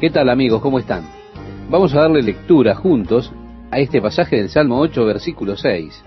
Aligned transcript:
¿Qué 0.00 0.08
tal 0.08 0.30
amigos? 0.30 0.62
¿Cómo 0.62 0.78
están? 0.78 1.04
Vamos 1.68 1.92
a 1.92 2.00
darle 2.00 2.22
lectura 2.22 2.74
juntos 2.74 3.30
a 3.70 3.80
este 3.80 4.00
pasaje 4.00 4.36
del 4.36 4.48
Salmo 4.48 4.80
8, 4.80 5.04
versículo 5.04 5.58
6. 5.58 6.02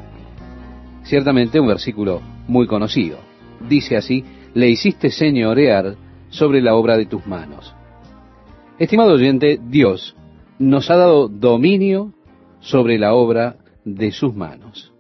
Ciertamente 1.04 1.60
un 1.60 1.68
versículo 1.68 2.20
muy 2.48 2.66
conocido. 2.66 3.20
Dice 3.70 3.96
así, 3.96 4.26
le 4.56 4.68
hiciste 4.68 5.12
señorear 5.12 5.96
sobre 6.30 6.60
la 6.60 6.74
obra 6.74 6.98
de 6.98 7.06
tus 7.06 7.28
manos. 7.28 7.76
Estimado 8.80 9.14
oyente, 9.14 9.60
Dios 9.64 10.16
nos 10.58 10.90
ha 10.90 10.96
dado 10.96 11.28
dominio 11.28 12.14
sobre 12.62 12.98
la 12.98 13.14
obra 13.14 13.58
de 13.86 14.12
sus 14.12 14.34
manos. 14.34 14.92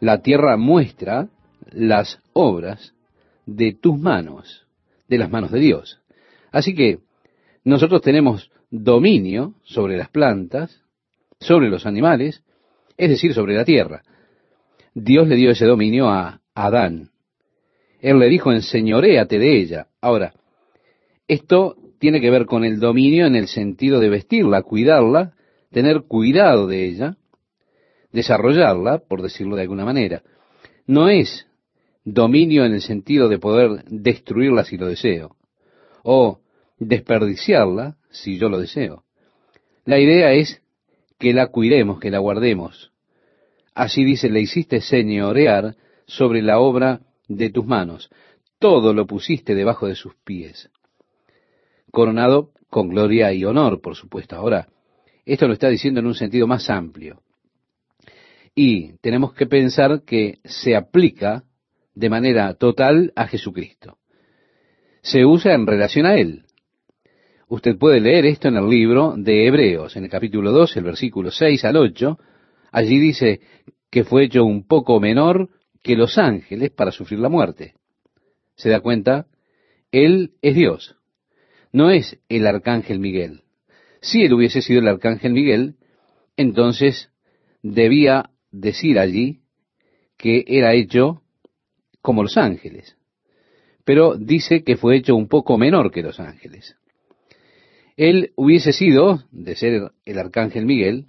La 0.00 0.20
tierra 0.20 0.56
muestra 0.56 1.28
las 1.70 2.18
obras 2.32 2.92
de 3.46 3.72
tus 3.72 3.96
manos, 3.96 4.66
de 5.06 5.16
las 5.16 5.30
manos 5.30 5.52
de 5.52 5.60
Dios. 5.60 6.00
Así 6.50 6.74
que 6.74 7.03
nosotros 7.64 8.02
tenemos 8.02 8.50
dominio 8.70 9.54
sobre 9.64 9.96
las 9.96 10.10
plantas, 10.10 10.82
sobre 11.40 11.68
los 11.68 11.86
animales, 11.86 12.42
es 12.96 13.08
decir, 13.08 13.34
sobre 13.34 13.54
la 13.54 13.64
tierra. 13.64 14.02
Dios 14.94 15.26
le 15.26 15.36
dio 15.36 15.50
ese 15.50 15.66
dominio 15.66 16.08
a 16.08 16.40
Adán. 16.54 17.10
Él 18.00 18.18
le 18.18 18.28
dijo, 18.28 18.52
enseñoréate 18.52 19.38
de 19.38 19.58
ella. 19.58 19.86
Ahora, 20.00 20.34
esto 21.26 21.76
tiene 21.98 22.20
que 22.20 22.30
ver 22.30 22.44
con 22.44 22.64
el 22.64 22.78
dominio 22.78 23.26
en 23.26 23.34
el 23.34 23.48
sentido 23.48 23.98
de 23.98 24.10
vestirla, 24.10 24.62
cuidarla, 24.62 25.32
tener 25.70 26.02
cuidado 26.02 26.66
de 26.66 26.84
ella, 26.84 27.16
desarrollarla, 28.12 28.98
por 28.98 29.22
decirlo 29.22 29.56
de 29.56 29.62
alguna 29.62 29.84
manera. 29.84 30.22
No 30.86 31.08
es 31.08 31.46
dominio 32.04 32.64
en 32.64 32.74
el 32.74 32.82
sentido 32.82 33.28
de 33.28 33.38
poder 33.38 33.84
destruirla 33.86 34.64
si 34.64 34.76
lo 34.76 34.86
deseo, 34.86 35.36
o 36.02 36.40
desperdiciarla 36.78 37.96
si 38.10 38.38
yo 38.38 38.48
lo 38.48 38.58
deseo. 38.58 39.04
La 39.84 39.98
idea 39.98 40.32
es 40.32 40.62
que 41.18 41.32
la 41.32 41.48
cuidemos, 41.48 42.00
que 42.00 42.10
la 42.10 42.18
guardemos. 42.18 42.92
Así 43.74 44.04
dice, 44.04 44.30
le 44.30 44.40
hiciste 44.40 44.80
señorear 44.80 45.76
sobre 46.06 46.42
la 46.42 46.58
obra 46.58 47.00
de 47.28 47.50
tus 47.50 47.66
manos. 47.66 48.10
Todo 48.58 48.94
lo 48.94 49.06
pusiste 49.06 49.54
debajo 49.54 49.86
de 49.86 49.94
sus 49.94 50.14
pies. 50.24 50.70
Coronado 51.90 52.50
con 52.70 52.88
gloria 52.88 53.32
y 53.32 53.44
honor, 53.44 53.80
por 53.80 53.94
supuesto. 53.94 54.36
Ahora, 54.36 54.68
esto 55.24 55.46
lo 55.46 55.54
está 55.54 55.68
diciendo 55.68 56.00
en 56.00 56.06
un 56.06 56.14
sentido 56.14 56.46
más 56.46 56.68
amplio. 56.70 57.22
Y 58.54 58.96
tenemos 58.98 59.34
que 59.34 59.46
pensar 59.46 60.02
que 60.04 60.38
se 60.44 60.76
aplica 60.76 61.44
de 61.94 62.10
manera 62.10 62.54
total 62.54 63.12
a 63.16 63.26
Jesucristo. 63.26 63.98
Se 65.02 65.24
usa 65.24 65.54
en 65.54 65.66
relación 65.66 66.06
a 66.06 66.16
Él. 66.16 66.43
Usted 67.48 67.76
puede 67.76 68.00
leer 68.00 68.24
esto 68.26 68.48
en 68.48 68.56
el 68.56 68.68
libro 68.68 69.14
de 69.16 69.46
Hebreos, 69.46 69.96
en 69.96 70.04
el 70.04 70.10
capítulo 70.10 70.50
2, 70.52 70.76
el 70.76 70.84
versículo 70.84 71.30
6 71.30 71.64
al 71.64 71.76
8. 71.76 72.18
Allí 72.72 72.98
dice 72.98 73.40
que 73.90 74.04
fue 74.04 74.24
hecho 74.24 74.44
un 74.44 74.66
poco 74.66 74.98
menor 74.98 75.50
que 75.82 75.94
los 75.94 76.16
ángeles 76.16 76.70
para 76.70 76.90
sufrir 76.90 77.20
la 77.20 77.28
muerte. 77.28 77.74
¿Se 78.56 78.70
da 78.70 78.80
cuenta? 78.80 79.26
Él 79.92 80.32
es 80.40 80.54
Dios. 80.54 80.96
No 81.72 81.90
es 81.90 82.18
el 82.28 82.46
arcángel 82.46 82.98
Miguel. 82.98 83.42
Si 84.00 84.22
él 84.22 84.32
hubiese 84.32 84.62
sido 84.62 84.80
el 84.80 84.88
arcángel 84.88 85.32
Miguel, 85.32 85.76
entonces 86.36 87.10
debía 87.62 88.30
decir 88.50 88.98
allí 88.98 89.40
que 90.16 90.44
era 90.46 90.74
hecho 90.74 91.22
como 92.00 92.22
los 92.22 92.36
ángeles. 92.36 92.96
Pero 93.84 94.16
dice 94.16 94.64
que 94.64 94.76
fue 94.76 94.96
hecho 94.96 95.14
un 95.14 95.28
poco 95.28 95.58
menor 95.58 95.90
que 95.90 96.02
los 96.02 96.20
ángeles. 96.20 96.76
Él 97.96 98.32
hubiese 98.36 98.72
sido, 98.72 99.24
de 99.30 99.54
ser 99.54 99.92
el 100.04 100.18
arcángel 100.18 100.66
Miguel, 100.66 101.06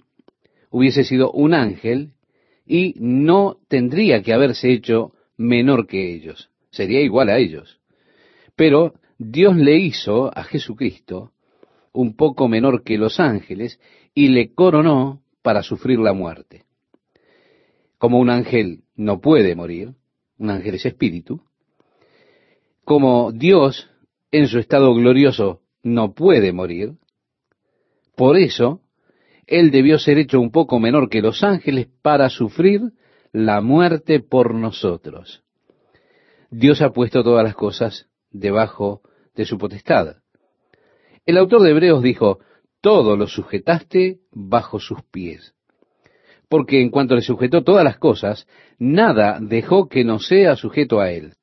hubiese 0.70 1.04
sido 1.04 1.32
un 1.32 1.54
ángel 1.54 2.12
y 2.66 2.94
no 2.98 3.58
tendría 3.68 4.22
que 4.22 4.32
haberse 4.32 4.70
hecho 4.70 5.12
menor 5.36 5.86
que 5.86 6.14
ellos, 6.14 6.50
sería 6.70 7.00
igual 7.00 7.28
a 7.28 7.38
ellos. 7.38 7.80
Pero 8.54 8.94
Dios 9.18 9.56
le 9.56 9.78
hizo 9.78 10.36
a 10.36 10.44
Jesucristo 10.44 11.32
un 11.92 12.14
poco 12.14 12.48
menor 12.48 12.82
que 12.82 12.98
los 12.98 13.18
ángeles 13.20 13.80
y 14.14 14.28
le 14.28 14.54
coronó 14.54 15.22
para 15.42 15.62
sufrir 15.62 15.98
la 15.98 16.12
muerte. 16.12 16.64
Como 17.98 18.18
un 18.18 18.30
ángel 18.30 18.82
no 18.94 19.20
puede 19.20 19.54
morir, 19.54 19.94
un 20.38 20.50
ángel 20.50 20.74
es 20.74 20.86
espíritu, 20.86 21.40
como 22.84 23.32
Dios 23.32 23.88
en 24.30 24.48
su 24.48 24.58
estado 24.58 24.94
glorioso 24.94 25.62
no 25.86 26.14
puede 26.14 26.52
morir, 26.52 26.94
por 28.16 28.36
eso 28.36 28.80
Él 29.46 29.70
debió 29.70 30.00
ser 30.00 30.18
hecho 30.18 30.40
un 30.40 30.50
poco 30.50 30.80
menor 30.80 31.08
que 31.08 31.22
los 31.22 31.44
ángeles 31.44 31.86
para 32.02 32.28
sufrir 32.28 32.80
la 33.32 33.60
muerte 33.60 34.18
por 34.18 34.52
nosotros. 34.52 35.44
Dios 36.50 36.82
ha 36.82 36.90
puesto 36.90 37.22
todas 37.22 37.44
las 37.44 37.54
cosas 37.54 38.08
debajo 38.30 39.02
de 39.36 39.44
su 39.44 39.58
potestad. 39.58 40.16
El 41.24 41.38
autor 41.38 41.62
de 41.62 41.70
Hebreos 41.70 42.02
dijo, 42.02 42.40
todo 42.80 43.16
lo 43.16 43.28
sujetaste 43.28 44.18
bajo 44.32 44.80
sus 44.80 45.02
pies. 45.12 45.54
Porque 46.48 46.80
en 46.80 46.90
cuanto 46.90 47.14
le 47.14 47.22
sujetó 47.22 47.62
todas 47.62 47.84
las 47.84 47.98
cosas, 47.98 48.48
nada 48.78 49.38
dejó 49.40 49.88
que 49.88 50.04
no 50.04 50.18
sea 50.18 50.56
sujeto 50.56 51.00
a 51.00 51.12
él. 51.12 51.34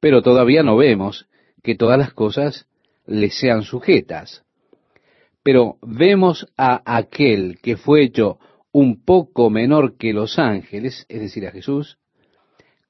Pero 0.00 0.22
todavía 0.22 0.64
no 0.64 0.76
vemos 0.76 1.28
que 1.62 1.76
todas 1.76 1.98
las 1.98 2.12
cosas 2.12 2.66
le 3.10 3.30
sean 3.30 3.62
sujetas. 3.62 4.44
Pero 5.42 5.78
vemos 5.82 6.46
a 6.56 6.80
aquel 6.84 7.58
que 7.60 7.76
fue 7.76 8.04
hecho 8.04 8.38
un 8.72 9.04
poco 9.04 9.50
menor 9.50 9.96
que 9.96 10.12
los 10.12 10.38
ángeles, 10.38 11.06
es 11.08 11.20
decir, 11.20 11.46
a 11.46 11.50
Jesús, 11.50 11.98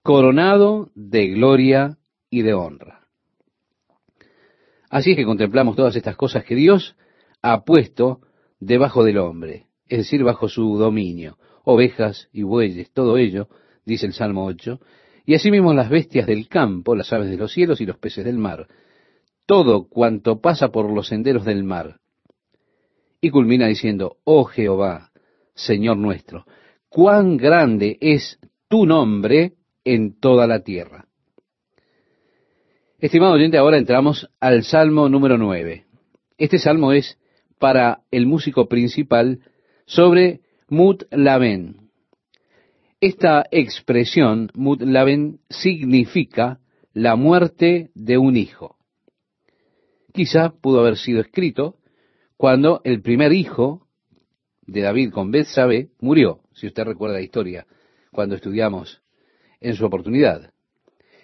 coronado 0.02 0.90
de 0.94 1.28
gloria 1.28 1.96
y 2.28 2.42
de 2.42 2.52
honra. 2.52 3.06
Así 4.90 5.12
es 5.12 5.16
que 5.16 5.24
contemplamos 5.24 5.76
todas 5.76 5.96
estas 5.96 6.16
cosas 6.16 6.44
que 6.44 6.54
Dios 6.54 6.96
ha 7.40 7.64
puesto 7.64 8.20
debajo 8.58 9.04
del 9.04 9.18
hombre, 9.18 9.68
es 9.88 9.98
decir, 9.98 10.22
bajo 10.22 10.48
su 10.48 10.76
dominio, 10.76 11.38
ovejas 11.64 12.28
y 12.32 12.42
bueyes, 12.42 12.90
todo 12.92 13.16
ello, 13.16 13.48
dice 13.86 14.04
el 14.04 14.12
Salmo 14.12 14.44
8, 14.44 14.80
y 15.24 15.34
asimismo 15.34 15.72
las 15.72 15.88
bestias 15.88 16.26
del 16.26 16.48
campo, 16.48 16.94
las 16.94 17.12
aves 17.12 17.30
de 17.30 17.36
los 17.38 17.52
cielos 17.52 17.80
y 17.80 17.86
los 17.86 17.96
peces 17.96 18.24
del 18.24 18.36
mar, 18.36 18.66
todo 19.46 19.88
cuanto 19.88 20.40
pasa 20.40 20.68
por 20.68 20.90
los 20.90 21.08
senderos 21.08 21.44
del 21.44 21.64
mar. 21.64 22.00
Y 23.20 23.30
culmina 23.30 23.66
diciendo, 23.66 24.16
oh 24.24 24.44
Jehová, 24.44 25.10
Señor 25.54 25.96
nuestro, 25.96 26.46
cuán 26.88 27.36
grande 27.36 27.98
es 28.00 28.38
tu 28.68 28.86
nombre 28.86 29.54
en 29.84 30.18
toda 30.18 30.46
la 30.46 30.60
tierra. 30.60 31.06
Estimado 32.98 33.32
oyente, 33.32 33.58
ahora 33.58 33.78
entramos 33.78 34.30
al 34.40 34.62
Salmo 34.62 35.08
número 35.08 35.38
9. 35.38 35.84
Este 36.38 36.58
salmo 36.58 36.92
es 36.92 37.18
para 37.58 38.00
el 38.10 38.26
músico 38.26 38.68
principal 38.68 39.40
sobre 39.86 40.40
Mut 40.68 41.04
Laben. 41.10 41.90
Esta 43.00 43.44
expresión, 43.50 44.50
Mut 44.54 44.82
Laben, 44.82 45.40
significa 45.48 46.60
la 46.92 47.16
muerte 47.16 47.90
de 47.94 48.18
un 48.18 48.36
hijo 48.36 48.79
quizá 50.12 50.50
pudo 50.50 50.80
haber 50.80 50.96
sido 50.96 51.20
escrito 51.20 51.76
cuando 52.36 52.80
el 52.84 53.02
primer 53.02 53.32
hijo 53.32 53.86
de 54.62 54.80
David 54.80 55.10
con 55.10 55.30
Bethsabe 55.30 55.90
murió, 56.00 56.40
si 56.54 56.66
usted 56.66 56.84
recuerda 56.84 57.16
la 57.16 57.22
historia, 57.22 57.66
cuando 58.12 58.34
estudiamos 58.34 59.02
en 59.60 59.74
su 59.74 59.84
oportunidad. 59.84 60.52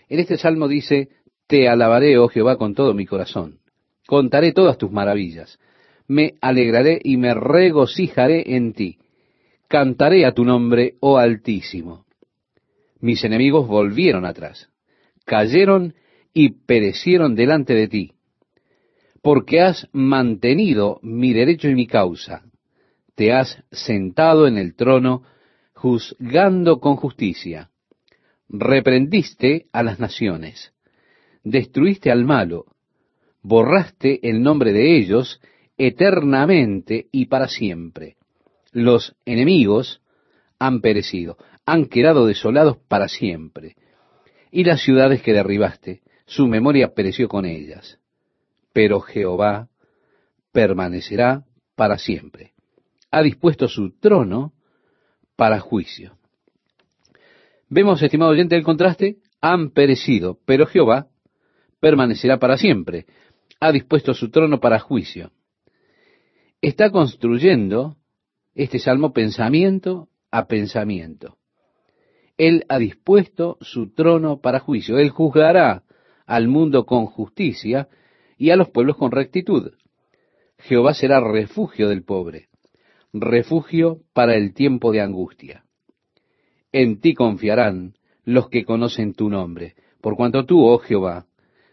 En 0.09 0.19
este 0.21 0.37
salmo 0.37 0.69
dice, 0.69 1.09
Te 1.47 1.69
alabaré, 1.69 2.19
oh 2.19 2.29
Jehová, 2.29 2.57
con 2.57 2.75
todo 2.75 2.93
mi 2.93 3.07
corazón. 3.07 3.61
Contaré 4.07 4.53
todas 4.53 4.79
tus 4.79 4.91
maravillas. 4.91 5.59
Me 6.07 6.35
alegraré 6.41 7.01
y 7.03 7.16
me 7.16 7.34
regocijaré 7.34 8.55
en 8.55 8.72
ti. 8.72 8.99
Cantaré 9.69 10.27
a 10.27 10.33
tu 10.33 10.45
nombre, 10.45 10.95
oh 11.01 11.19
Altísimo. 11.19 12.05
Mis 13.01 13.25
enemigos 13.25 13.66
volvieron 13.66 14.25
atrás. 14.25 14.69
Cayeron 15.25 15.95
y 16.33 16.51
perecieron 16.51 17.34
delante 17.34 17.75
de 17.75 17.89
ti 17.89 18.16
porque 19.27 19.61
has 19.61 19.89
mantenido 19.93 21.01
mi 21.03 21.33
derecho 21.33 21.69
y 21.69 21.75
mi 21.75 21.89
causa. 21.89 22.45
Te 23.17 23.33
has 23.33 23.61
sentado 23.73 24.47
en 24.47 24.57
el 24.57 24.77
trono, 24.77 25.25
juzgando 25.75 26.78
con 26.78 26.95
justicia. 26.95 27.71
Reprendiste 28.49 29.67
a 29.73 29.83
las 29.83 29.99
naciones, 29.99 30.73
destruiste 31.43 32.13
al 32.13 32.25
malo, 32.25 32.67
borraste 33.43 34.21
el 34.31 34.45
nombre 34.45 34.73
de 34.73 34.97
ellos 34.97 35.41
eternamente 35.77 37.09
y 37.11 37.27
para 37.27 37.49
siempre. 37.49 38.15
Los 38.71 39.17
enemigos 39.25 40.03
han 40.61 40.81
perecido, 40.81 41.37
han 41.67 41.87
quedado 41.87 42.27
desolados 42.27 42.77
para 42.87 43.09
siempre. 43.09 43.75
Y 44.53 44.63
las 44.63 44.83
ciudades 44.83 45.21
que 45.21 45.33
derribaste, 45.33 46.03
su 46.27 46.47
memoria 46.47 46.95
pereció 46.95 47.27
con 47.27 47.45
ellas 47.45 47.99
pero 48.77 49.01
Jehová 49.01 49.71
permanecerá 50.53 51.47
para 51.77 51.97
siempre. 51.97 52.53
Ha 53.11 53.23
dispuesto 53.23 53.69
su 53.69 53.99
trono 53.99 54.53
para 55.34 55.61
juicio. 55.61 56.19
Vemos, 57.71 58.03
estimado 58.03 58.33
oyente, 58.33 58.55
el 58.55 58.65
contraste, 58.65 59.17
han 59.41 59.71
perecido, 59.71 60.39
pero 60.45 60.67
Jehová 60.67 61.07
permanecerá 61.81 62.39
para 62.39 62.59
siempre. 62.59 63.07
Ha 63.61 63.73
dispuesto 63.73 64.13
su 64.13 64.31
trono 64.31 64.61
para 64.61 64.79
juicio. 64.79 65.33
Está 66.61 66.91
construyendo 66.91 67.97
este 68.55 68.79
salmo 68.79 69.15
pensamiento 69.15 70.11
a 70.31 70.49
pensamiento. 70.49 71.39
Él 72.37 72.67
ha 72.69 72.79
dispuesto 72.79 73.57
su 73.63 73.95
trono 73.95 74.43
para 74.43 74.61
juicio. 74.61 74.99
Él 74.99 75.09
juzgará 75.09 75.84
al 76.27 76.47
mundo 76.49 76.84
con 76.84 77.07
justicia 77.07 77.89
y 78.36 78.50
a 78.50 78.56
los 78.56 78.71
pueblos 78.71 78.97
con 78.97 79.10
rectitud. 79.10 79.72
Jehová 80.59 80.94
será 80.94 81.21
refugio 81.21 81.88
del 81.88 82.03
pobre, 82.03 82.48
refugio 83.12 84.00
para 84.12 84.34
el 84.34 84.54
tiempo 84.54 84.92
de 84.92 85.00
angustia. 85.00 85.65
En 86.72 87.00
ti 87.00 87.15
confiarán 87.15 87.94
los 88.24 88.48
que 88.48 88.65
conocen 88.65 89.15
tu 89.15 89.28
nombre, 89.28 89.74
por 90.00 90.16
cuanto 90.16 90.44
tú, 90.44 90.65
oh 90.65 90.78
Jehová, 90.78 91.27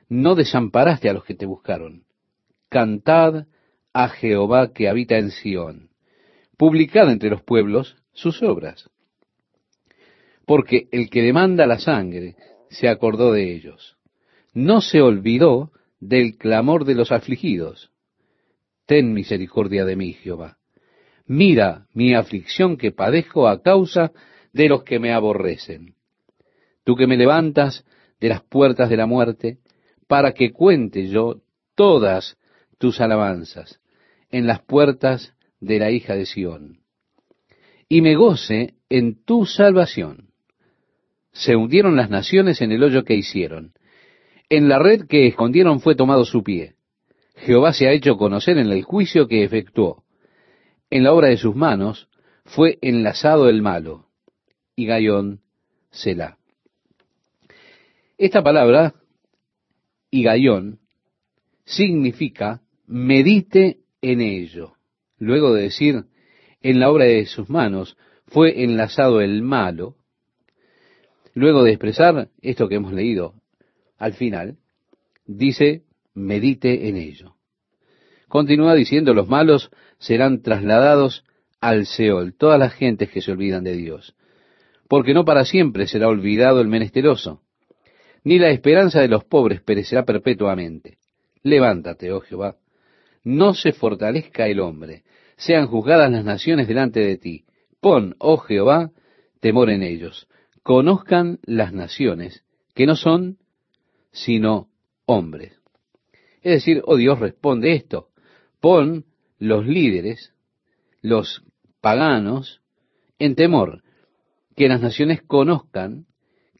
no 0.09 0.35
desamparaste 0.35 1.09
a 1.09 1.13
los 1.13 1.23
que 1.23 1.33
te 1.33 1.45
buscaron. 1.45 2.03
Cantad 2.69 3.47
a 3.93 4.09
Jehová 4.09 4.73
que 4.73 4.89
habita 4.89 5.17
en 5.17 5.31
Sión. 5.31 5.89
Publicad 6.57 7.11
entre 7.11 7.29
los 7.29 7.43
pueblos 7.43 7.95
sus 8.13 8.41
obras. 8.43 8.89
Porque 10.45 10.87
el 10.91 11.09
que 11.09 11.21
demanda 11.21 11.65
la 11.65 11.79
sangre 11.79 12.35
se 12.69 12.87
acordó 12.87 13.31
de 13.31 13.53
ellos. 13.53 13.97
No 14.53 14.81
se 14.81 15.01
olvidó 15.01 15.71
del 16.07 16.37
clamor 16.37 16.85
de 16.85 16.95
los 16.95 17.11
afligidos. 17.11 17.91
Ten 18.85 19.13
misericordia 19.13 19.85
de 19.85 19.95
mí, 19.95 20.13
Jehová. 20.13 20.57
Mira 21.25 21.87
mi 21.93 22.13
aflicción 22.13 22.75
que 22.77 22.91
padezco 22.91 23.47
a 23.47 23.61
causa 23.61 24.11
de 24.51 24.67
los 24.67 24.83
que 24.83 24.99
me 24.99 25.13
aborrecen. 25.13 25.95
Tú 26.83 26.95
que 26.95 27.07
me 27.07 27.17
levantas 27.17 27.85
de 28.19 28.29
las 28.29 28.41
puertas 28.41 28.89
de 28.89 28.97
la 28.97 29.05
muerte, 29.05 29.59
para 30.07 30.33
que 30.33 30.51
cuente 30.51 31.07
yo 31.07 31.41
todas 31.75 32.37
tus 32.77 32.99
alabanzas 32.99 33.79
en 34.29 34.47
las 34.47 34.61
puertas 34.61 35.33
de 35.61 35.79
la 35.79 35.91
hija 35.91 36.15
de 36.15 36.25
Sión, 36.25 36.79
y 37.87 38.01
me 38.01 38.15
goce 38.15 38.75
en 38.89 39.23
tu 39.23 39.45
salvación. 39.45 40.29
Se 41.31 41.55
hundieron 41.55 41.95
las 41.95 42.09
naciones 42.09 42.61
en 42.61 42.71
el 42.71 42.83
hoyo 42.83 43.03
que 43.03 43.15
hicieron. 43.15 43.73
En 44.55 44.69
la 44.69 44.77
red 44.77 45.07
que 45.07 45.25
escondieron 45.25 45.79
fue 45.79 45.95
tomado 45.95 46.25
su 46.25 46.43
pie. 46.43 46.75
Jehová 47.37 47.73
se 47.73 47.87
ha 47.87 47.91
hecho 47.91 48.17
conocer 48.17 48.59
en 48.59 48.71
el 48.71 48.83
juicio 48.83 49.27
que 49.27 49.43
efectuó. 49.43 50.03
En 50.91 51.03
la 51.03 51.11
obra 51.11 51.29
de 51.29 51.37
sus 51.37 51.55
manos 51.55 52.07
fue 52.45 52.77
enlazado 52.83 53.49
el 53.49 53.63
malo. 53.63 54.09
Y 54.75 54.85
Gayón 54.85 55.41
Selah. 55.89 56.37
Esta 58.19 58.43
palabra, 58.43 58.93
Gayón, 60.11 60.81
significa 61.65 62.61
medite 62.85 63.79
en 64.03 64.21
ello. 64.21 64.73
Luego 65.17 65.55
de 65.55 65.63
decir, 65.63 66.03
en 66.61 66.79
la 66.79 66.91
obra 66.91 67.05
de 67.05 67.25
sus 67.25 67.49
manos 67.49 67.97
fue 68.27 68.63
enlazado 68.63 69.19
el 69.19 69.41
malo, 69.41 69.95
luego 71.33 71.63
de 71.63 71.71
expresar 71.71 72.29
esto 72.43 72.69
que 72.69 72.75
hemos 72.75 72.93
leído 72.93 73.33
al 74.03 74.13
final, 74.15 74.57
dice, 75.25 75.83
medite 76.13 76.89
en 76.89 76.97
ello. 76.97 77.35
Continúa 78.27 78.75
diciendo, 78.75 79.13
los 79.13 79.29
malos 79.29 79.71
serán 79.97 80.41
trasladados 80.41 81.23
al 81.61 81.85
Seol, 81.85 82.35
todas 82.35 82.59
las 82.59 82.73
gentes 82.73 83.09
que 83.09 83.21
se 83.21 83.31
olvidan 83.31 83.63
de 83.63 83.77
Dios, 83.77 84.13
porque 84.89 85.13
no 85.13 85.23
para 85.23 85.45
siempre 85.45 85.87
será 85.87 86.09
olvidado 86.09 86.59
el 86.59 86.67
menesteroso, 86.67 87.43
ni 88.25 88.39
la 88.39 88.49
esperanza 88.49 88.99
de 88.99 89.07
los 89.07 89.23
pobres 89.23 89.61
perecerá 89.61 90.03
perpetuamente. 90.03 90.97
Levántate, 91.41 92.11
oh 92.11 92.19
Jehová, 92.19 92.57
no 93.23 93.53
se 93.53 93.71
fortalezca 93.71 94.47
el 94.47 94.59
hombre, 94.59 95.03
sean 95.37 95.67
juzgadas 95.67 96.11
las 96.11 96.25
naciones 96.25 96.67
delante 96.67 96.99
de 96.99 97.15
ti. 97.15 97.45
Pon, 97.79 98.15
oh 98.19 98.35
Jehová, 98.35 98.91
temor 99.39 99.69
en 99.69 99.81
ellos. 99.81 100.27
Conozcan 100.61 101.39
las 101.45 101.71
naciones, 101.71 102.43
que 102.75 102.85
no 102.85 102.97
son 102.97 103.37
sino 104.13 104.69
hombres. 105.05 105.59
Es 106.41 106.53
decir, 106.53 106.81
oh 106.85 106.95
Dios, 106.95 107.19
responde 107.19 107.73
esto. 107.73 108.09
Pon 108.61 109.05
los 109.39 109.65
líderes, 109.65 110.33
los 111.01 111.43
paganos, 111.81 112.61
en 113.19 113.35
temor, 113.35 113.83
que 114.55 114.69
las 114.69 114.81
naciones 114.81 115.21
conozcan 115.21 116.05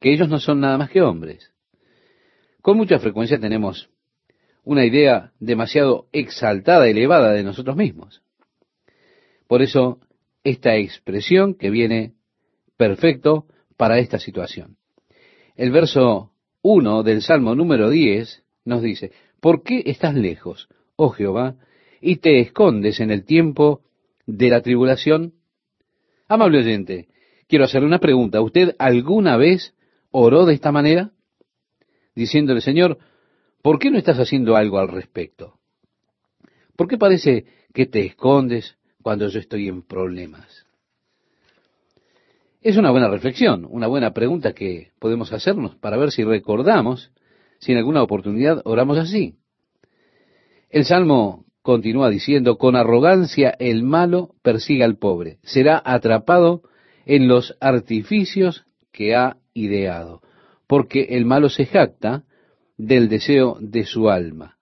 que 0.01 0.11
ellos 0.11 0.27
no 0.27 0.39
son 0.39 0.59
nada 0.59 0.77
más 0.77 0.89
que 0.89 1.01
hombres. 1.01 1.53
Con 2.61 2.77
mucha 2.77 2.99
frecuencia 2.99 3.39
tenemos 3.39 3.89
una 4.63 4.85
idea 4.85 5.31
demasiado 5.39 6.07
exaltada, 6.11 6.87
elevada 6.87 7.31
de 7.31 7.43
nosotros 7.43 7.75
mismos. 7.75 8.21
Por 9.47 9.61
eso, 9.61 9.99
esta 10.43 10.75
expresión 10.75 11.53
que 11.55 11.69
viene 11.69 12.15
perfecto 12.77 13.45
para 13.77 13.99
esta 13.99 14.19
situación. 14.19 14.77
El 15.55 15.71
verso 15.71 16.32
1 16.63 17.03
del 17.03 17.21
Salmo 17.21 17.53
número 17.53 17.91
10 17.91 18.43
nos 18.65 18.81
dice, 18.81 19.11
¿por 19.39 19.61
qué 19.61 19.83
estás 19.85 20.15
lejos, 20.15 20.67
oh 20.95 21.09
Jehová, 21.09 21.57
y 22.01 22.15
te 22.15 22.39
escondes 22.39 22.99
en 22.99 23.11
el 23.11 23.23
tiempo 23.23 23.81
de 24.25 24.49
la 24.49 24.61
tribulación? 24.61 25.33
Amable 26.27 26.57
oyente, 26.57 27.09
quiero 27.47 27.65
hacerle 27.65 27.87
una 27.87 27.99
pregunta. 27.99 28.41
¿Usted 28.41 28.75
alguna 28.79 29.37
vez 29.37 29.75
oró 30.09 30.45
de 30.47 30.55
esta 30.55 30.71
manera? 30.71 31.11
Diciéndole, 32.15 32.61
Señor, 32.61 32.97
¿Por 33.63 33.79
qué 33.79 33.89
no 33.89 33.97
estás 33.97 34.19
haciendo 34.19 34.57
algo 34.57 34.77
al 34.77 34.89
respecto? 34.89 35.57
¿Por 36.75 36.89
qué 36.89 36.97
parece 36.97 37.45
que 37.73 37.85
te 37.85 38.05
escondes 38.05 38.77
cuando 39.01 39.29
yo 39.29 39.39
estoy 39.39 39.69
en 39.69 39.83
problemas? 39.83 40.62
Es 42.63 42.77
una 42.77 42.91
buena 42.91 43.09
reflexión, 43.09 43.67
una 43.69 43.87
buena 43.87 44.13
pregunta 44.13 44.53
que 44.53 44.91
podemos 44.97 45.33
hacernos 45.33 45.75
para 45.75 45.97
ver 45.97 46.11
si 46.11 46.23
recordamos 46.23 47.11
si 47.59 47.73
en 47.73 47.77
alguna 47.77 48.01
oportunidad 48.01 48.61
oramos 48.63 48.97
así. 48.97 49.35
El 50.69 50.85
Salmo 50.85 51.43
continúa 51.61 52.09
diciendo, 52.09 52.57
con 52.57 52.77
arrogancia 52.77 53.53
el 53.59 53.83
malo 53.83 54.35
persigue 54.41 54.85
al 54.85 54.95
pobre, 54.95 55.39
será 55.43 55.81
atrapado 55.83 56.61
en 57.05 57.27
los 57.27 57.53
artificios 57.59 58.63
que 58.93 59.13
ha 59.13 59.35
ideado, 59.53 60.21
porque 60.65 61.01
el 61.09 61.25
malo 61.25 61.49
se 61.49 61.65
jacta 61.65 62.23
del 62.77 63.09
deseo 63.09 63.57
de 63.59 63.83
su 63.83 64.09
alma. 64.09 64.55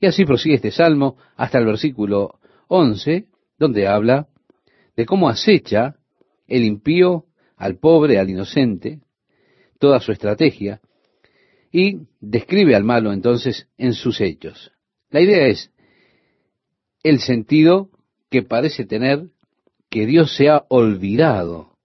Y 0.00 0.06
así 0.06 0.24
prosigue 0.24 0.54
este 0.54 0.70
salmo 0.70 1.18
hasta 1.36 1.58
el 1.58 1.66
versículo 1.66 2.38
11, 2.68 3.26
donde 3.58 3.88
habla 3.88 4.26
de 4.96 5.04
cómo 5.04 5.28
acecha 5.28 5.96
el 6.48 6.64
impío 6.64 7.25
al 7.56 7.78
pobre, 7.78 8.18
al 8.18 8.30
inocente, 8.30 9.00
toda 9.78 10.00
su 10.00 10.12
estrategia, 10.12 10.80
y 11.72 12.00
describe 12.20 12.74
al 12.74 12.84
malo 12.84 13.12
entonces 13.12 13.68
en 13.76 13.92
sus 13.92 14.20
hechos. 14.20 14.72
La 15.10 15.20
idea 15.20 15.46
es 15.46 15.70
el 17.02 17.20
sentido 17.20 17.90
que 18.30 18.42
parece 18.42 18.84
tener 18.84 19.28
que 19.88 20.06
Dios 20.06 20.34
se 20.34 20.48
ha 20.48 20.64
olvidado 20.68 21.76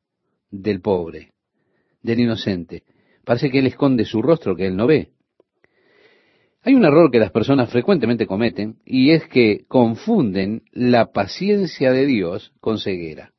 del 0.49 0.81
pobre, 0.81 1.33
del 2.01 2.19
inocente. 2.19 2.83
Parece 3.23 3.51
que 3.51 3.59
Él 3.59 3.67
esconde 3.67 4.05
su 4.05 4.21
rostro, 4.21 4.55
que 4.55 4.67
Él 4.67 4.75
no 4.75 4.87
ve. 4.87 5.09
Hay 6.63 6.75
un 6.75 6.85
error 6.85 7.09
que 7.09 7.19
las 7.19 7.31
personas 7.31 7.69
frecuentemente 7.69 8.27
cometen 8.27 8.77
y 8.85 9.11
es 9.11 9.27
que 9.27 9.65
confunden 9.67 10.63
la 10.71 11.11
paciencia 11.11 11.91
de 11.91 12.05
Dios 12.05 12.53
con 12.59 12.77
ceguera. 12.77 13.33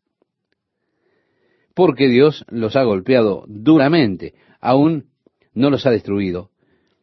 Porque 1.75 2.09
Dios 2.09 2.45
los 2.49 2.76
ha 2.76 2.83
golpeado 2.83 3.45
duramente, 3.49 4.35
aún 4.61 5.11
no 5.55 5.71
los 5.71 5.87
ha 5.87 5.91
destruido, 5.91 6.50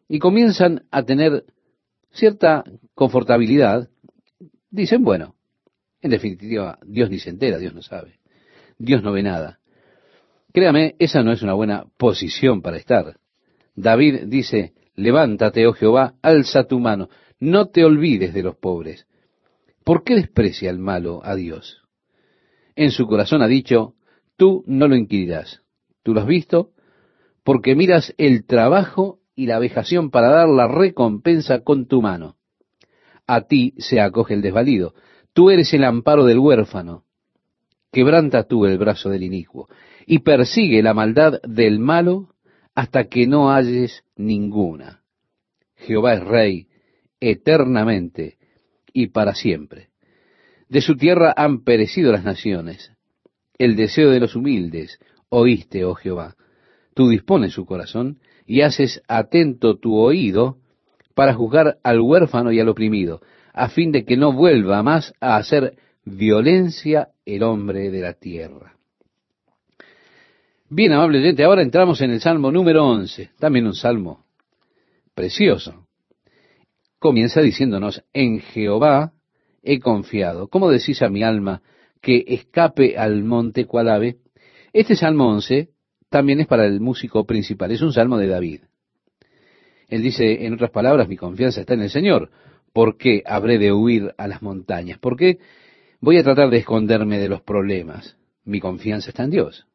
y 0.07 0.19
comienzan 0.19 0.85
a 0.91 1.03
tener 1.03 1.45
cierta 2.11 2.63
confortabilidad. 2.93 3.89
Dicen, 4.69 5.03
bueno, 5.03 5.35
en 6.01 6.11
definitiva, 6.11 6.79
Dios 6.85 7.09
ni 7.09 7.19
se 7.19 7.29
entera, 7.29 7.57
Dios 7.57 7.73
no 7.73 7.81
sabe, 7.81 8.19
Dios 8.77 9.03
no 9.03 9.11
ve 9.11 9.23
nada. 9.23 9.59
Créame, 10.53 10.95
esa 10.99 11.21
no 11.23 11.31
es 11.31 11.41
una 11.41 11.53
buena 11.53 11.85
posición 11.97 12.61
para 12.61 12.77
estar. 12.77 13.17
David 13.75 14.23
dice, 14.25 14.73
Levántate, 14.99 15.65
oh 15.65 15.71
Jehová, 15.71 16.15
alza 16.21 16.65
tu 16.65 16.77
mano, 16.79 17.07
no 17.39 17.69
te 17.69 17.85
olvides 17.85 18.33
de 18.33 18.43
los 18.43 18.57
pobres. 18.57 19.07
¿Por 19.85 20.03
qué 20.03 20.15
desprecia 20.15 20.69
el 20.69 20.77
malo 20.77 21.21
a 21.23 21.35
Dios? 21.35 21.83
En 22.75 22.91
su 22.91 23.07
corazón 23.07 23.41
ha 23.41 23.47
dicho, 23.47 23.93
tú 24.39 24.63
no 24.65 24.87
lo 24.87 24.95
inquirirás. 24.95 25.61
¿Tú 26.01 26.13
lo 26.15 26.21
has 26.21 26.25
visto? 26.25 26.71
Porque 27.43 27.75
miras 27.75 28.15
el 28.17 28.45
trabajo 28.45 29.19
y 29.35 29.45
la 29.45 29.59
vejación 29.59 30.09
para 30.09 30.29
dar 30.29 30.47
la 30.47 30.67
recompensa 30.67 31.59
con 31.59 31.85
tu 31.85 32.01
mano. 32.01 32.37
a 33.27 33.41
ti 33.41 33.75
se 33.77 34.01
acoge 34.01 34.33
el 34.33 34.41
desvalido. 34.41 34.95
Tú 35.33 35.51
eres 35.51 35.71
el 35.75 35.83
amparo 35.83 36.25
del 36.25 36.39
huérfano. 36.39 37.03
Quebranta 37.91 38.45
tú 38.45 38.65
el 38.65 38.79
brazo 38.79 39.09
del 39.09 39.21
inicuo 39.21 39.69
y 40.07 40.19
persigue 40.19 40.81
la 40.81 40.95
maldad 40.95 41.39
del 41.43 41.77
malo 41.77 42.29
hasta 42.73 43.03
que 43.03 43.27
no 43.27 43.51
halles 43.51 44.03
ninguna. 44.15 45.03
Jehová 45.75 46.15
es 46.15 46.23
rey 46.23 46.67
eternamente 47.19 48.37
y 48.93 49.07
para 49.07 49.35
siempre. 49.35 49.89
De 50.69 50.81
su 50.81 50.95
tierra 50.95 51.31
han 51.37 51.63
perecido 51.63 52.11
las 52.11 52.23
naciones. 52.23 52.91
El 53.59 53.75
deseo 53.75 54.09
de 54.09 54.21
los 54.21 54.35
humildes 54.35 54.99
oíste, 55.29 55.85
oh 55.85 55.93
Jehová. 55.93 56.35
Tú 56.95 57.09
dispones 57.09 57.53
su 57.53 57.65
corazón 57.65 58.19
y 58.47 58.61
haces 58.61 59.03
atento 59.07 59.77
tu 59.77 59.95
oído 59.95 60.57
para 61.13 61.33
juzgar 61.33 61.77
al 61.83 61.99
huérfano 61.99 62.51
y 62.51 62.59
al 62.59 62.69
oprimido, 62.69 63.21
a 63.53 63.69
fin 63.69 63.91
de 63.91 64.05
que 64.05 64.17
no 64.17 64.31
vuelva 64.31 64.81
más 64.81 65.13
a 65.19 65.35
hacer 65.35 65.75
violencia 66.05 67.09
el 67.25 67.43
hombre 67.43 67.91
de 67.91 68.01
la 68.01 68.13
tierra. 68.13 68.75
Bien, 70.69 70.93
amable 70.93 71.21
gente, 71.21 71.43
ahora 71.43 71.61
entramos 71.61 71.99
en 72.01 72.11
el 72.11 72.21
Salmo 72.21 72.51
número 72.51 72.85
11, 72.85 73.31
también 73.39 73.67
un 73.67 73.73
salmo 73.73 74.23
precioso. 75.13 75.87
Comienza 76.99 77.41
diciéndonos, 77.41 78.03
en 78.13 78.39
Jehová 78.39 79.13
he 79.63 79.79
confiado. 79.79 80.47
¿Cómo 80.47 80.69
decís 80.69 81.01
a 81.01 81.09
mi 81.09 81.23
alma 81.23 81.61
que 82.01 82.23
escape 82.27 82.97
al 82.97 83.23
monte 83.23 83.65
cual 83.65 83.89
ave? 83.89 84.17
Este 84.73 84.95
Salmo 84.95 85.29
11 85.29 85.69
también 86.09 86.39
es 86.39 86.47
para 86.47 86.65
el 86.65 86.79
músico 86.79 87.25
principal, 87.25 87.71
es 87.71 87.81
un 87.81 87.93
salmo 87.93 88.17
de 88.17 88.27
David. 88.27 88.61
Él 89.87 90.03
dice, 90.03 90.45
en 90.45 90.53
otras 90.53 90.71
palabras, 90.71 91.07
mi 91.07 91.17
confianza 91.17 91.61
está 91.61 91.73
en 91.73 91.81
el 91.81 91.89
Señor. 91.89 92.29
¿Por 92.73 92.97
qué 92.97 93.23
habré 93.25 93.57
de 93.57 93.73
huir 93.73 94.13
a 94.17 94.27
las 94.27 94.41
montañas? 94.41 94.99
¿Por 94.99 95.17
qué 95.17 95.39
voy 95.99 96.17
a 96.17 96.23
tratar 96.23 96.49
de 96.49 96.57
esconderme 96.57 97.17
de 97.17 97.29
los 97.29 97.41
problemas? 97.41 98.15
Mi 98.45 98.59
confianza 98.59 99.09
está 99.09 99.23
en 99.23 99.31
Dios. 99.31 99.65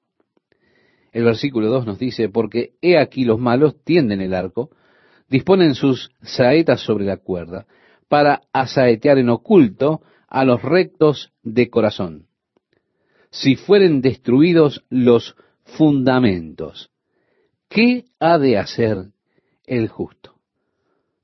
El 1.12 1.25
versículo 1.25 1.69
2 1.69 1.87
nos 1.87 1.99
dice, 1.99 2.28
porque 2.28 2.75
he 2.81 2.99
aquí 2.99 3.25
los 3.25 3.38
malos 3.38 3.76
tienden 3.85 4.21
el 4.21 4.35
arco, 4.35 4.71
disponen 5.28 5.75
sus 5.75 6.11
saetas 6.23 6.81
sobre 6.81 7.04
la 7.04 7.16
cuerda, 7.16 7.66
para 8.09 8.43
asaetear 8.52 9.19
en 9.19 9.31
oculto 9.31 10.02
a 10.35 10.45
los 10.45 10.61
rectos 10.62 11.33
de 11.45 11.71
corazón. 11.71 12.26
Si 13.31 13.55
fueren 13.55 14.00
destruidos 14.00 14.85
los 14.91 15.37
fundamentos, 15.62 16.91
¿qué 17.69 18.07
ha 18.19 18.37
de 18.38 18.59
hacer 18.59 19.12
el 19.64 19.87
justo? 19.87 20.35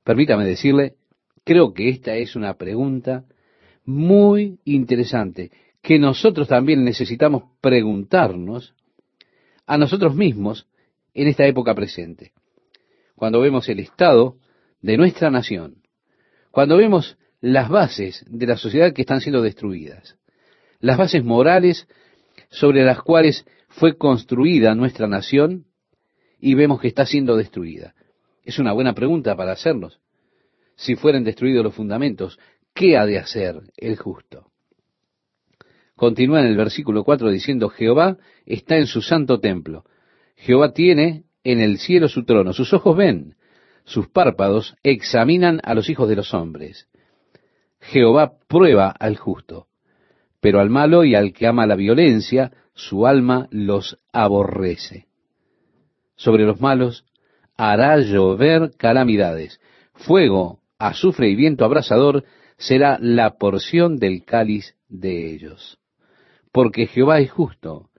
Permítame 0.05 0.45
decirle, 0.45 0.95
creo 1.43 1.73
que 1.73 1.89
esta 1.89 2.15
es 2.15 2.37
una 2.37 2.53
pregunta 2.53 3.25
muy 3.83 4.59
interesante 4.63 5.51
que 5.81 5.99
nosotros 5.99 6.47
también 6.47 6.85
necesitamos 6.85 7.43
preguntarnos 7.59 8.75
a 9.65 9.77
nosotros 9.77 10.15
mismos 10.15 10.69
en 11.13 11.27
esta 11.27 11.45
época 11.45 11.75
presente. 11.75 12.31
Cuando 13.15 13.41
vemos 13.41 13.67
el 13.67 13.81
estado 13.81 14.37
de 14.81 14.95
nuestra 14.95 15.29
nación, 15.29 15.81
cuando 16.49 16.77
vemos 16.77 17.17
las 17.41 17.69
bases 17.69 18.23
de 18.27 18.47
la 18.47 18.55
sociedad 18.55 18.93
que 18.93 19.01
están 19.01 19.19
siendo 19.19 19.41
destruidas, 19.41 20.17
las 20.79 20.97
bases 20.97 21.23
morales 21.23 21.87
sobre 22.49 22.83
las 22.83 23.01
cuales 23.01 23.45
fue 23.67 23.97
construida 23.97 24.75
nuestra 24.75 25.07
nación 25.07 25.65
y 26.39 26.53
vemos 26.53 26.79
que 26.79 26.87
está 26.87 27.05
siendo 27.05 27.35
destruida. 27.35 27.93
Es 28.43 28.59
una 28.59 28.73
buena 28.73 28.93
pregunta 28.93 29.35
para 29.35 29.51
hacernos. 29.51 29.99
Si 30.75 30.95
fueren 30.95 31.23
destruidos 31.23 31.63
los 31.63 31.75
fundamentos, 31.75 32.39
¿qué 32.73 32.97
ha 32.97 33.05
de 33.05 33.19
hacer 33.19 33.61
el 33.77 33.97
justo? 33.97 34.51
Continúa 35.95 36.41
en 36.41 36.47
el 36.47 36.57
versículo 36.57 37.03
4 37.03 37.29
diciendo, 37.29 37.69
Jehová 37.69 38.17
está 38.45 38.77
en 38.77 38.87
su 38.87 39.01
santo 39.01 39.39
templo. 39.39 39.85
Jehová 40.35 40.73
tiene 40.73 41.25
en 41.43 41.59
el 41.59 41.77
cielo 41.77 42.07
su 42.09 42.25
trono. 42.25 42.53
Sus 42.53 42.73
ojos 42.73 42.97
ven, 42.97 43.35
sus 43.83 44.09
párpados 44.09 44.75
examinan 44.81 45.59
a 45.63 45.75
los 45.75 45.89
hijos 45.89 46.09
de 46.09 46.15
los 46.15 46.33
hombres. 46.33 46.87
Jehová 47.81 48.33
prueba 48.47 48.89
al 48.89 49.17
justo, 49.17 49.67
pero 50.39 50.59
al 50.59 50.69
malo 50.69 51.03
y 51.03 51.15
al 51.15 51.33
que 51.33 51.47
ama 51.47 51.65
la 51.65 51.75
violencia, 51.75 52.51
su 52.73 53.05
alma 53.05 53.47
los 53.51 53.99
aborrece. 54.13 55.07
Sobre 56.15 56.45
los 56.45 56.61
malos 56.61 57.05
hará 57.57 57.97
llover 57.97 58.71
calamidades. 58.77 59.59
Fuego, 59.93 60.61
azufre 60.77 61.29
y 61.29 61.35
viento 61.35 61.65
abrasador 61.65 62.23
será 62.57 62.97
la 63.01 63.37
porción 63.37 63.97
del 63.97 64.23
cáliz 64.23 64.75
de 64.87 65.33
ellos. 65.33 65.79
Porque 66.51 66.87
Jehová 66.87 67.19
es 67.19 67.31
justo 67.31 67.89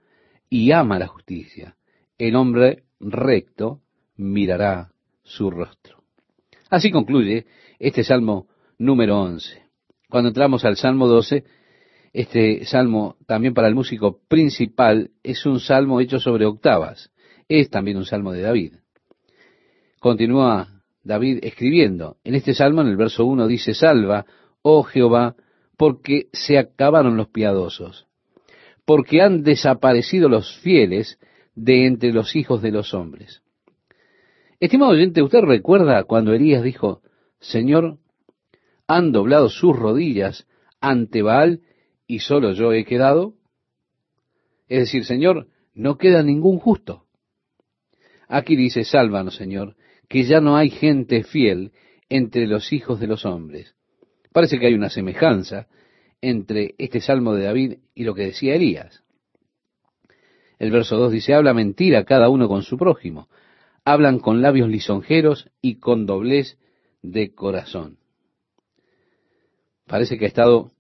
y 0.49 0.73
ama 0.73 0.99
la 0.99 1.09
justicia. 1.09 1.77
El 2.19 2.37
hombre 2.37 2.85
recto 3.01 3.81
mirará 4.17 4.93
su 5.23 5.51
rostro. 5.51 6.03
Así 6.71 6.91
concluye 6.91 7.47
este 7.79 8.05
Salmo 8.05 8.47
número 8.79 9.21
11. 9.21 9.62
Cuando 10.12 10.28
entramos 10.28 10.62
al 10.66 10.76
Salmo 10.76 11.09
12, 11.09 11.42
este 12.12 12.66
salmo 12.66 13.16
también 13.26 13.54
para 13.54 13.69
el 13.69 13.75
músico 13.75 14.21
principal 14.28 15.11
es 15.23 15.47
un 15.47 15.59
salmo 15.59 16.02
hecho 16.02 16.21
sobre 16.21 16.45
octavas. 16.45 17.11
Es 17.49 17.71
también 17.71 17.97
un 17.97 18.04
salmo 18.04 18.33
de 18.33 18.42
David. 18.42 18.75
Continúa 20.00 20.83
David 21.02 21.38
escribiendo. 21.42 22.19
En 22.25 22.35
este 22.35 22.52
salmo, 22.52 22.83
en 22.83 22.88
el 22.88 22.99
verso 22.99 23.25
1, 23.25 23.47
dice, 23.47 23.73
Salva, 23.73 24.26
oh 24.61 24.83
Jehová, 24.83 25.35
porque 25.78 26.26
se 26.35 26.59
acabaron 26.59 27.16
los 27.16 27.28
piadosos, 27.28 28.07
porque 28.85 29.23
han 29.23 29.42
desaparecido 29.42 30.28
los 30.28 30.59
fieles 30.59 31.19
de 31.54 31.87
entre 31.87 32.12
los 32.12 32.37
hijos 32.37 32.61
de 32.61 32.71
los 32.71 32.92
hombres. 32.92 33.40
Estimado 34.61 34.92
oyente, 34.92 35.23
¿usted 35.23 35.40
recuerda 35.40 36.04
cuando 36.04 36.35
Elías 36.35 36.62
dijo, 36.62 37.00
Señor, 37.40 37.97
han 38.87 39.12
doblado 39.12 39.49
sus 39.49 39.77
rodillas 39.77 40.47
ante 40.81 41.23
Baal 41.23 41.61
y 42.07 42.21
solo 42.21 42.53
yo 42.53 42.73
he 42.73 42.85
quedado? 42.85 43.35
Es 44.69 44.81
decir, 44.81 45.05
Señor, 45.05 45.49
no 45.75 45.99
queda 45.99 46.23
ningún 46.23 46.59
justo. 46.59 47.05
Aquí 48.29 48.57
dice, 48.57 48.85
sálvanos, 48.85 49.37
Señor, 49.37 49.77
que 50.09 50.25
ya 50.25 50.41
no 50.41 50.57
hay 50.57 50.71
gente 50.71 51.23
fiel 51.25 51.73
entre 52.09 52.47
los 52.47 52.73
hijos 52.73 53.01
de 53.01 53.07
los 53.07 53.25
hombres. 53.25 53.75
Parece 54.33 54.59
que 54.59 54.67
hay 54.67 54.75
una 54.75 54.91
semejanza 54.91 55.69
entre 56.21 56.75
este 56.79 57.01
salmo 57.01 57.35
de 57.35 57.45
David 57.45 57.75
y 57.95 58.05
lo 58.05 58.15
que 58.15 58.23
decía 58.23 58.55
Elías. 58.55 59.03
El 60.59 60.71
verso 60.71 60.97
2 60.97 61.12
dice, 61.12 61.35
habla 61.35 61.55
mentira 61.55 62.05
cada 62.05 62.29
uno 62.29 62.49
con 62.49 62.62
su 62.62 62.79
prójimo, 62.79 63.29
hablan 63.85 64.21
con 64.21 64.43
labios 64.43 64.69
lisonjeros 64.69 65.51
y 65.61 65.81
con 65.81 66.07
doblez 66.07 66.59
de 67.03 67.35
corazón. 67.35 67.99
Parece 69.92 70.16
que 70.16 70.25
ha 70.25 70.28
estado 70.28 70.70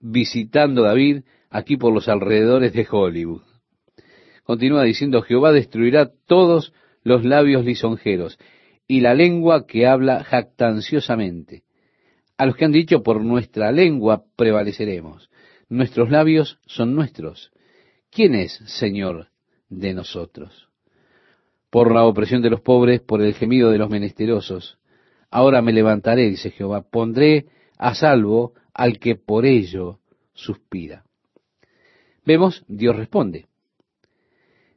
visitando 0.00 0.84
David 0.84 1.24
aquí 1.50 1.76
por 1.76 1.92
los 1.92 2.08
alrededores 2.08 2.72
de 2.72 2.88
Hollywood. 2.90 3.42
Continúa 4.42 4.84
diciendo, 4.84 5.20
Jehová 5.20 5.52
destruirá 5.52 6.10
todos 6.26 6.72
los 7.02 7.26
labios 7.26 7.66
lisonjeros 7.66 8.38
y 8.88 9.00
la 9.00 9.12
lengua 9.12 9.66
que 9.66 9.86
habla 9.86 10.24
jactanciosamente. 10.24 11.64
A 12.38 12.46
los 12.46 12.56
que 12.56 12.64
han 12.64 12.72
dicho, 12.72 13.02
por 13.02 13.22
nuestra 13.22 13.70
lengua 13.70 14.24
prevaleceremos. 14.34 15.28
Nuestros 15.68 16.10
labios 16.10 16.58
son 16.64 16.94
nuestros. 16.94 17.52
¿Quién 18.10 18.34
es 18.34 18.54
Señor 18.64 19.28
de 19.68 19.92
nosotros? 19.92 20.70
Por 21.68 21.92
la 21.92 22.04
opresión 22.04 22.40
de 22.40 22.48
los 22.48 22.62
pobres, 22.62 23.02
por 23.02 23.20
el 23.20 23.34
gemido 23.34 23.70
de 23.70 23.76
los 23.76 23.90
menesterosos. 23.90 24.78
Ahora 25.30 25.60
me 25.60 25.74
levantaré, 25.74 26.30
dice 26.30 26.50
Jehová, 26.50 26.80
pondré 26.80 27.44
a 27.82 27.96
salvo 27.96 28.54
al 28.72 29.00
que 29.00 29.16
por 29.16 29.44
ello 29.44 29.98
suspira. 30.34 31.04
Vemos, 32.24 32.64
Dios 32.68 32.94
responde. 32.94 33.46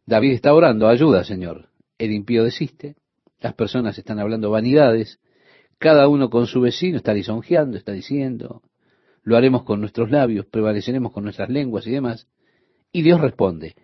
David 0.07 0.31
está 0.33 0.55
orando, 0.55 0.88
ayuda, 0.88 1.24
Señor. 1.24 1.69
El 2.00 2.12
impío 2.12 2.43
desiste, 2.43 2.95
las 3.39 3.53
personas 3.53 3.95
están 4.00 4.17
hablando 4.17 4.50
vanidades, 4.50 5.19
cada 5.77 6.07
uno 6.07 6.31
con 6.31 6.47
su 6.47 6.62
vecino 6.62 6.97
está 6.97 7.13
lisonjeando, 7.13 7.77
está 7.77 7.91
diciendo, 7.91 8.63
lo 9.21 9.38
haremos 9.38 9.63
con 9.65 9.81
nuestros 9.81 10.09
labios, 10.09 10.47
prevaleceremos 10.47 11.12
con 11.12 11.25
nuestras 11.25 11.50
lenguas 11.50 11.85
y 11.85 11.91
demás. 11.91 12.27
Y 12.91 13.03
Dios 13.03 13.21
responde, 13.21 13.75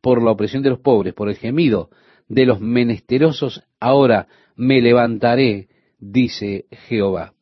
por 0.00 0.22
la 0.22 0.30
opresión 0.30 0.62
de 0.62 0.70
los 0.70 0.78
pobres, 0.78 1.12
por 1.12 1.28
el 1.28 1.34
gemido 1.34 1.90
de 2.28 2.46
los 2.46 2.60
menesterosos, 2.60 3.64
ahora 3.80 4.28
me 4.54 4.80
levantaré, 4.80 5.66
dice 5.98 6.66
Jehová 6.86 7.34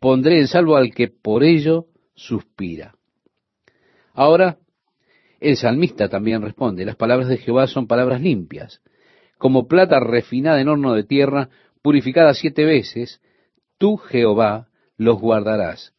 pondré 0.00 0.38
en 0.38 0.48
salvo 0.48 0.76
al 0.76 0.94
que 0.94 1.08
por 1.08 1.44
ello 1.44 1.86
suspira. 2.14 2.94
Ahora, 4.12 4.58
el 5.40 5.56
salmista 5.56 6.08
también 6.08 6.42
responde, 6.42 6.84
las 6.84 6.96
palabras 6.96 7.28
de 7.28 7.38
Jehová 7.38 7.66
son 7.66 7.86
palabras 7.86 8.20
limpias, 8.20 8.80
como 9.38 9.68
plata 9.68 10.00
refinada 10.00 10.60
en 10.60 10.68
horno 10.68 10.94
de 10.94 11.04
tierra, 11.04 11.48
purificada 11.82 12.34
siete 12.34 12.64
veces, 12.64 13.20
tú, 13.78 13.96
Jehová, 13.96 14.68
los 14.96 15.20
guardarás. 15.20 15.94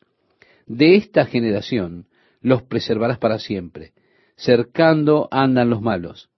De 0.67 0.95
esta 0.95 1.25
generación 1.25 2.07
los 2.41 2.63
preservarás 2.63 3.17
para 3.17 3.39
siempre. 3.39 3.93
Cercando 4.35 5.27
andan 5.31 5.69
los 5.69 5.81
malos, 5.81 6.29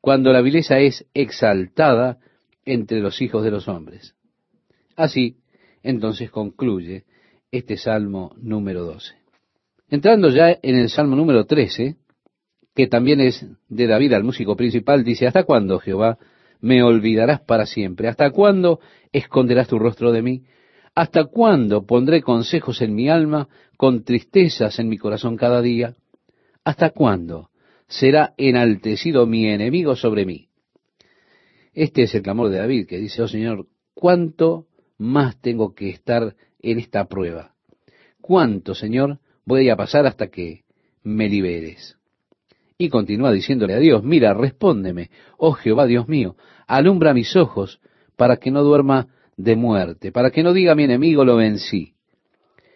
cuando 0.00 0.32
la 0.32 0.40
vileza 0.40 0.78
es 0.78 1.06
exaltada 1.14 2.18
entre 2.64 3.00
los 3.00 3.20
hijos 3.20 3.44
de 3.44 3.50
los 3.50 3.68
hombres. 3.68 4.14
Así, 4.96 5.36
entonces 5.86 6.30
concluye 6.30 7.04
este 7.52 7.76
Salmo 7.76 8.34
número 8.36 8.84
12. 8.84 9.14
Entrando 9.88 10.30
ya 10.30 10.58
en 10.60 10.76
el 10.76 10.90
Salmo 10.90 11.14
número 11.14 11.46
13, 11.46 11.96
que 12.74 12.88
también 12.88 13.20
es 13.20 13.46
de 13.68 13.86
David 13.86 14.14
al 14.14 14.24
músico 14.24 14.56
principal, 14.56 15.04
dice, 15.04 15.28
¿hasta 15.28 15.44
cuándo, 15.44 15.78
Jehová, 15.78 16.18
me 16.60 16.82
olvidarás 16.82 17.40
para 17.40 17.66
siempre? 17.66 18.08
¿Hasta 18.08 18.30
cuándo 18.30 18.80
esconderás 19.12 19.68
tu 19.68 19.78
rostro 19.78 20.10
de 20.10 20.22
mí? 20.22 20.42
¿Hasta 20.94 21.26
cuándo 21.26 21.86
pondré 21.86 22.20
consejos 22.20 22.82
en 22.82 22.94
mi 22.94 23.08
alma, 23.08 23.48
con 23.76 24.02
tristezas 24.02 24.80
en 24.80 24.88
mi 24.88 24.98
corazón 24.98 25.36
cada 25.36 25.62
día? 25.62 25.94
¿Hasta 26.64 26.90
cuándo 26.90 27.50
será 27.86 28.34
enaltecido 28.36 29.24
mi 29.26 29.46
enemigo 29.46 29.94
sobre 29.94 30.26
mí? 30.26 30.48
Este 31.72 32.02
es 32.02 32.14
el 32.16 32.22
clamor 32.22 32.48
de 32.48 32.58
David, 32.58 32.88
que 32.88 32.98
dice, 32.98 33.22
oh 33.22 33.28
Señor, 33.28 33.68
¿cuánto 33.94 34.66
más 34.98 35.40
tengo 35.40 35.74
que 35.74 35.90
estar 35.90 36.34
en 36.60 36.78
esta 36.78 37.06
prueba? 37.06 37.54
¿Cuánto, 38.20 38.74
Señor, 38.74 39.18
voy 39.44 39.68
a 39.68 39.76
pasar 39.76 40.06
hasta 40.06 40.28
que 40.28 40.64
me 41.02 41.28
liberes? 41.28 41.96
Y 42.78 42.88
continúa 42.88 43.32
diciéndole 43.32 43.74
a 43.74 43.78
Dios, 43.78 44.02
mira, 44.02 44.34
respóndeme, 44.34 45.10
oh 45.38 45.52
Jehová 45.52 45.86
Dios 45.86 46.08
mío, 46.08 46.36
alumbra 46.66 47.14
mis 47.14 47.34
ojos 47.36 47.80
para 48.16 48.36
que 48.36 48.50
no 48.50 48.62
duerma 48.62 49.08
de 49.36 49.56
muerte, 49.56 50.12
para 50.12 50.30
que 50.30 50.42
no 50.42 50.52
diga 50.52 50.74
mi 50.74 50.84
enemigo 50.84 51.24
lo 51.24 51.36
vencí. 51.36 51.94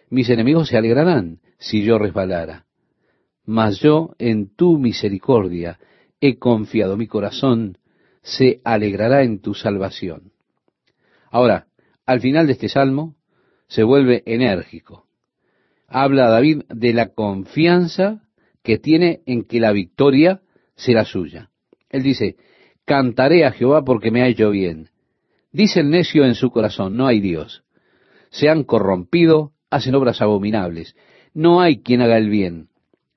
Mis 0.09 0.29
enemigos 0.29 0.69
se 0.69 0.77
alegrarán 0.77 1.39
si 1.57 1.83
yo 1.83 1.97
resbalara. 1.97 2.65
Mas 3.45 3.79
yo 3.79 4.15
en 4.19 4.55
tu 4.55 4.77
misericordia 4.77 5.79
he 6.19 6.37
confiado, 6.37 6.97
mi 6.97 7.07
corazón 7.07 7.77
se 8.21 8.61
alegrará 8.63 9.23
en 9.23 9.39
tu 9.39 9.53
salvación. 9.53 10.31
Ahora, 11.31 11.67
al 12.05 12.21
final 12.21 12.47
de 12.47 12.53
este 12.53 12.69
salmo, 12.69 13.15
se 13.67 13.83
vuelve 13.83 14.23
enérgico. 14.25 15.05
Habla 15.87 16.29
David 16.29 16.63
de 16.69 16.93
la 16.93 17.13
confianza 17.13 18.23
que 18.63 18.77
tiene 18.77 19.21
en 19.25 19.43
que 19.43 19.59
la 19.59 19.71
victoria 19.71 20.41
será 20.75 21.05
suya. 21.05 21.49
Él 21.89 22.03
dice, 22.03 22.35
cantaré 22.85 23.45
a 23.45 23.51
Jehová 23.51 23.83
porque 23.83 24.11
me 24.11 24.21
ha 24.21 24.27
hecho 24.27 24.49
bien. 24.51 24.89
Dice 25.51 25.81
el 25.81 25.89
necio 25.89 26.25
en 26.25 26.35
su 26.35 26.49
corazón, 26.49 26.95
no 26.95 27.07
hay 27.07 27.19
Dios. 27.19 27.63
Se 28.29 28.49
han 28.49 28.63
corrompido, 28.63 29.51
hacen 29.69 29.95
obras 29.95 30.21
abominables. 30.21 30.95
No 31.33 31.61
hay 31.61 31.81
quien 31.81 32.01
haga 32.01 32.17
el 32.17 32.29
bien. 32.29 32.69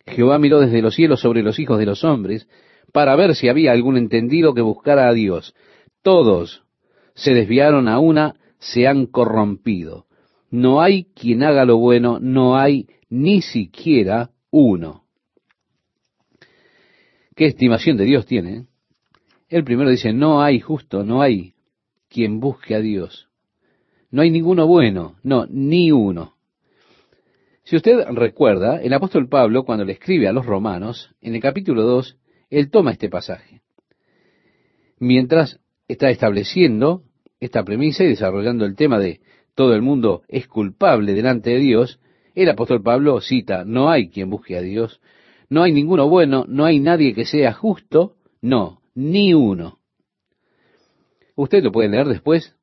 Jehová 0.07 0.39
miró 0.39 0.61
desde 0.61 0.83
los 0.83 0.95
cielos 0.95 1.21
sobre 1.21 1.43
los 1.43 1.59
hijos 1.59 1.79
de 1.79 1.87
los 1.87 2.05
hombres 2.05 2.49
para 2.93 3.17
ver 3.17 3.35
si 3.35 3.49
había 3.49 3.73
algún 3.73 3.97
entendido 3.97 4.55
que 4.55 4.61
buscara 4.61 5.09
a 5.09 5.13
Dios. 5.13 5.55
Todos 6.03 6.65
se 7.15 7.35
desviaron 7.35 7.89
a 7.89 7.99
una, 7.99 8.35
se 8.65 8.87
han 8.87 9.07
corrompido. 9.07 10.07
No 10.51 10.81
hay 10.81 11.05
quien 11.15 11.43
haga 11.43 11.65
lo 11.65 11.77
bueno, 11.77 12.19
no 12.21 12.57
hay 12.57 12.89
ni 13.11 13.43
siquiera 13.43 14.31
uno. 14.51 15.05
¿Qué 17.37 17.47
estimación 17.47 17.97
de 17.97 18.05
Dios 18.05 18.25
tiene? 18.27 18.67
El 19.49 19.65
primero 19.65 19.91
dice, 19.91 20.13
no 20.13 20.43
hay 20.43 20.61
justo, 20.61 21.05
no 21.05 21.21
hay 21.21 21.55
quien 22.09 22.41
busque 22.41 22.75
a 22.75 22.81
Dios. 22.81 23.29
No 24.11 24.23
hay 24.23 24.31
ninguno 24.31 24.67
bueno, 24.67 25.17
no, 25.23 25.47
ni 25.51 25.93
uno. 25.93 26.37
Si 27.65 27.77
usted 27.77 28.07
recuerda, 28.13 28.81
el 28.81 28.93
apóstol 28.93 29.29
Pablo, 29.29 29.65
cuando 29.65 29.85
le 29.85 29.93
escribe 29.93 30.29
a 30.29 30.33
los 30.33 30.47
romanos, 30.47 31.15
en 31.21 31.35
el 31.35 31.41
capítulo 31.41 31.83
2, 31.83 32.19
él 32.51 32.71
toma 32.71 32.93
este 32.93 33.11
pasaje. 33.11 33.63
Mientras 34.99 35.61
está 35.89 36.09
estableciendo 36.09 37.03
esta 37.45 37.65
premisa 37.65 38.05
y 38.05 38.09
desarrollando 38.09 38.65
el 38.65 38.75
tema 38.75 38.99
de 38.99 39.21
todo 39.55 39.75
el 39.75 39.83
mundo 39.83 40.23
es 40.29 40.49
culpable 40.49 41.13
delante 41.15 41.51
de 41.51 41.59
Dios, 41.59 42.01
el 42.35 42.49
apóstol 42.49 42.83
Pablo 42.83 43.21
cita, 43.21 43.65
no 43.65 43.91
hay 43.91 44.09
quien 44.09 44.31
busque 44.31 44.57
a 44.57 44.63
Dios, 44.63 45.01
no 45.49 45.63
hay 45.63 45.73
ninguno 45.73 46.09
bueno, 46.09 46.45
no 46.49 46.65
hay 46.65 46.81
nadie 46.81 47.15
que 47.15 47.25
sea 47.25 47.53
justo, 47.53 48.17
no, 48.41 48.81
ni 48.95 49.35
uno. 49.35 49.79
Usted 51.37 51.63
lo 51.63 51.71
puede 51.71 51.89
leer 51.89 52.09
después, 52.09 52.57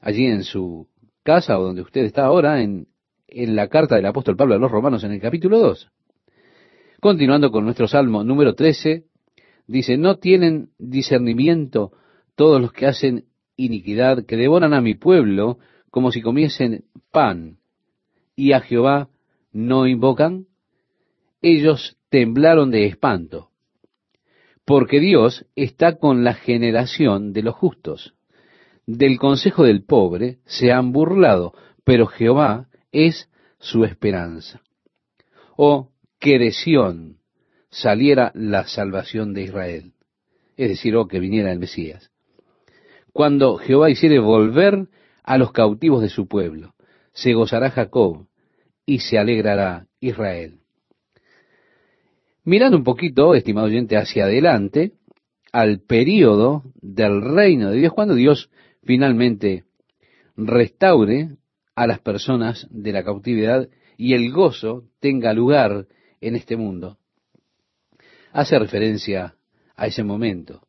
allí 0.00 0.26
en 0.26 0.44
su 0.44 0.88
casa 1.22 1.58
o 1.58 1.64
donde 1.64 1.82
usted 1.82 2.02
está 2.02 2.26
ahora, 2.26 2.62
en, 2.62 2.88
en 3.26 3.56
la 3.56 3.68
carta 3.68 3.96
del 3.96 4.06
apóstol 4.06 4.36
Pablo 4.36 4.54
a 4.54 4.58
los 4.58 4.70
romanos 4.70 5.02
en 5.04 5.12
el 5.12 5.20
capítulo 5.20 5.58
2. 5.58 5.90
Continuando 7.00 7.50
con 7.50 7.64
nuestro 7.64 7.88
salmo 7.88 8.22
número 8.22 8.54
13, 8.54 9.04
dice, 9.66 9.96
no 9.96 10.18
tienen 10.18 10.70
discernimiento 10.78 11.92
todos 12.34 12.60
los 12.60 12.72
que 12.72 12.86
hacen 12.86 13.24
iniquidad, 13.64 14.24
que 14.26 14.36
devoran 14.36 14.74
a 14.74 14.80
mi 14.80 14.94
pueblo 14.94 15.58
como 15.90 16.12
si 16.12 16.22
comiesen 16.22 16.84
pan, 17.10 17.58
y 18.36 18.52
a 18.52 18.60
Jehová 18.60 19.08
no 19.52 19.86
invocan. 19.86 20.46
Ellos 21.42 21.96
temblaron 22.10 22.70
de 22.70 22.86
espanto 22.86 23.50
porque 24.70 25.00
Dios 25.00 25.46
está 25.56 25.98
con 25.98 26.22
la 26.22 26.34
generación 26.34 27.32
de 27.32 27.42
los 27.42 27.56
justos. 27.56 28.14
Del 28.86 29.18
consejo 29.18 29.64
del 29.64 29.82
pobre 29.82 30.38
se 30.44 30.70
han 30.70 30.92
burlado, 30.92 31.54
pero 31.82 32.06
Jehová 32.06 32.68
es 32.92 33.28
su 33.58 33.84
esperanza. 33.84 34.60
O 35.56 35.90
que 36.20 36.38
de 36.38 36.52
Sión 36.52 37.18
saliera 37.68 38.30
la 38.36 38.68
salvación 38.68 39.34
de 39.34 39.42
Israel. 39.42 39.92
Es 40.56 40.68
decir, 40.68 40.94
o 40.94 41.08
que 41.08 41.18
viniera 41.18 41.50
el 41.50 41.58
Mesías. 41.58 42.09
Cuando 43.12 43.56
Jehová 43.56 43.90
hiciere 43.90 44.18
volver 44.18 44.88
a 45.22 45.38
los 45.38 45.52
cautivos 45.52 46.02
de 46.02 46.08
su 46.08 46.28
pueblo, 46.28 46.74
se 47.12 47.34
gozará 47.34 47.70
Jacob 47.70 48.26
y 48.86 49.00
se 49.00 49.18
alegrará 49.18 49.86
Israel. 50.00 50.60
Mirando 52.44 52.76
un 52.76 52.84
poquito, 52.84 53.34
estimado 53.34 53.66
oyente, 53.66 53.96
hacia 53.96 54.24
adelante, 54.24 54.92
al 55.52 55.80
período 55.80 56.62
del 56.80 57.20
reino 57.22 57.70
de 57.70 57.78
Dios, 57.78 57.92
cuando 57.92 58.14
Dios 58.14 58.50
finalmente 58.82 59.64
restaure 60.36 61.36
a 61.74 61.86
las 61.86 62.00
personas 62.00 62.66
de 62.70 62.92
la 62.92 63.04
cautividad 63.04 63.68
y 63.96 64.14
el 64.14 64.32
gozo 64.32 64.84
tenga 65.00 65.32
lugar 65.34 65.86
en 66.20 66.36
este 66.36 66.56
mundo. 66.56 66.98
Hace 68.32 68.58
referencia 68.58 69.36
a 69.76 69.86
ese 69.86 70.04
momento. 70.04 70.62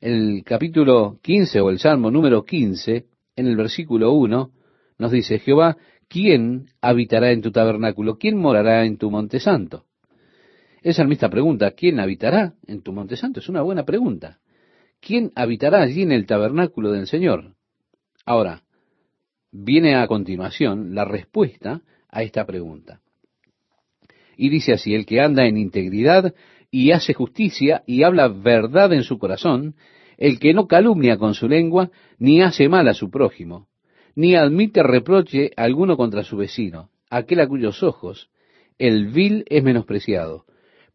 El 0.00 0.42
capítulo 0.44 1.18
15 1.22 1.60
o 1.60 1.70
el 1.70 1.78
Salmo 1.78 2.10
número 2.10 2.44
15, 2.44 3.06
en 3.34 3.46
el 3.46 3.56
versículo 3.56 4.12
1, 4.12 4.50
nos 4.98 5.10
dice, 5.10 5.38
Jehová, 5.38 5.78
¿quién 6.06 6.66
habitará 6.82 7.32
en 7.32 7.40
tu 7.40 7.50
tabernáculo? 7.50 8.18
¿Quién 8.18 8.36
morará 8.36 8.84
en 8.84 8.98
tu 8.98 9.10
monte 9.10 9.40
santo? 9.40 9.86
Esa 10.82 10.98
salmista 10.98 11.30
pregunta, 11.30 11.70
¿quién 11.70 11.98
habitará 11.98 12.52
en 12.66 12.82
tu 12.82 12.92
monte 12.92 13.16
santo? 13.16 13.40
Es 13.40 13.48
una 13.48 13.62
buena 13.62 13.84
pregunta. 13.84 14.38
¿Quién 15.00 15.32
habitará 15.34 15.80
allí 15.80 16.02
en 16.02 16.12
el 16.12 16.26
tabernáculo 16.26 16.92
del 16.92 17.06
Señor? 17.06 17.54
Ahora, 18.26 18.64
viene 19.50 19.96
a 19.96 20.06
continuación 20.06 20.94
la 20.94 21.06
respuesta 21.06 21.80
a 22.10 22.22
esta 22.22 22.44
pregunta. 22.44 23.00
Y 24.36 24.50
dice 24.50 24.74
así, 24.74 24.94
el 24.94 25.06
que 25.06 25.22
anda 25.22 25.46
en 25.46 25.56
integridad 25.56 26.34
y 26.76 26.92
hace 26.92 27.14
justicia 27.14 27.82
y 27.86 28.02
habla 28.02 28.28
verdad 28.28 28.92
en 28.92 29.02
su 29.02 29.18
corazón, 29.18 29.76
el 30.18 30.38
que 30.38 30.52
no 30.52 30.66
calumnia 30.66 31.16
con 31.16 31.32
su 31.32 31.48
lengua, 31.48 31.90
ni 32.18 32.42
hace 32.42 32.68
mal 32.68 32.86
a 32.88 32.92
su 32.92 33.10
prójimo, 33.10 33.68
ni 34.14 34.34
admite 34.34 34.82
reproche 34.82 35.52
alguno 35.56 35.96
contra 35.96 36.22
su 36.22 36.36
vecino, 36.36 36.90
aquel 37.08 37.40
a 37.40 37.48
cuyos 37.48 37.82
ojos 37.82 38.28
el 38.78 39.06
vil 39.06 39.46
es 39.48 39.64
menospreciado, 39.64 40.44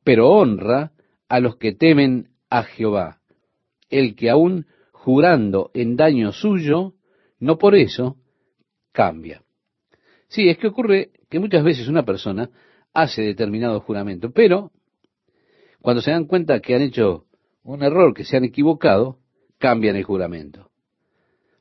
pero 0.04 0.30
honra 0.30 0.92
a 1.28 1.40
los 1.40 1.56
que 1.56 1.74
temen 1.74 2.28
a 2.52 2.62
Jehová, 2.62 3.18
el 3.90 4.14
que 4.16 4.30
aún 4.30 4.68
jurando 4.92 5.72
en 5.74 5.96
daño 5.96 6.32
suyo, 6.32 6.94
no 7.40 7.58
por 7.58 7.74
eso 7.74 8.18
cambia. 8.92 9.42
Sí, 10.28 10.48
es 10.48 10.60
que 10.60 10.68
ocurre 10.68 11.10
que 11.28 11.40
muchas 11.40 11.64
veces 11.64 11.88
una 11.88 12.06
persona 12.06 12.52
hace 12.94 13.24
determinado 13.24 13.80
juramento, 13.80 14.30
pero 14.30 14.72
cuando 15.82 16.02
se 16.02 16.12
dan 16.12 16.26
cuenta 16.26 16.60
que 16.60 16.76
han 16.76 16.82
hecho 16.82 17.26
un 17.64 17.84
error, 17.84 18.14
que 18.14 18.26
se 18.26 18.38
han 18.38 18.44
equivocado, 18.44 19.20
cambian 19.58 19.96
el 19.96 20.04
juramento. 20.04 20.70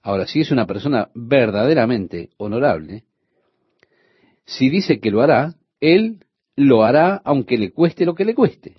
Ahora, 0.03 0.27
si 0.27 0.41
es 0.41 0.51
una 0.51 0.67
persona 0.67 1.11
verdaderamente 1.15 2.31
honorable, 2.39 3.05
si 4.45 4.71
dice 4.71 5.01
que 5.01 5.11
lo 5.11 5.21
hará, 5.21 5.55
él 5.81 6.25
lo 6.57 6.83
hará 6.83 7.21
aunque 7.25 7.59
le 7.59 7.73
cueste 7.73 8.05
lo 8.05 8.15
que 8.15 8.25
le 8.25 8.35
cueste. 8.35 8.79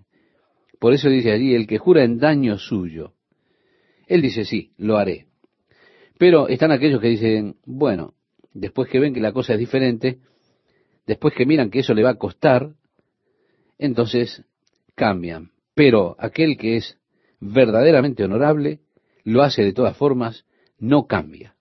Por 0.80 0.94
eso 0.94 1.10
dice 1.10 1.32
allí, 1.32 1.54
el 1.54 1.68
que 1.68 1.78
jura 1.78 2.04
en 2.04 2.18
daño 2.18 2.58
suyo. 2.58 3.14
Él 4.08 4.22
dice, 4.22 4.46
sí, 4.46 4.74
lo 4.78 4.98
haré. 4.98 5.28
Pero 6.18 6.48
están 6.48 6.72
aquellos 6.72 7.00
que 7.00 7.08
dicen, 7.08 7.56
bueno, 7.66 8.16
después 8.54 8.90
que 8.90 9.00
ven 9.00 9.14
que 9.14 9.22
la 9.22 9.32
cosa 9.32 9.54
es 9.54 9.60
diferente, 9.60 10.20
después 11.06 11.34
que 11.34 11.46
miran 11.46 11.70
que 11.70 11.80
eso 11.80 11.94
le 11.94 12.04
va 12.04 12.12
a 12.12 12.18
costar, 12.18 12.74
entonces 13.78 14.44
cambian. 14.96 15.52
Pero 15.74 16.16
aquel 16.20 16.58
que 16.58 16.78
es 16.78 16.98
verdaderamente 17.40 18.24
honorable, 18.24 18.80
lo 19.24 19.42
hace 19.42 19.64
de 19.64 19.74
todas 19.74 19.98
formas, 19.98 20.46
no 20.78 21.08
cambia. 21.08 21.56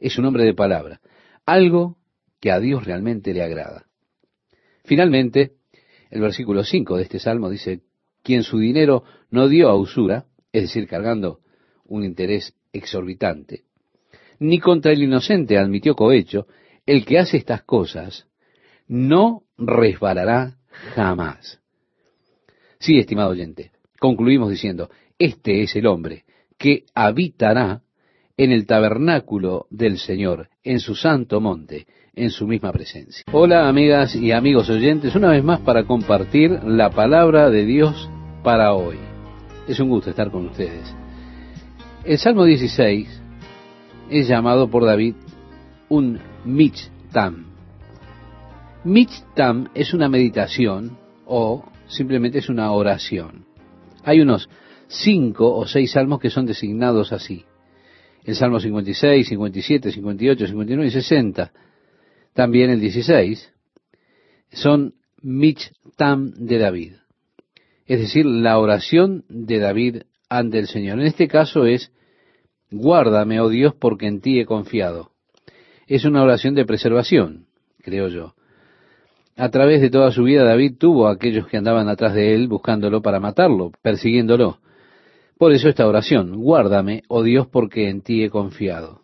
Es 0.00 0.18
un 0.18 0.26
hombre 0.26 0.44
de 0.44 0.54
palabra. 0.54 1.00
Algo 1.44 1.98
que 2.40 2.50
a 2.50 2.60
Dios 2.60 2.84
realmente 2.84 3.32
le 3.32 3.42
agrada. 3.42 3.86
Finalmente, 4.84 5.52
el 6.10 6.20
versículo 6.20 6.64
5 6.64 6.96
de 6.96 7.02
este 7.02 7.18
salmo 7.18 7.50
dice, 7.50 7.82
quien 8.22 8.42
su 8.42 8.58
dinero 8.58 9.04
no 9.30 9.48
dio 9.48 9.68
a 9.68 9.76
usura, 9.76 10.26
es 10.52 10.62
decir, 10.62 10.86
cargando 10.86 11.40
un 11.84 12.04
interés 12.04 12.54
exorbitante, 12.72 13.64
ni 14.38 14.58
contra 14.58 14.92
el 14.92 15.02
inocente 15.02 15.58
admitió 15.58 15.94
cohecho, 15.94 16.46
el 16.84 17.04
que 17.04 17.18
hace 17.18 17.36
estas 17.36 17.62
cosas 17.62 18.26
no 18.86 19.42
resbalará 19.56 20.58
jamás. 20.94 21.60
Sí, 22.78 22.98
estimado 22.98 23.30
oyente, 23.30 23.70
concluimos 23.98 24.50
diciendo, 24.50 24.90
este 25.18 25.62
es 25.62 25.74
el 25.76 25.86
hombre 25.86 26.24
que 26.58 26.84
habitará 26.94 27.82
en 28.36 28.52
el 28.52 28.66
tabernáculo 28.66 29.66
del 29.70 29.98
Señor, 29.98 30.50
en 30.62 30.80
su 30.80 30.94
santo 30.94 31.40
monte, 31.40 31.86
en 32.14 32.30
su 32.30 32.46
misma 32.46 32.72
presencia. 32.72 33.24
Hola 33.32 33.68
amigas 33.68 34.14
y 34.14 34.30
amigos 34.30 34.68
oyentes, 34.68 35.14
una 35.14 35.30
vez 35.30 35.42
más 35.42 35.60
para 35.60 35.84
compartir 35.84 36.50
la 36.64 36.90
palabra 36.90 37.48
de 37.48 37.64
Dios 37.64 38.10
para 38.42 38.74
hoy. 38.74 38.98
Es 39.66 39.80
un 39.80 39.88
gusto 39.88 40.10
estar 40.10 40.30
con 40.30 40.46
ustedes. 40.46 40.94
El 42.04 42.18
Salmo 42.18 42.44
16 42.44 43.22
es 44.10 44.28
llamado 44.28 44.68
por 44.68 44.84
David 44.84 45.14
un 45.88 46.20
Michtam. 46.44 47.46
Michtam 48.84 49.68
es 49.74 49.94
una 49.94 50.08
meditación 50.08 50.98
o 51.24 51.64
simplemente 51.88 52.38
es 52.38 52.48
una 52.48 52.70
oración. 52.72 53.46
Hay 54.04 54.20
unos 54.20 54.48
cinco 54.88 55.54
o 55.56 55.66
seis 55.66 55.92
salmos 55.92 56.20
que 56.20 56.30
son 56.30 56.46
designados 56.46 57.12
así. 57.12 57.44
El 58.24 58.34
Salmo 58.34 58.58
56, 58.58 59.28
57, 59.28 59.92
58, 59.92 60.46
59 60.46 60.86
y 60.86 60.90
60 60.90 61.52
también 62.36 62.68
el 62.68 62.80
16, 62.80 63.50
son 64.52 64.94
Michtam 65.22 66.32
de 66.36 66.58
David. 66.58 66.92
Es 67.86 67.98
decir, 67.98 68.26
la 68.26 68.58
oración 68.58 69.24
de 69.28 69.58
David 69.58 70.02
ante 70.28 70.58
el 70.58 70.66
Señor. 70.66 71.00
En 71.00 71.06
este 71.06 71.28
caso 71.28 71.64
es, 71.64 71.90
guárdame, 72.70 73.40
oh 73.40 73.48
Dios, 73.48 73.74
porque 73.74 74.06
en 74.06 74.20
ti 74.20 74.38
he 74.38 74.44
confiado. 74.44 75.12
Es 75.86 76.04
una 76.04 76.22
oración 76.22 76.54
de 76.54 76.66
preservación, 76.66 77.46
creo 77.80 78.08
yo. 78.08 78.34
A 79.36 79.50
través 79.50 79.82
de 79.82 79.90
toda 79.90 80.10
su 80.12 80.24
vida 80.24 80.44
David 80.44 80.76
tuvo 80.78 81.06
a 81.06 81.12
aquellos 81.12 81.46
que 81.46 81.58
andaban 81.58 81.88
atrás 81.88 82.14
de 82.14 82.34
él 82.34 82.48
buscándolo 82.48 83.02
para 83.02 83.20
matarlo, 83.20 83.70
persiguiéndolo. 83.82 84.60
Por 85.36 85.52
eso 85.52 85.68
esta 85.68 85.86
oración, 85.86 86.36
guárdame, 86.36 87.02
oh 87.08 87.22
Dios, 87.22 87.46
porque 87.46 87.90
en 87.90 88.00
ti 88.00 88.24
he 88.24 88.30
confiado. 88.30 89.02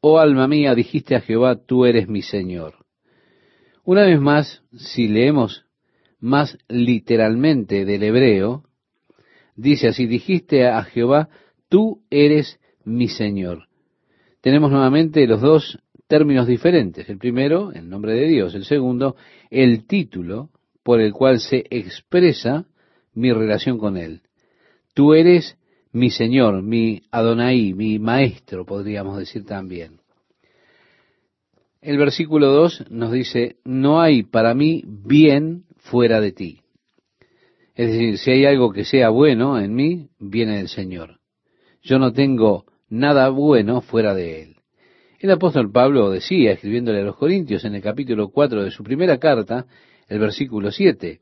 Oh 0.00 0.18
alma 0.18 0.48
mía, 0.48 0.74
dijiste 0.74 1.14
a 1.14 1.20
Jehová, 1.20 1.56
tú 1.56 1.84
eres 1.84 2.08
mi 2.08 2.22
Señor. 2.22 2.86
Una 3.84 4.06
vez 4.06 4.18
más, 4.18 4.62
si 4.74 5.06
leemos 5.06 5.66
más 6.18 6.56
literalmente 6.68 7.84
del 7.84 8.04
hebreo, 8.04 8.64
dice 9.54 9.88
así, 9.88 10.06
dijiste 10.06 10.66
a 10.66 10.82
Jehová, 10.84 11.28
tú 11.68 12.02
eres 12.08 12.58
mi 12.84 13.08
Señor. 13.08 13.68
Tenemos 14.40 14.70
nuevamente 14.70 15.26
los 15.26 15.42
dos 15.42 15.78
términos 16.12 16.46
diferentes. 16.46 17.08
El 17.08 17.16
primero, 17.16 17.72
el 17.72 17.88
nombre 17.88 18.12
de 18.12 18.26
Dios. 18.26 18.54
El 18.54 18.66
segundo, 18.66 19.16
el 19.48 19.86
título 19.86 20.50
por 20.82 21.00
el 21.00 21.10
cual 21.14 21.40
se 21.40 21.64
expresa 21.70 22.66
mi 23.14 23.32
relación 23.32 23.78
con 23.78 23.96
Él. 23.96 24.20
Tú 24.92 25.14
eres 25.14 25.56
mi 25.90 26.10
Señor, 26.10 26.62
mi 26.62 27.00
Adonai, 27.10 27.72
mi 27.72 27.98
Maestro, 27.98 28.66
podríamos 28.66 29.16
decir 29.16 29.46
también. 29.46 30.00
El 31.80 31.96
versículo 31.96 32.48
2 32.48 32.90
nos 32.90 33.10
dice, 33.10 33.56
no 33.64 34.02
hay 34.02 34.22
para 34.22 34.52
mí 34.52 34.84
bien 34.86 35.64
fuera 35.78 36.20
de 36.20 36.32
ti. 36.32 36.60
Es 37.74 37.90
decir, 37.90 38.18
si 38.18 38.32
hay 38.32 38.44
algo 38.44 38.70
que 38.70 38.84
sea 38.84 39.08
bueno 39.08 39.58
en 39.58 39.74
mí, 39.74 40.10
viene 40.18 40.58
del 40.58 40.68
Señor. 40.68 41.20
Yo 41.80 41.98
no 41.98 42.12
tengo 42.12 42.66
nada 42.90 43.30
bueno 43.30 43.80
fuera 43.80 44.14
de 44.14 44.42
Él. 44.42 44.51
El 45.22 45.30
apóstol 45.30 45.70
Pablo 45.70 46.10
decía, 46.10 46.50
escribiéndole 46.50 47.00
a 47.00 47.04
los 47.04 47.14
Corintios 47.14 47.64
en 47.64 47.76
el 47.76 47.80
capítulo 47.80 48.30
4 48.30 48.64
de 48.64 48.72
su 48.72 48.82
primera 48.82 49.18
carta, 49.18 49.66
el 50.08 50.18
versículo 50.18 50.72
7, 50.72 51.20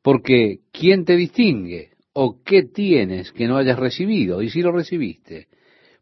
porque 0.00 0.60
¿quién 0.72 1.04
te 1.04 1.14
distingue? 1.14 1.90
¿O 2.14 2.38
qué 2.42 2.62
tienes 2.62 3.30
que 3.30 3.46
no 3.46 3.58
hayas 3.58 3.78
recibido? 3.78 4.40
Y 4.40 4.48
si 4.48 4.62
lo 4.62 4.72
recibiste, 4.72 5.48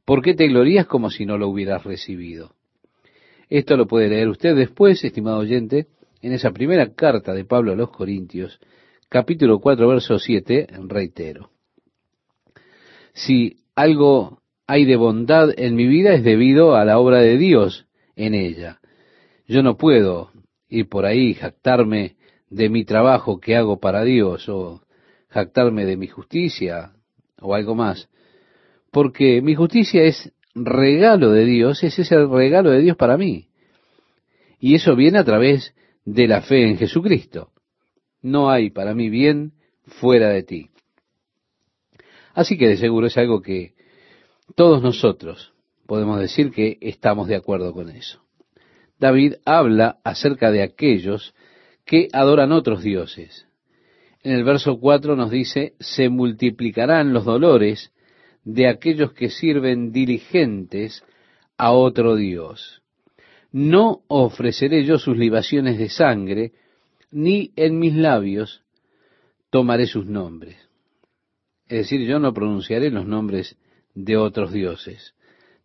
¿por 0.05 0.23
qué 0.23 0.35
te 0.35 0.47
glorías 0.47 0.87
como 0.87 1.11
si 1.11 1.27
no 1.27 1.37
lo 1.37 1.49
hubieras 1.49 1.83
recibido? 1.83 2.55
Esto 3.49 3.77
lo 3.77 3.89
puede 3.89 4.09
leer 4.09 4.29
usted 4.29 4.55
después, 4.55 5.03
estimado 5.03 5.39
oyente, 5.39 5.89
en 6.23 6.33
esa 6.33 6.53
primera 6.53 6.95
carta 6.95 7.35
de 7.35 7.45
Pablo 7.45 7.73
a 7.73 7.77
los 7.77 7.91
Corintios, 7.91 8.61
capítulo 9.09 9.59
4, 9.59 9.89
verso 9.89 10.17
7, 10.17 10.69
reitero. 10.87 11.51
Si 13.13 13.57
algo 13.75 14.40
hay 14.71 14.85
de 14.85 14.95
bondad 14.95 15.51
en 15.57 15.75
mi 15.75 15.89
vida 15.89 16.15
es 16.15 16.23
debido 16.23 16.77
a 16.77 16.85
la 16.85 17.01
obra 17.01 17.19
de 17.19 17.37
Dios 17.37 17.87
en 18.15 18.35
ella. 18.35 18.79
Yo 19.49 19.65
no 19.65 19.77
puedo 19.77 20.31
ir 20.69 20.89
por 20.89 21.07
ahí 21.07 21.35
jactarme 21.35 22.15
de 22.51 22.69
mi 22.69 22.85
trabajo 22.85 23.41
que 23.41 23.57
hago 23.57 23.81
para 23.81 24.05
Dios 24.05 24.49
o 24.49 24.81
jactarme 25.29 25.87
de 25.87 25.97
mi 25.97 26.07
justicia 26.07 26.93
o 27.41 27.57
algo 27.57 27.75
más. 27.75 28.09
Porque 28.93 29.43
mi 29.43 29.57
justicia 29.57 30.05
es 30.05 30.33
regalo 30.55 31.33
de 31.33 31.47
Dios, 31.47 31.83
ese 31.83 32.03
es 32.03 32.13
el 32.13 32.31
regalo 32.31 32.71
de 32.71 32.81
Dios 32.81 32.97
para 32.97 33.17
mí. 33.17 33.49
Y 34.61 34.77
eso 34.77 34.95
viene 34.95 35.19
a 35.19 35.25
través 35.25 35.75
de 36.05 36.29
la 36.29 36.43
fe 36.43 36.69
en 36.69 36.79
Jesucristo. 36.79 37.51
No 38.23 38.51
hay 38.51 38.71
para 38.71 38.95
mí 38.95 39.11
bien 39.11 39.51
fuera 39.85 40.29
de 40.29 40.45
ti. 40.45 40.71
Así 42.35 42.57
que 42.57 42.69
de 42.69 42.77
seguro 42.77 43.09
es 43.09 43.17
algo 43.17 43.43
que 43.43 43.80
todos 44.55 44.83
nosotros 44.83 45.53
podemos 45.87 46.21
decir 46.21 46.51
que 46.53 46.79
estamos 46.81 47.29
de 47.29 47.37
acuerdo 47.37 47.73
con 47.73 47.91
eso. 47.91 48.21
David 48.99 49.35
habla 49.45 49.99
acerca 50.05 50.51
de 50.51 50.63
aquellos 50.63 51.35
que 51.85 52.09
adoran 52.13 52.53
otros 52.53 52.83
dioses. 52.83 53.47
En 54.23 54.33
el 54.33 54.45
verso 54.45 54.79
4 54.79 55.17
nos 55.17 55.31
dice, 55.31 55.75
se 55.81 56.09
multiplicarán 56.09 57.13
los 57.13 57.25
dolores 57.25 57.93
de 58.45 58.69
aquellos 58.69 59.13
que 59.13 59.31
sirven 59.31 59.93
diligentes 59.93 61.03
a 61.57 61.73
otro 61.73 62.17
Dios. 62.17 62.83
No 63.53 64.03
ofreceré 64.07 64.85
yo 64.85 64.99
sus 64.99 65.17
libaciones 65.17 65.79
de 65.79 65.89
sangre, 65.89 66.53
ni 67.11 67.53
en 67.57 67.79
mis 67.79 67.95
labios 67.95 68.63
tomaré 69.51 69.87
sus 69.87 70.07
nombres. 70.07 70.57
Es 71.67 71.79
decir, 71.79 72.07
yo 72.07 72.19
no 72.19 72.33
pronunciaré 72.33 72.91
los 72.91 73.07
nombres 73.07 73.57
de 73.95 74.17
otros 74.17 74.53
dioses. 74.53 75.15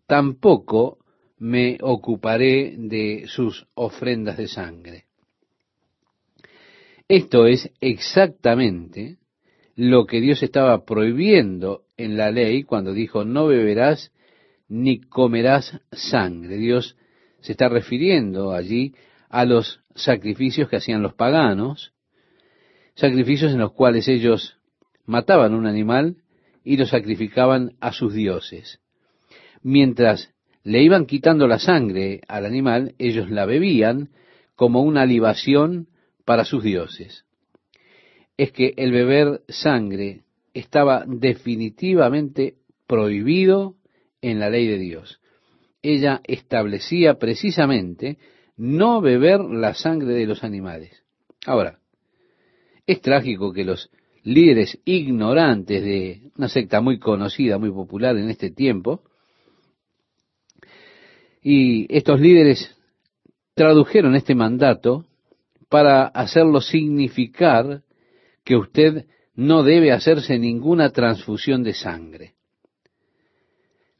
Tampoco 0.07 0.99
me 1.37 1.77
ocuparé 1.81 2.75
de 2.77 3.25
sus 3.27 3.67
ofrendas 3.75 4.37
de 4.37 4.47
sangre. 4.47 5.05
Esto 7.07 7.45
es 7.45 7.71
exactamente 7.81 9.17
lo 9.75 10.05
que 10.05 10.21
Dios 10.21 10.41
estaba 10.41 10.85
prohibiendo 10.85 11.83
en 11.97 12.17
la 12.17 12.31
ley 12.31 12.63
cuando 12.63 12.93
dijo 12.93 13.25
no 13.25 13.47
beberás 13.47 14.11
ni 14.67 15.01
comerás 15.01 15.79
sangre. 15.91 16.57
Dios 16.57 16.97
se 17.41 17.51
está 17.51 17.69
refiriendo 17.69 18.53
allí 18.53 18.95
a 19.29 19.45
los 19.45 19.81
sacrificios 19.93 20.69
que 20.69 20.77
hacían 20.77 21.03
los 21.03 21.13
paganos, 21.13 21.93
sacrificios 22.95 23.51
en 23.51 23.59
los 23.59 23.73
cuales 23.73 24.07
ellos 24.07 24.57
mataban 25.05 25.53
un 25.53 25.67
animal 25.67 26.17
y 26.65 26.75
lo 26.75 26.85
sacrificaban 26.85 27.77
a 27.79 27.93
sus 27.93 28.13
dioses. 28.13 28.81
Mientras 29.61 30.33
le 30.63 30.83
iban 30.83 31.05
quitando 31.05 31.47
la 31.47 31.59
sangre 31.59 32.19
al 32.27 32.45
animal, 32.45 32.95
ellos 32.97 33.29
la 33.29 33.45
bebían 33.45 34.09
como 34.55 34.81
una 34.81 35.05
libación 35.05 35.87
para 36.25 36.43
sus 36.43 36.63
dioses 36.63 37.25
es 38.37 38.51
que 38.51 38.73
el 38.77 38.91
beber 38.91 39.41
sangre 39.47 40.21
estaba 40.53 41.05
definitivamente 41.07 42.55
prohibido 42.87 43.75
en 44.21 44.39
la 44.39 44.49
ley 44.49 44.67
de 44.67 44.77
Dios. 44.77 45.19
Ella 45.81 46.21
establecía 46.25 47.15
precisamente 47.15 48.17
no 48.57 49.01
beber 49.01 49.41
la 49.41 49.73
sangre 49.73 50.13
de 50.13 50.25
los 50.25 50.43
animales. 50.43 51.03
Ahora, 51.45 51.79
es 52.87 53.01
trágico 53.01 53.53
que 53.53 53.65
los 53.65 53.89
líderes 54.25 54.79
ignorantes 54.85 55.83
de 55.83 56.31
una 56.35 56.49
secta 56.49 56.81
muy 56.81 56.99
conocida, 56.99 57.57
muy 57.57 57.71
popular 57.71 58.17
en 58.17 58.29
este 58.29 58.49
tiempo, 58.49 59.01
y 61.41 61.85
estos 61.95 62.19
líderes 62.19 62.75
tradujeron 63.53 64.15
este 64.15 64.33
mandato 64.33 65.05
para 65.69 66.07
hacerlo 66.07 66.59
significar 66.59 67.83
que 68.43 68.55
usted 68.55 69.05
no 69.35 69.63
debe 69.63 69.91
hacerse 69.91 70.39
ninguna 70.39 70.89
transfusión 70.89 71.63
de 71.63 71.73
sangre. 71.73 72.33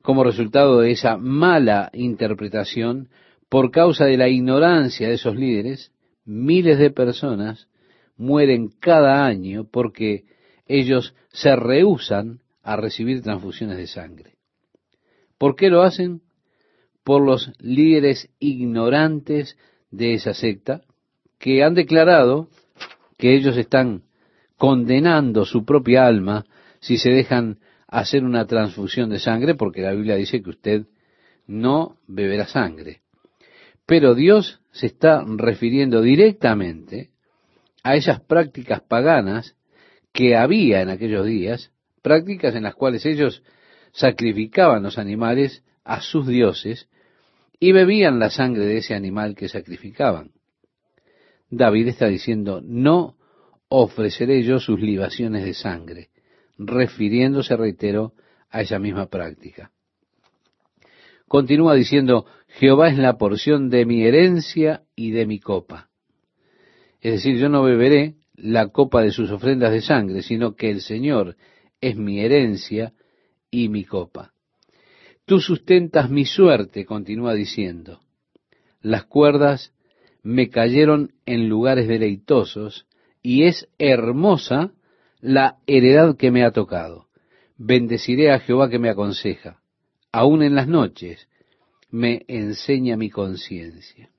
Como 0.01 0.23
resultado 0.23 0.79
de 0.79 0.91
esa 0.91 1.17
mala 1.17 1.91
interpretación, 1.93 3.09
por 3.47 3.69
causa 3.69 4.05
de 4.05 4.17
la 4.17 4.27
ignorancia 4.27 5.07
de 5.07 5.15
esos 5.15 5.35
líderes, 5.35 5.91
miles 6.25 6.79
de 6.79 6.89
personas 6.89 7.67
mueren 8.17 8.69
cada 8.80 9.25
año 9.25 9.67
porque 9.69 10.25
ellos 10.67 11.13
se 11.30 11.56
rehusan 11.56 12.39
a 12.63 12.75
recibir 12.75 13.21
transfusiones 13.21 13.78
de 13.78 13.88
sangre. 13.88 14.36
¿Por 15.38 15.56
qué 15.56 15.69
lo 15.69 15.84
hacen? 15.84 16.21
Por 17.04 17.23
los 17.23 17.51
líderes 17.60 18.30
ignorantes 18.39 19.58
de 19.91 20.13
esa 20.13 20.34
secta 20.34 20.82
que 21.38 21.63
han 21.63 21.75
declarado 21.75 22.49
que 23.17 23.36
ellos 23.36 23.58
están 23.58 24.04
condenando 24.58 25.45
su 25.45 25.65
propia 25.65 26.08
alma 26.08 26.45
si 26.80 26.97
se 26.97 27.10
dejan 27.10 27.60
hacer 27.88 28.23
una 28.23 28.45
transfusión 28.45 29.10
de 29.10 29.19
sangre, 29.19 29.56
porque 29.56 29.82
la 29.82 29.93
Biblia 29.93 30.15
dice 30.15 30.41
que 30.41 30.49
usted 30.49 30.86
no 31.47 31.97
beberá 32.08 32.47
sangre. 32.47 33.01
Pero 33.86 34.15
Dios 34.15 34.60
se 34.71 34.88
está 34.88 35.23
refiriendo 35.25 36.01
directamente 36.01 37.12
a 37.85 37.95
esas 37.95 38.19
prácticas 38.19 38.81
paganas 38.81 39.55
que 40.11 40.35
había 40.35 40.81
en 40.81 40.89
aquellos 40.89 41.23
días, 41.23 41.71
prácticas 42.01 42.55
en 42.55 42.63
las 42.63 42.73
cuales 42.73 43.05
ellos 43.05 43.43
sacrificaban 43.91 44.81
los 44.81 44.97
animales 44.97 45.63
a 45.83 46.01
sus 46.01 46.25
dioses 46.25 46.89
y 47.59 47.73
bebían 47.73 48.17
la 48.17 48.31
sangre 48.31 48.65
de 48.65 48.77
ese 48.77 48.95
animal 48.95 49.35
que 49.35 49.49
sacrificaban. 49.49 50.31
David 51.51 51.89
está 51.89 52.07
diciendo, 52.07 52.59
no 52.59 53.17
ofreceré 53.69 54.41
yo 54.41 54.59
sus 54.59 54.81
libaciones 54.81 55.45
de 55.45 55.53
sangre, 55.53 56.09
refiriéndose, 56.57 57.55
reitero, 57.55 58.13
a 58.49 58.61
esa 58.61 58.79
misma 58.79 59.11
práctica. 59.11 59.69
Continúa 61.27 61.75
diciendo, 61.75 62.25
Jehová 62.47 62.87
es 62.89 62.97
la 62.97 63.19
porción 63.19 63.69
de 63.69 63.85
mi 63.85 64.05
herencia 64.05 64.81
y 64.95 65.11
de 65.11 65.27
mi 65.27 65.39
copa. 65.39 65.91
Es 67.05 67.11
decir, 67.11 67.37
yo 67.37 67.49
no 67.49 67.61
beberé 67.61 68.15
la 68.33 68.69
copa 68.69 69.03
de 69.03 69.11
sus 69.11 69.29
ofrendas 69.29 69.71
de 69.71 69.81
sangre, 69.81 70.23
sino 70.23 70.55
que 70.55 70.71
el 70.71 70.81
Señor 70.81 71.35
es 71.79 71.95
mi 71.97 72.19
herencia 72.19 72.93
y 73.51 73.69
mi 73.69 73.83
copa. 73.83 74.33
Tú 75.25 75.39
sustentas 75.39 76.09
mi 76.09 76.25
suerte, 76.25 76.83
continúa 76.83 77.35
diciendo. 77.35 77.99
Las 78.81 79.05
cuerdas 79.05 79.71
me 80.23 80.49
cayeron 80.49 81.11
en 81.27 81.47
lugares 81.47 81.87
deleitosos, 81.87 82.87
y 83.21 83.43
es 83.43 83.67
hermosa 83.77 84.71
la 85.21 85.57
heredad 85.67 86.17
que 86.17 86.31
me 86.31 86.43
ha 86.43 86.49
tocado. 86.49 87.05
Bendeciré 87.55 88.31
a 88.31 88.39
Jehová 88.39 88.67
que 88.67 88.79
me 88.79 88.89
aconseja. 88.89 89.61
Aún 90.11 90.41
en 90.41 90.55
las 90.55 90.67
noches 90.67 91.27
me 91.91 92.25
enseña 92.27 92.97
mi 92.97 93.11
conciencia. 93.11 94.09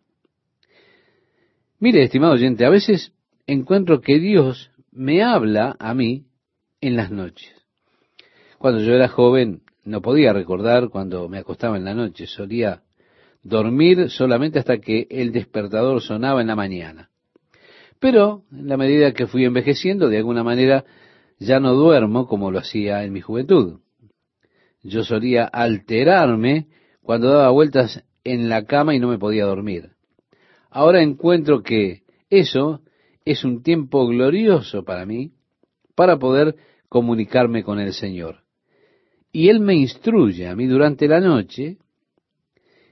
Mire, 1.78 2.02
estimado 2.02 2.32
oyente, 2.32 2.64
a 2.64 2.70
veces 2.70 3.12
encuentro 3.46 4.00
que 4.00 4.18
Dios 4.18 4.70
me 4.90 5.22
habla 5.22 5.76
a 5.78 5.92
mí 5.92 6.24
en 6.80 6.96
las 6.96 7.10
noches. 7.10 7.52
Cuando 8.58 8.80
yo 8.80 8.94
era 8.94 9.08
joven 9.08 9.60
no 9.84 10.00
podía 10.00 10.32
recordar 10.32 10.88
cuando 10.88 11.28
me 11.28 11.38
acostaba 11.38 11.76
en 11.76 11.84
la 11.84 11.92
noche, 11.92 12.26
solía 12.26 12.82
dormir 13.42 14.08
solamente 14.08 14.58
hasta 14.58 14.78
que 14.78 15.06
el 15.10 15.32
despertador 15.32 16.00
sonaba 16.00 16.40
en 16.40 16.46
la 16.46 16.56
mañana. 16.56 17.10
Pero 18.00 18.44
en 18.50 18.68
la 18.68 18.78
medida 18.78 19.12
que 19.12 19.26
fui 19.26 19.44
envejeciendo, 19.44 20.08
de 20.08 20.16
alguna 20.16 20.42
manera 20.42 20.86
ya 21.38 21.60
no 21.60 21.74
duermo 21.74 22.26
como 22.26 22.50
lo 22.50 22.58
hacía 22.58 23.04
en 23.04 23.12
mi 23.12 23.20
juventud. 23.20 23.80
Yo 24.82 25.04
solía 25.04 25.44
alterarme 25.44 26.68
cuando 27.02 27.28
daba 27.28 27.50
vueltas 27.50 28.02
en 28.24 28.48
la 28.48 28.64
cama 28.64 28.94
y 28.94 28.98
no 28.98 29.08
me 29.08 29.18
podía 29.18 29.44
dormir. 29.44 29.95
Ahora 30.76 31.02
encuentro 31.02 31.62
que 31.62 32.02
eso 32.28 32.82
es 33.24 33.44
un 33.44 33.62
tiempo 33.62 34.06
glorioso 34.06 34.84
para 34.84 35.06
mí 35.06 35.32
para 35.94 36.18
poder 36.18 36.54
comunicarme 36.90 37.64
con 37.64 37.80
el 37.80 37.94
Señor. 37.94 38.42
Y 39.32 39.48
Él 39.48 39.60
me 39.60 39.74
instruye 39.74 40.46
a 40.46 40.54
mí 40.54 40.66
durante 40.66 41.08
la 41.08 41.18
noche 41.18 41.78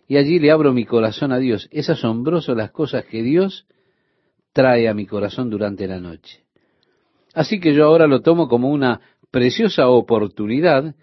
y 0.09 0.16
allí 0.16 0.38
le 0.38 0.51
abro 0.51 0.73
mi 0.73 0.87
corazón 0.87 1.31
a 1.31 1.38
Dios. 1.38 1.68
Es 1.70 1.90
asombroso 1.90 2.55
las 2.55 2.70
cosas 2.70 3.05
que 3.05 3.23
Dios 3.23 3.66
trae 4.55 4.88
a 4.88 4.94
mi 4.94 5.05
corazón 5.05 5.51
durante 5.51 5.87
la 5.87 6.01
noche. 6.01 6.44
Así 7.35 7.61
que 7.61 7.75
yo 7.75 7.85
ahora 7.85 8.07
lo 8.07 8.23
tomo 8.23 8.49
como 8.49 8.70
una 8.70 9.03
preciosa 9.31 9.88
oportunidad, 9.88 10.94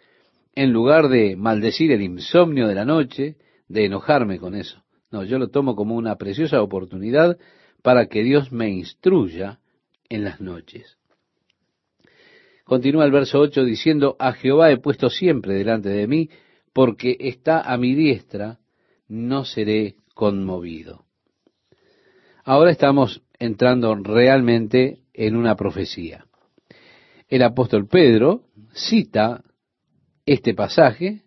en 0.56 0.74
lugar 0.74 1.10
de 1.10 1.36
maldecir 1.36 1.92
el 1.92 2.02
insomnio 2.02 2.68
de 2.68 2.74
la 2.74 2.86
noche, 2.86 3.36
de 3.68 3.86
enojarme 3.86 4.40
con 4.40 4.56
eso. 4.56 4.82
No, 5.12 5.24
yo 5.24 5.38
lo 5.38 5.50
tomo 5.50 5.76
como 5.76 5.96
una 5.96 6.16
preciosa 6.16 6.62
oportunidad 6.62 7.38
para 7.82 8.08
que 8.08 8.24
Dios 8.24 8.52
me 8.52 8.70
instruya 8.70 9.60
en 10.10 10.24
las 10.24 10.40
noches. 10.40 10.98
Continúa 12.64 13.06
el 13.06 13.12
verso 13.12 13.40
8 13.40 13.66
diciendo, 13.66 14.16
a 14.20 14.32
Jehová 14.34 14.72
he 14.72 14.78
puesto 14.78 15.10
siempre 15.10 15.56
delante 15.56 15.90
de 15.90 16.08
mí, 16.08 16.30
porque 16.74 17.18
está 17.20 17.60
a 17.62 17.78
mi 17.78 17.96
diestra, 17.96 18.60
no 19.10 19.44
seré 19.44 19.96
conmovido. 20.14 21.04
Ahora 22.46 22.72
estamos 22.72 23.22
entrando 23.40 23.94
realmente 23.96 25.00
en 25.14 25.36
una 25.36 25.56
profecía. 25.56 26.26
El 27.28 27.44
apóstol 27.44 27.88
Pedro 27.88 28.44
cita 28.74 29.44
este 30.26 30.54
pasaje 30.54 31.24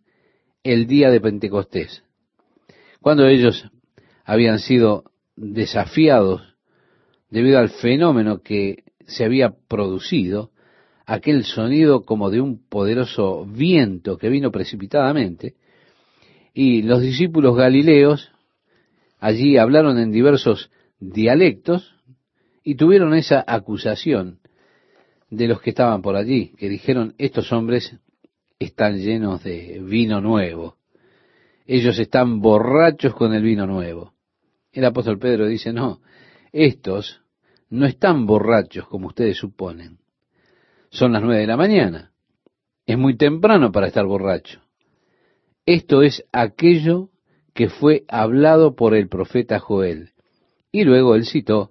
el 0.62 0.86
día 0.86 1.10
de 1.10 1.20
Pentecostés, 1.20 2.04
cuando 3.00 3.26
ellos 3.26 3.70
habían 4.24 4.58
sido 4.58 5.04
desafiados 5.36 6.42
debido 7.30 7.58
al 7.58 7.68
fenómeno 7.68 8.42
que 8.42 8.84
se 9.06 9.24
había 9.24 9.54
producido, 9.68 10.50
aquel 11.06 11.44
sonido 11.44 12.04
como 12.04 12.30
de 12.30 12.40
un 12.40 12.66
poderoso 12.68 13.44
viento 13.44 14.16
que 14.16 14.28
vino 14.28 14.50
precipitadamente, 14.50 15.54
y 16.54 16.82
los 16.82 17.02
discípulos 17.02 17.56
galileos 17.56 18.30
allí 19.18 19.58
hablaron 19.58 19.98
en 19.98 20.12
diversos 20.12 20.70
dialectos, 21.00 21.94
y 22.62 22.76
tuvieron 22.76 23.14
esa 23.14 23.44
acusación 23.46 24.38
de 25.28 25.48
los 25.48 25.60
que 25.60 25.70
estaban 25.70 26.00
por 26.00 26.16
allí, 26.16 26.52
que 26.56 26.68
dijeron, 26.68 27.14
estos 27.18 27.52
hombres 27.52 27.94
están 28.58 28.98
llenos 28.98 29.44
de 29.44 29.80
vino 29.82 30.20
nuevo. 30.20 30.76
Ellos 31.66 31.98
están 31.98 32.40
borrachos 32.40 33.14
con 33.14 33.34
el 33.34 33.42
vino 33.42 33.66
nuevo. 33.66 34.13
El 34.74 34.84
apóstol 34.84 35.20
Pedro 35.20 35.46
dice, 35.46 35.72
no, 35.72 36.00
estos 36.52 37.22
no 37.70 37.86
están 37.86 38.26
borrachos 38.26 38.88
como 38.88 39.06
ustedes 39.06 39.38
suponen. 39.38 39.98
Son 40.90 41.12
las 41.12 41.22
nueve 41.22 41.40
de 41.42 41.46
la 41.46 41.56
mañana. 41.56 42.12
Es 42.84 42.98
muy 42.98 43.16
temprano 43.16 43.70
para 43.70 43.86
estar 43.86 44.04
borracho. 44.04 44.60
Esto 45.64 46.02
es 46.02 46.24
aquello 46.32 47.10
que 47.54 47.68
fue 47.68 48.04
hablado 48.08 48.74
por 48.74 48.94
el 48.94 49.08
profeta 49.08 49.60
Joel. 49.60 50.10
Y 50.72 50.82
luego 50.82 51.14
él 51.14 51.24
citó 51.24 51.70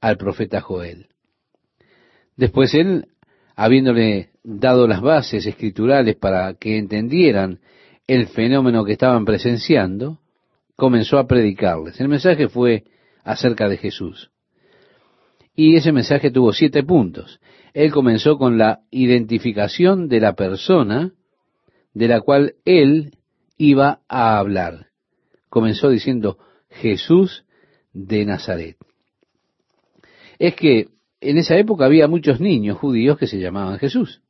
al 0.00 0.16
profeta 0.16 0.60
Joel. 0.60 1.08
Después 2.36 2.74
él, 2.74 3.08
habiéndole 3.56 4.30
dado 4.44 4.86
las 4.86 5.00
bases 5.00 5.46
escriturales 5.46 6.14
para 6.14 6.54
que 6.54 6.78
entendieran 6.78 7.58
el 8.06 8.28
fenómeno 8.28 8.84
que 8.84 8.92
estaban 8.92 9.24
presenciando, 9.24 10.20
comenzó 10.80 11.18
a 11.18 11.28
predicarles. 11.28 12.00
El 12.00 12.08
mensaje 12.08 12.48
fue 12.48 12.82
acerca 13.22 13.68
de 13.68 13.76
Jesús. 13.76 14.32
Y 15.54 15.76
ese 15.76 15.92
mensaje 15.92 16.32
tuvo 16.32 16.52
siete 16.52 16.82
puntos. 16.82 17.38
Él 17.72 17.92
comenzó 17.92 18.36
con 18.36 18.58
la 18.58 18.80
identificación 18.90 20.08
de 20.08 20.18
la 20.18 20.34
persona 20.34 21.12
de 21.94 22.08
la 22.08 22.20
cual 22.20 22.54
él 22.64 23.12
iba 23.56 24.00
a 24.08 24.38
hablar. 24.38 24.86
Comenzó 25.48 25.90
diciendo 25.90 26.38
Jesús 26.68 27.44
de 27.92 28.24
Nazaret 28.24 28.76
es 30.40 30.56
que 30.56 30.88
en 31.20 31.36
esa 31.36 31.56
época 31.56 31.84
había 31.84 32.08
muchos 32.08 32.40
niños 32.40 32.78
judíos 32.78 33.18
que 33.18 33.26
se 33.26 33.38
llamaban 33.38 33.78
Jesús. 33.78 34.22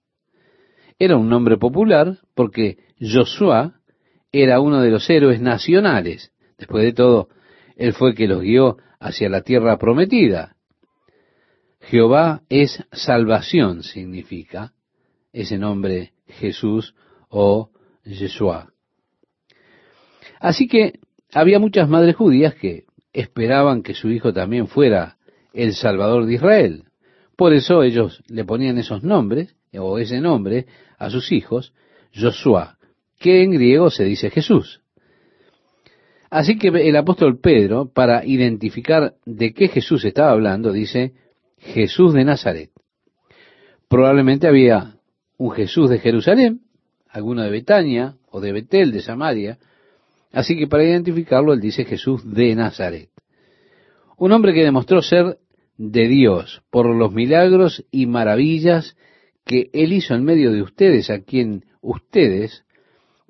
Era 0.99 1.17
un 1.17 1.31
nombre 1.31 1.57
popular 1.57 2.19
porque 2.35 2.79
Josué 3.01 3.71
era 4.33 4.61
uno 4.61 4.83
de 4.83 4.91
los 4.91 5.09
héroes 5.09 5.41
nacionales. 5.41 6.33
Después 6.61 6.85
de 6.85 6.93
todo, 6.93 7.29
él 7.77 7.95
fue 7.95 8.15
que 8.15 8.29
los 8.29 8.43
guió 8.43 8.77
hacia 9.01 9.31
la 9.31 9.41
tierra 9.41 9.79
prometida. 9.79 10.57
Jehová 11.81 12.43
es 12.51 12.85
salvación, 12.93 13.83
significa 13.83 14.75
ese 15.33 15.57
nombre 15.57 16.13
Jesús 16.27 16.95
o 17.31 17.71
Yeshua. 18.05 18.75
Así 20.39 20.69
que 20.69 21.01
había 21.33 21.59
muchas 21.59 21.89
madres 21.89 22.15
judías 22.15 22.55
que 22.55 22.85
esperaban 23.15 23.83
que 23.83 23.95
su 23.95 24.11
hijo 24.11 24.35
también 24.35 24.69
fuera 24.69 25.17
el 25.55 25.73
Salvador 25.73 26.27
de 26.27 26.35
Israel. 26.35 26.85
Por 27.37 27.55
eso 27.55 27.83
ellos 27.83 28.23
le 28.29 28.45
ponían 28.45 28.77
esos 28.77 29.03
nombres, 29.03 29.57
o 29.73 29.99
ese 29.99 30.21
nombre, 30.21 30.67
a 30.99 31.09
sus 31.09 31.33
hijos, 31.33 31.73
Josué, 32.15 32.65
que 33.19 33.43
en 33.43 33.53
griego 33.53 33.89
se 33.89 34.05
dice 34.05 34.29
Jesús. 34.29 34.83
Así 36.31 36.57
que 36.57 36.69
el 36.69 36.97
apóstol 36.97 37.41
Pedro, 37.41 37.91
para 37.93 38.25
identificar 38.25 39.15
de 39.27 39.53
qué 39.53 39.67
Jesús 39.67 40.05
estaba 40.05 40.31
hablando, 40.31 40.73
dice 40.73 41.13
Jesús 41.59 42.15
de 42.15 42.25
Nazaret. 42.25 42.71
Probablemente 43.89 44.47
había 44.47 44.95
un 45.37 45.51
Jesús 45.51 45.91
de 45.91 45.99
Jerusalén, 45.99 46.61
alguno 47.09 47.43
de 47.43 47.51
Betania 47.51 48.15
o 48.31 48.41
de 48.41 48.53
Betel, 48.53 48.93
de 48.93 49.03
Samaria, 49.03 49.59
así 50.33 50.57
que 50.57 50.69
para 50.69 50.85
identificarlo 50.85 51.53
él 51.53 51.61
dice 51.61 51.85
Jesús 51.85 52.23
de 52.25 52.55
Nazaret. 52.55 53.11
Un 54.17 54.31
hombre 54.31 54.55
que 54.55 54.63
demostró 54.63 55.03
ser 55.03 55.39
de 55.77 56.07
Dios 56.07 56.63
por 56.71 56.95
los 56.95 57.13
milagros 57.13 57.85
y 57.91 58.07
maravillas 58.07 58.97
que 59.45 59.71
él 59.73 59.93
hizo 59.93 60.15
en 60.15 60.23
medio 60.23 60.53
de 60.53 60.63
ustedes, 60.63 61.11
a 61.11 61.21
quien 61.21 61.65
ustedes, 61.81 62.65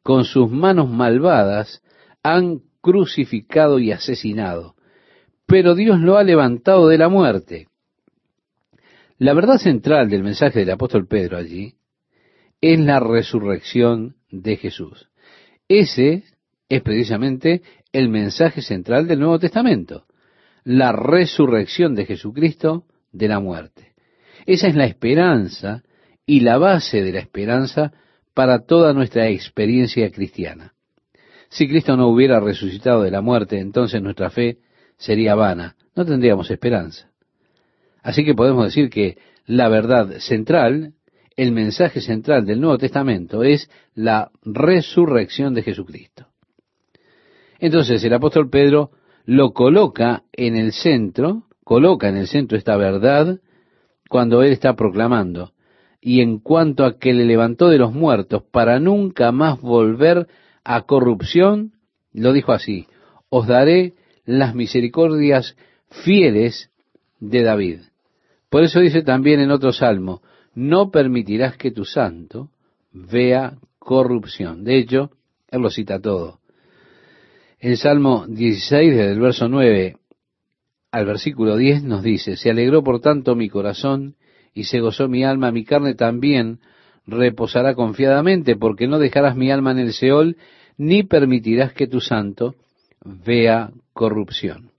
con 0.03 0.25
sus 0.25 0.51
manos 0.51 0.91
malvadas, 0.91 1.83
han 2.23 2.61
crucificado 2.81 3.79
y 3.79 3.93
asesinado. 3.93 4.75
Pero 5.47 5.75
Dios 5.75 6.01
lo 6.01 6.17
ha 6.17 6.25
levantado 6.25 6.89
de 6.89 6.99
la 6.99 7.09
muerte. 7.09 7.69
La 9.19 9.35
verdad 9.35 9.59
central 9.59 10.09
del 10.09 10.23
mensaje 10.23 10.61
del 10.61 10.71
apóstol 10.71 11.07
Pedro 11.07 11.37
allí 11.37 11.75
es 12.61 12.81
la 12.81 13.01
resurrección 13.01 14.17
de 14.31 14.57
Jesús. 14.57 15.09
Ese 15.69 16.25
es 16.69 16.83
precisamente 16.83 17.63
el 17.93 18.09
mensaje 18.09 18.63
central 18.63 19.07
del 19.07 19.21
Nuevo 19.21 19.39
Testamento, 19.39 20.07
la 20.65 20.93
resurrección 20.93 21.95
de 21.95 22.07
Jesucristo 22.07 22.85
de 23.13 23.29
la 23.29 23.41
muerte. 23.41 23.93
Esa 24.47 24.69
es 24.69 24.75
la 24.75 24.87
esperanza 24.87 25.83
y 26.27 26.41
la 26.41 26.59
base 26.59 27.03
de 27.03 27.13
la 27.13 27.21
esperanza 27.21 27.93
para 28.35 28.65
toda 28.65 28.93
nuestra 28.93 29.29
experiencia 29.29 30.11
cristiana. 30.11 30.75
Si 31.51 31.69
Cristo 31.69 31.97
no 31.97 32.07
hubiera 32.07 32.39
resucitado 32.39 33.03
de 33.03 33.11
la 33.11 33.21
muerte, 33.21 33.59
entonces 33.59 34.01
nuestra 34.01 34.31
fe 34.31 34.59
sería 34.97 35.35
vana, 35.35 35.77
no 35.97 36.07
tendríamos 36.07 36.51
esperanza. 36.51 37.11
Así 38.03 38.25
que 38.25 38.35
podemos 38.35 38.65
decir 38.65 38.89
que 38.89 39.19
la 39.47 39.69
verdad 39.69 40.19
central, 40.21 40.95
el 41.37 41.51
mensaje 41.51 42.01
central 42.01 42.47
del 42.47 42.61
Nuevo 42.61 42.79
Testamento 42.79 43.43
es 43.43 43.69
la 43.95 44.31
resurrección 44.45 45.53
de 45.55 45.63
Jesucristo. 45.63 46.29
Entonces 47.59 48.03
el 48.05 48.15
apóstol 48.15 48.49
Pedro 48.49 48.93
lo 49.25 49.53
coloca 49.53 50.23
en 50.33 50.57
el 50.57 50.73
centro, 50.73 51.49
coloca 51.65 52.09
en 52.09 52.17
el 52.17 52.29
centro 52.29 52.57
esta 52.57 52.77
verdad 52.77 53.41
cuando 54.09 54.43
él 54.43 54.53
está 54.53 54.75
proclamando, 54.77 55.53
y 56.01 56.21
en 56.21 56.39
cuanto 56.39 56.85
a 56.85 56.99
que 56.99 57.13
le 57.13 57.25
levantó 57.25 57.69
de 57.69 57.79
los 57.79 57.93
muertos 57.93 58.45
para 58.51 58.79
nunca 58.79 59.33
más 59.33 59.61
volver 59.61 60.29
a 60.73 60.83
corrupción, 60.83 61.73
lo 62.13 62.33
dijo 62.33 62.53
así, 62.53 62.87
os 63.29 63.49
daré 63.49 63.95
las 64.25 64.55
misericordias 64.55 65.57
fieles 66.05 66.71
de 67.19 67.43
David. 67.43 67.81
Por 68.49 68.63
eso 68.63 68.79
dice 68.79 69.03
también 69.03 69.41
en 69.41 69.51
otro 69.51 69.73
salmo, 69.73 70.23
no 70.55 70.93
permitirás 70.93 71.57
que 71.57 71.73
tu 71.73 71.85
santo 71.85 72.51
vea 72.93 73.59
corrupción. 73.81 74.63
De 74.63 74.79
hecho, 74.79 75.11
él 75.49 75.61
lo 75.61 75.71
cita 75.71 75.99
todo. 75.99 76.39
En 77.59 77.77
Salmo 77.77 78.27
16, 78.29 78.93
desde 78.93 79.11
el 79.11 79.19
verso 79.19 79.49
9 79.49 79.97
al 80.93 81.05
versículo 81.05 81.57
10, 81.57 81.83
nos 81.83 82.05
dice, 82.05 82.37
se 82.37 82.49
alegró 82.49 82.85
por 82.85 83.01
tanto 83.01 83.35
mi 83.35 83.49
corazón 83.49 84.15
y 84.55 84.65
se 84.65 84.79
gozó 84.79 85.09
mi 85.09 85.25
alma, 85.25 85.51
mi 85.51 85.65
carne 85.65 85.97
también 85.97 86.61
reposará 87.07 87.75
confiadamente, 87.75 88.55
porque 88.55 88.87
no 88.87 89.01
dejarás 89.01 89.35
mi 89.35 89.51
alma 89.51 89.73
en 89.73 89.81
el 89.81 89.93
Seol, 89.93 90.37
ni 90.81 91.03
permitirás 91.03 91.75
que 91.75 91.87
tu 91.87 92.01
santo 92.01 92.55
vea 93.05 93.71
corrupción. 93.93 94.71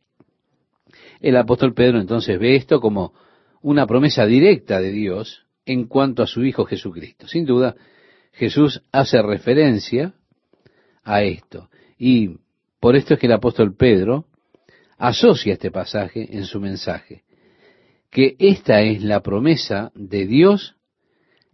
El 1.20 1.38
apóstol 1.38 1.76
Pedro 1.76 2.00
entonces 2.00 2.40
ve 2.40 2.56
esto 2.56 2.82
como 2.82 3.14
una 3.62 3.86
promesa 3.86 4.26
directa 4.26 4.82
de 4.82 4.92
Dios 4.92 5.46
en 5.64 5.86
cuanto 5.86 6.24
a 6.24 6.28
su 6.28 6.44
Hijo 6.44 6.66
Jesucristo. 6.66 7.28
Sin 7.28 7.46
duda, 7.46 7.76
Jesús 8.32 8.82
hace 8.92 9.22
referencia 9.22 10.16
a 11.04 11.22
esto. 11.22 11.70
Y 12.00 12.40
por 12.80 12.96
esto 12.96 13.14
es 13.14 13.20
que 13.20 13.28
el 13.28 13.34
apóstol 13.34 13.76
Pedro 13.76 14.26
asocia 14.98 15.54
este 15.54 15.70
pasaje 15.70 16.36
en 16.36 16.46
su 16.46 16.60
mensaje, 16.60 17.26
que 18.10 18.36
esta 18.40 18.82
es 18.82 19.04
la 19.04 19.22
promesa 19.22 19.92
de 19.94 20.26
Dios 20.26 20.76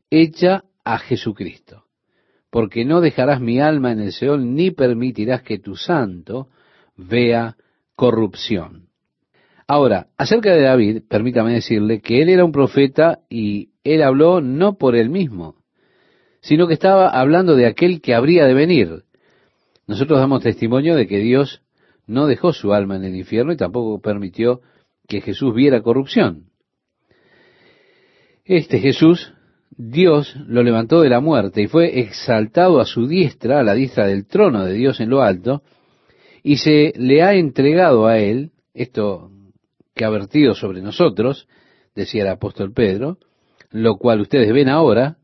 hecha 0.09 0.63
a 0.85 0.99
Jesucristo, 0.99 1.83
porque 2.49 2.85
no 2.85 3.01
dejarás 3.01 3.41
mi 3.41 3.59
alma 3.59 3.91
en 3.91 3.99
el 3.99 4.11
Seol 4.11 4.55
ni 4.55 4.71
permitirás 4.71 5.41
que 5.41 5.59
tu 5.59 5.75
santo 5.75 6.47
vea 6.95 7.57
corrupción. 7.95 8.87
Ahora, 9.67 10.07
acerca 10.17 10.53
de 10.53 10.61
David, 10.61 11.03
permítame 11.09 11.53
decirle 11.53 11.99
que 11.99 12.21
él 12.21 12.29
era 12.29 12.45
un 12.45 12.53
profeta 12.53 13.19
y 13.29 13.71
él 13.83 14.01
habló 14.01 14.39
no 14.39 14.77
por 14.77 14.95
él 14.95 15.09
mismo, 15.09 15.55
sino 16.39 16.67
que 16.67 16.73
estaba 16.73 17.09
hablando 17.09 17.55
de 17.55 17.65
aquel 17.65 18.01
que 18.01 18.15
habría 18.15 18.45
de 18.45 18.53
venir. 18.53 19.03
Nosotros 19.85 20.19
damos 20.19 20.43
testimonio 20.43 20.95
de 20.95 21.07
que 21.07 21.19
Dios 21.19 21.63
no 22.05 22.27
dejó 22.27 22.53
su 22.53 22.73
alma 22.73 22.95
en 22.95 23.03
el 23.03 23.15
infierno 23.15 23.51
y 23.51 23.57
tampoco 23.57 24.01
permitió 24.01 24.61
que 25.07 25.19
Jesús 25.19 25.53
viera 25.53 25.81
corrupción. 25.81 26.49
Este 28.45 28.79
Jesús, 28.79 29.33
Dios 29.69 30.35
lo 30.47 30.63
levantó 30.63 31.01
de 31.01 31.09
la 31.09 31.19
muerte 31.19 31.61
y 31.61 31.67
fue 31.67 31.99
exaltado 31.99 32.79
a 32.79 32.85
su 32.85 33.07
diestra, 33.07 33.59
a 33.59 33.63
la 33.63 33.73
diestra 33.73 34.07
del 34.07 34.25
trono 34.25 34.65
de 34.65 34.73
Dios 34.73 34.99
en 34.99 35.09
lo 35.09 35.21
alto, 35.21 35.61
y 36.43 36.57
se 36.57 36.93
le 36.95 37.21
ha 37.21 37.33
entregado 37.33 38.07
a 38.07 38.17
él, 38.17 38.51
esto 38.73 39.31
que 39.93 40.05
ha 40.05 40.09
vertido 40.09 40.55
sobre 40.55 40.81
nosotros, 40.81 41.47
decía 41.95 42.23
el 42.23 42.29
apóstol 42.29 42.71
Pedro, 42.73 43.17
lo 43.71 43.97
cual 43.97 44.21
ustedes 44.21 44.53
ven 44.53 44.69
ahora, 44.69 45.17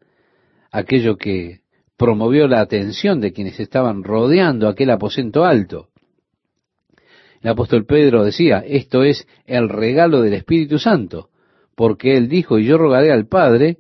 aquello 0.72 1.18
que 1.18 1.62
promovió 1.98 2.48
la 2.48 2.60
atención 2.60 3.22
de 3.22 3.32
quienes 3.32 3.60
estaban 3.60 4.04
rodeando 4.04 4.68
aquel 4.68 4.90
aposento 4.90 5.46
alto. 5.46 5.90
El 7.42 7.52
apóstol 7.52 7.86
Pedro 7.86 8.24
decía, 8.24 8.64
esto 8.66 9.04
es 9.04 9.28
el 9.46 9.70
regalo 9.70 10.22
del 10.22 10.34
Espíritu 10.34 10.80
Santo, 10.80 11.30
porque 11.76 12.18
él 12.18 12.28
dijo, 12.28 12.58
y 12.58 12.66
yo 12.66 12.78
rogaré 12.78 13.12
al 13.12 13.28
Padre, 13.28 13.78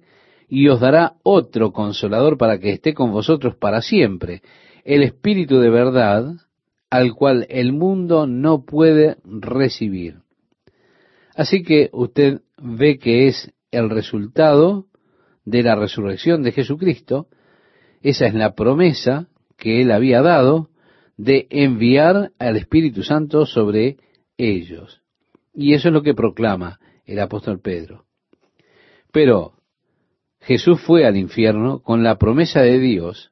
y 0.56 0.68
os 0.68 0.80
dará 0.80 1.16
otro 1.24 1.72
consolador 1.72 2.38
para 2.38 2.60
que 2.60 2.74
esté 2.74 2.94
con 2.94 3.12
vosotros 3.12 3.56
para 3.56 3.82
siempre, 3.82 4.44
el 4.86 5.02
Espíritu 5.02 5.58
de 5.58 5.72
verdad, 5.72 6.32
al 6.92 7.16
cual 7.16 7.48
el 7.50 7.74
mundo 7.74 8.28
no 8.28 8.64
puede 8.64 9.18
recibir. 9.26 10.20
Así 11.36 11.64
que 11.64 11.90
usted 11.92 12.42
ve 12.62 13.00
que 13.00 13.26
es 13.26 13.52
el 13.72 13.90
resultado 13.90 14.86
de 15.44 15.64
la 15.64 15.76
resurrección 15.76 16.44
de 16.44 16.52
Jesucristo. 16.52 17.30
Esa 18.04 18.28
es 18.28 18.36
la 18.36 18.54
promesa 18.54 19.30
que 19.58 19.82
él 19.82 19.90
había 19.90 20.22
dado 20.22 20.70
de 21.18 21.48
enviar 21.50 22.32
al 22.38 22.58
Espíritu 22.58 23.02
Santo 23.02 23.48
sobre 23.48 23.98
ellos. 24.38 25.02
Y 25.56 25.74
eso 25.74 25.88
es 25.88 25.94
lo 25.96 26.04
que 26.04 26.14
proclama 26.14 26.80
el 27.08 27.20
apóstol 27.20 27.60
Pedro. 27.60 28.06
Pero 29.12 29.54
Jesús 30.44 30.82
fue 30.82 31.06
al 31.06 31.16
infierno 31.16 31.80
con 31.80 32.04
la 32.04 32.18
promesa 32.18 32.62
de 32.62 32.80
Dios 32.80 33.32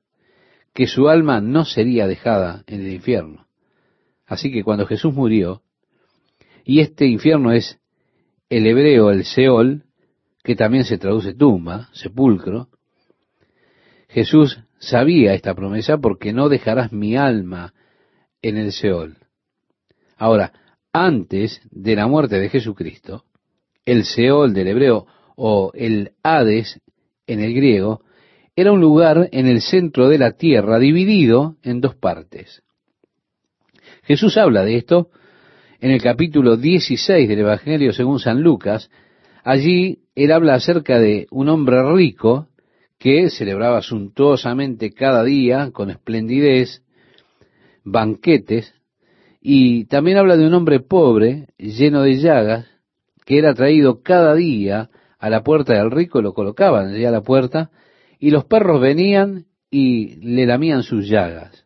que 0.74 0.88
su 0.88 1.10
alma 1.10 1.41
no 1.41 1.65
sería 1.65 2.08
dejada 2.08 2.64
en 2.68 2.82
el 2.82 2.93
infierno. 2.93 3.47
Así 4.26 4.51
que 4.51 4.64
cuando 4.64 4.88
Jesús 4.88 5.14
murió, 5.14 5.62
y 6.64 6.80
este 6.80 7.05
infierno 7.05 7.51
es 7.51 7.80
el 8.49 8.66
hebreo, 8.66 9.12
el 9.12 9.26
Seol, 9.26 9.84
que 10.41 10.55
también 10.55 10.86
se 10.86 10.97
traduce 10.97 11.34
tumba, 11.34 11.89
sepulcro, 11.91 12.70
Jesús 14.07 14.59
sabía 14.80 15.34
esta 15.34 15.53
promesa 15.53 15.97
porque 15.97 16.32
no 16.32 16.47
dejarás 16.47 16.93
mi 16.93 17.18
alma 17.18 17.74
en 18.41 18.55
el 18.55 18.72
Seol. 18.72 19.18
Ahora, 20.18 20.53
antes 20.93 21.62
de 21.72 21.95
la 21.95 22.07
muerte 22.07 22.39
de 22.39 22.49
Jesucristo, 22.49 23.26
el 23.86 24.05
Seol 24.05 24.53
del 24.53 24.68
hebreo 24.68 25.07
o 25.36 25.72
el 25.74 26.14
Hades 26.24 26.80
en 27.32 27.39
el 27.39 27.53
griego 27.53 28.01
era 28.55 28.71
un 28.71 28.82
lugar 28.82 29.29
en 29.32 29.47
el 29.47 29.61
centro 29.61 30.09
de 30.09 30.17
la 30.17 30.32
tierra 30.34 30.79
dividido 30.79 31.55
en 31.63 31.79
dos 31.79 31.95
partes. 31.95 32.61
Jesús 34.03 34.38
habla 34.38 34.63
de 34.63 34.77
esto 34.77 35.09
en 35.79 35.91
el 35.91 36.01
capítulo 36.01 36.57
16 36.57 37.29
del 37.29 37.39
Evangelio 37.39 37.93
según 37.93 38.19
San 38.19 38.41
Lucas, 38.41 38.89
allí 39.43 39.99
él 40.15 40.32
habla 40.32 40.55
acerca 40.55 40.99
de 40.99 41.27
un 41.32 41.49
hombre 41.49 41.82
rico 41.95 42.47
que 42.99 43.29
celebraba 43.29 43.82
suntuosamente 43.82 44.91
cada 44.91 45.23
día, 45.23 45.71
con 45.71 45.89
esplendidez, 45.89 46.84
banquetes, 47.84 48.75
Y 49.43 49.86
también 49.86 50.17
habla 50.17 50.38
de 50.38 50.45
un 50.45 50.53
hombre 50.53 50.82
pobre, 50.82 51.47
lleno 51.57 52.03
de 52.03 52.17
llagas, 52.17 52.67
que 53.25 53.39
era 53.39 53.55
traído 53.55 54.03
cada 54.03 54.36
día 54.36 54.91
a 55.22 55.30
la 55.30 55.43
puerta 55.43 55.74
del 55.74 55.91
rico, 55.91 56.22
lo 56.22 56.34
colocaban 56.34 56.89
allí 56.89 57.05
a 57.05 57.11
la 57.11 57.22
puerta, 57.22 57.69
y 58.19 58.32
los 58.32 58.45
perros 58.45 58.82
venían 58.82 59.45
y 59.69 60.15
le 60.15 60.47
lamían 60.47 60.82
sus 60.82 61.07
llagas. 61.07 61.65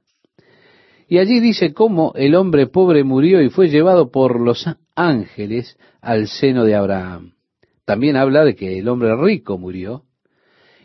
Y 1.07 1.19
allí 1.19 1.39
dice 1.39 1.73
cómo 1.73 2.11
el 2.15 2.35
hombre 2.35 2.67
pobre 2.67 3.05
murió 3.05 3.41
y 3.41 3.49
fue 3.49 3.69
llevado 3.69 4.11
por 4.11 4.41
los 4.41 4.65
ángeles 4.95 5.77
al 6.01 6.27
seno 6.27 6.65
de 6.65 6.75
Abraham. 6.75 7.35
También 7.85 8.17
habla 8.17 8.43
de 8.43 8.55
que 8.55 8.77
el 8.77 8.89
hombre 8.89 9.15
rico 9.15 9.57
murió 9.57 10.03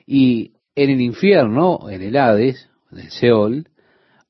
y 0.07 0.53
en 0.77 0.91
el 0.91 1.01
infierno, 1.01 1.91
en 1.91 2.03
el 2.03 2.17
Hades, 2.17 2.69
en 2.93 2.99
el 3.01 3.11
Seol, 3.11 3.69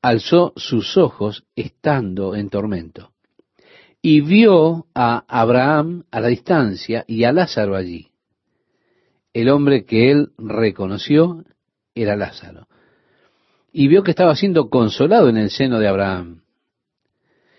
alzó 0.00 0.54
sus 0.56 0.96
ojos 0.96 1.44
estando 1.56 2.34
en 2.34 2.48
tormento 2.48 3.10
y 4.00 4.22
vio 4.22 4.86
a 4.94 5.24
Abraham 5.28 6.04
a 6.10 6.20
la 6.20 6.28
distancia 6.28 7.04
y 7.06 7.24
a 7.24 7.32
Lázaro 7.32 7.76
allí. 7.76 8.09
El 9.32 9.48
hombre 9.48 9.84
que 9.84 10.10
él 10.10 10.30
reconoció 10.38 11.44
era 11.94 12.16
Lázaro. 12.16 12.66
Y 13.72 13.88
vio 13.88 14.02
que 14.02 14.10
estaba 14.10 14.34
siendo 14.34 14.68
consolado 14.68 15.28
en 15.28 15.36
el 15.36 15.50
seno 15.50 15.78
de 15.78 15.86
Abraham. 15.86 16.42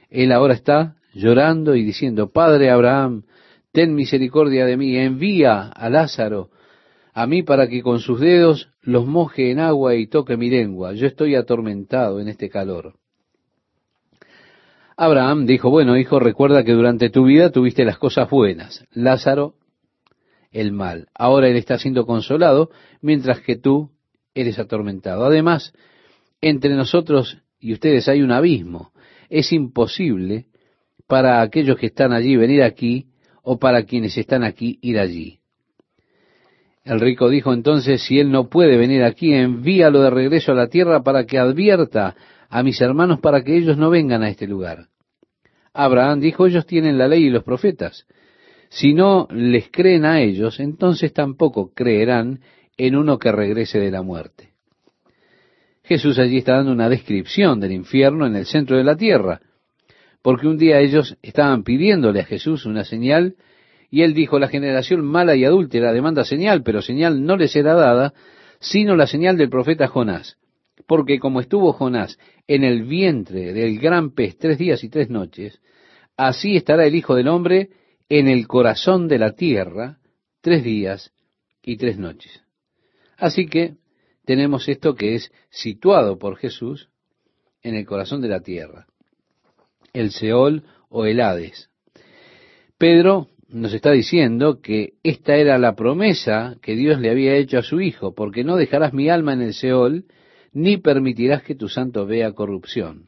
Él 0.10 0.34
ahora 0.34 0.54
está 0.54 0.96
llorando 1.14 1.76
y 1.76 1.84
diciendo, 1.84 2.32
Padre 2.32 2.70
Abraham, 2.70 3.24
ten 3.72 3.96
misericordia 3.96 4.66
de 4.66 4.76
mí, 4.76 4.98
envía 4.98 5.70
a 5.70 5.90
Lázaro 5.90 6.50
a 7.14 7.28
mí 7.28 7.44
para 7.44 7.68
que 7.68 7.82
con 7.82 8.00
sus 8.00 8.20
dedos 8.20 8.70
los 8.82 9.06
moje 9.06 9.52
en 9.52 9.60
agua 9.60 9.96
y 9.96 10.08
toque 10.08 10.38
mi 10.38 10.50
lengua. 10.50 10.94
Yo 10.94 11.08
estoy 11.08 11.36
atormentado 11.36 12.20
en 12.20 12.28
este 12.28 12.50
calor. 12.50 12.96
Abraham 14.98 15.46
dijo, 15.46 15.70
bueno, 15.70 15.98
hijo, 15.98 16.20
recuerda 16.20 16.64
que 16.64 16.74
durante 16.74 17.10
tu 17.10 17.26
vida 17.26 17.50
tuviste 17.50 17.86
las 17.86 17.98
cosas 17.98 18.30
buenas, 18.30 18.86
Lázaro 18.92 19.56
el 20.52 20.72
mal. 20.72 21.08
Ahora 21.14 21.48
él 21.48 21.56
está 21.56 21.78
siendo 21.78 22.06
consolado, 22.06 22.70
mientras 23.02 23.42
que 23.42 23.56
tú 23.56 23.92
eres 24.34 24.60
atormentado. 24.60 25.26
Además, 25.26 25.74
entre 26.42 26.76
nosotros 26.76 27.38
y 27.60 27.74
ustedes 27.74 28.08
hay 28.08 28.22
un 28.22 28.32
abismo. 28.32 28.92
Es 29.30 29.54
imposible 29.54 30.48
para 31.08 31.42
aquellos 31.42 31.78
que 31.78 31.88
están 31.88 32.14
allí 32.14 32.36
venir 32.36 32.64
aquí, 32.64 33.08
o 33.44 33.60
para 33.60 33.84
quienes 33.84 34.18
están 34.18 34.44
aquí 34.44 34.78
ir 34.82 35.00
allí. 35.00 35.40
El 36.84 37.00
rico 37.00 37.30
dijo 37.30 37.54
entonces, 37.54 38.02
si 38.02 38.20
él 38.20 38.32
no 38.32 38.50
puede 38.50 38.78
venir 38.78 39.04
aquí, 39.04 39.34
envíalo 39.34 40.02
de 40.02 40.10
regreso 40.10 40.52
a 40.52 40.56
la 40.56 40.68
tierra 40.68 41.04
para 41.04 41.26
que 41.26 41.38
advierta 41.38 42.16
a 42.50 42.64
mis 42.64 42.82
hermanos 42.82 43.20
para 43.20 43.44
que 43.44 43.56
ellos 43.56 43.78
no 43.78 43.90
vengan 43.90 44.24
a 44.24 44.30
este 44.30 44.48
lugar. 44.48 44.88
Abraham 45.74 46.20
dijo, 46.20 46.48
ellos 46.48 46.66
tienen 46.66 46.98
la 46.98 47.08
ley 47.08 47.26
y 47.26 47.30
los 47.30 47.44
profetas. 47.44 48.06
Si 48.72 48.94
no 48.94 49.28
les 49.32 49.70
creen 49.70 50.06
a 50.06 50.22
ellos, 50.22 50.62
entonces 50.62 51.12
tampoco 51.12 51.74
creerán 51.74 52.40
en 52.78 52.96
uno 52.96 53.20
que 53.20 53.30
regrese 53.30 53.80
de 53.80 53.92
la 53.92 54.02
muerte. 54.02 54.52
Jesús 55.84 56.18
allí 56.18 56.38
está 56.38 56.56
dando 56.56 56.72
una 56.72 56.88
descripción 56.88 57.60
del 57.60 57.74
infierno 57.74 58.26
en 58.26 58.38
el 58.38 58.46
centro 58.46 58.78
de 58.78 58.86
la 58.86 58.96
tierra, 58.96 59.42
porque 60.22 60.48
un 60.48 60.58
día 60.58 60.80
ellos 60.80 61.18
estaban 61.22 61.64
pidiéndole 61.66 62.22
a 62.22 62.26
Jesús 62.26 62.66
una 62.66 62.86
señal, 62.86 63.36
y 63.90 64.04
él 64.04 64.14
dijo, 64.14 64.40
la 64.40 64.48
generación 64.48 65.04
mala 65.04 65.36
y 65.36 65.44
adúltera 65.44 65.92
demanda 65.92 66.24
señal, 66.24 66.64
pero 66.64 66.82
señal 66.82 67.26
no 67.26 67.36
les 67.36 67.52
será 67.52 67.74
dada, 67.74 68.14
sino 68.62 68.96
la 68.96 69.06
señal 69.06 69.36
del 69.36 69.50
profeta 69.50 69.90
Jonás. 69.90 70.38
Porque 70.88 71.20
como 71.20 71.42
estuvo 71.42 71.74
Jonás 71.74 72.18
en 72.48 72.64
el 72.64 72.84
vientre 72.84 73.52
del 73.52 73.80
gran 73.80 74.12
pez 74.12 74.38
tres 74.38 74.58
días 74.58 74.82
y 74.86 74.90
tres 74.90 75.10
noches, 75.10 75.60
así 76.16 76.56
estará 76.56 76.86
el 76.86 76.96
Hijo 76.96 77.16
del 77.16 77.28
Hombre 77.28 77.70
en 78.14 78.28
el 78.28 78.46
corazón 78.46 79.08
de 79.08 79.18
la 79.18 79.32
tierra 79.32 80.00
tres 80.42 80.66
días 80.66 81.14
y 81.64 81.78
tres 81.78 81.98
noches. 81.98 82.44
Así 83.18 83.48
que 83.48 83.76
tenemos 84.26 84.68
esto 84.68 84.96
que 84.96 85.16
es 85.16 85.32
situado 85.50 86.20
por 86.20 86.36
Jesús 86.36 86.90
en 87.64 87.74
el 87.74 87.86
corazón 87.86 88.20
de 88.20 88.28
la 88.28 88.42
tierra, 88.42 88.86
el 89.94 90.12
Seol 90.12 90.64
o 90.90 91.06
el 91.06 91.22
Hades. 91.22 91.70
Pedro 92.78 93.30
nos 93.48 93.74
está 93.74 93.92
diciendo 93.92 94.60
que 94.60 94.96
esta 95.04 95.38
era 95.38 95.58
la 95.58 95.78
promesa 95.78 96.58
que 96.62 96.76
Dios 96.76 97.00
le 97.00 97.12
había 97.12 97.36
hecho 97.36 97.60
a 97.60 97.64
su 97.64 97.80
Hijo, 97.80 98.14
porque 98.14 98.44
no 98.44 98.58
dejarás 98.58 98.92
mi 98.92 99.08
alma 99.08 99.32
en 99.32 99.42
el 99.42 99.54
Seol, 99.54 100.04
ni 100.52 100.76
permitirás 100.76 101.44
que 101.44 101.56
tu 101.56 101.70
santo 101.70 102.06
vea 102.06 102.34
corrupción. 102.34 103.06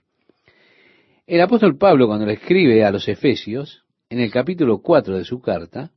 El 1.27 1.41
apóstol 1.41 1.77
Pablo, 1.77 2.07
cuando 2.07 2.25
le 2.25 2.35
escribe 2.35 2.85
a 2.85 2.91
los 2.91 3.09
Efesios, 3.09 3.82
en 4.13 4.19
el 4.19 4.29
capítulo 4.29 4.83
4 4.83 5.17
de 5.17 5.25
su 5.25 5.41
carta, 5.41 5.89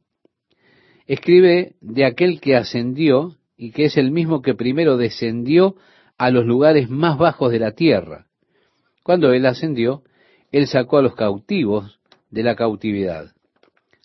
escribe 1.07 1.75
de 1.83 2.07
aquel 2.07 2.41
que 2.41 2.57
ascendió 2.57 3.37
y 3.59 3.73
que 3.73 3.85
es 3.85 3.99
el 3.99 4.11
mismo 4.11 4.41
que 4.41 4.55
primero 4.55 4.97
descendió 4.97 5.77
a 6.17 6.31
los 6.31 6.47
lugares 6.47 6.89
más 6.89 7.19
bajos 7.19 7.53
de 7.53 7.59
la 7.59 7.73
tierra. 7.73 8.29
Cuando 9.03 9.35
él 9.35 9.45
ascendió, 9.45 10.03
él 10.51 10.67
sacó 10.67 10.97
a 10.97 11.03
los 11.03 11.15
cautivos 11.15 12.01
de 12.31 12.43
la 12.43 12.57
cautividad. 12.57 13.33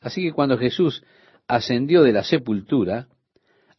Así 0.02 0.24
que 0.24 0.34
cuando 0.34 0.58
Jesús 0.58 1.06
ascendió 1.48 2.04
de 2.04 2.12
la 2.12 2.26
sepultura, 2.26 3.08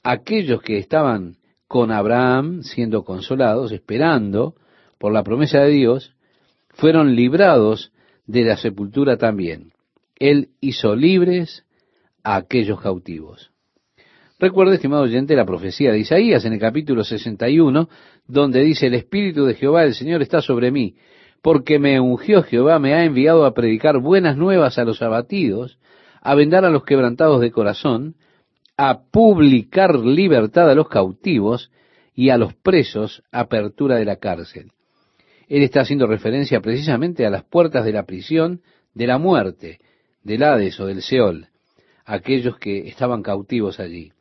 aquellos 0.02 0.62
que 0.62 0.78
estaban 0.78 1.36
con 1.68 1.92
Abraham 1.92 2.62
siendo 2.62 3.04
consolados, 3.04 3.70
esperando 3.70 4.54
por 4.98 5.12
la 5.12 5.24
promesa 5.24 5.58
de 5.58 5.72
Dios, 5.72 6.14
fueron 6.70 7.16
librados 7.16 7.92
de 8.24 8.44
la 8.44 8.56
sepultura 8.56 9.18
también. 9.18 9.72
Él 10.16 10.50
hizo 10.60 10.94
libres 10.94 11.64
a 12.22 12.36
aquellos 12.36 12.80
cautivos. 12.80 13.52
Recuerde, 14.38 14.74
estimado 14.74 15.02
oyente, 15.02 15.36
la 15.36 15.46
profecía 15.46 15.92
de 15.92 16.00
Isaías 16.00 16.44
en 16.44 16.52
el 16.52 16.58
capítulo 16.58 17.04
61, 17.04 17.88
donde 18.26 18.60
dice, 18.62 18.88
el 18.88 18.94
Espíritu 18.94 19.44
de 19.44 19.54
Jehová, 19.54 19.84
el 19.84 19.94
Señor, 19.94 20.20
está 20.20 20.40
sobre 20.40 20.72
mí, 20.72 20.96
porque 21.42 21.78
me 21.78 22.00
ungió 22.00 22.42
Jehová, 22.42 22.78
me 22.78 22.94
ha 22.94 23.04
enviado 23.04 23.44
a 23.44 23.54
predicar 23.54 24.00
buenas 24.00 24.36
nuevas 24.36 24.78
a 24.78 24.84
los 24.84 25.00
abatidos, 25.00 25.78
a 26.20 26.34
vendar 26.34 26.64
a 26.64 26.70
los 26.70 26.84
quebrantados 26.84 27.40
de 27.40 27.52
corazón, 27.52 28.16
a 28.76 29.02
publicar 29.12 29.96
libertad 29.96 30.70
a 30.70 30.74
los 30.74 30.88
cautivos 30.88 31.70
y 32.14 32.30
a 32.30 32.36
los 32.36 32.54
presos 32.54 33.22
apertura 33.30 33.96
de 33.96 34.04
la 34.04 34.16
cárcel. 34.16 34.72
Él 35.48 35.62
está 35.62 35.82
haciendo 35.82 36.06
referencia 36.06 36.60
precisamente 36.60 37.26
a 37.26 37.30
las 37.30 37.44
puertas 37.44 37.84
de 37.84 37.92
la 37.92 38.06
prisión, 38.06 38.62
de 38.94 39.06
la 39.06 39.18
muerte, 39.18 39.78
del 40.22 40.42
Hades 40.42 40.78
o 40.80 40.86
del 40.86 41.02
Seol, 41.02 41.48
aquellos 42.04 42.58
que 42.58 42.88
estaban 42.88 43.22
cautivos 43.22 43.80
allí. 43.80 44.12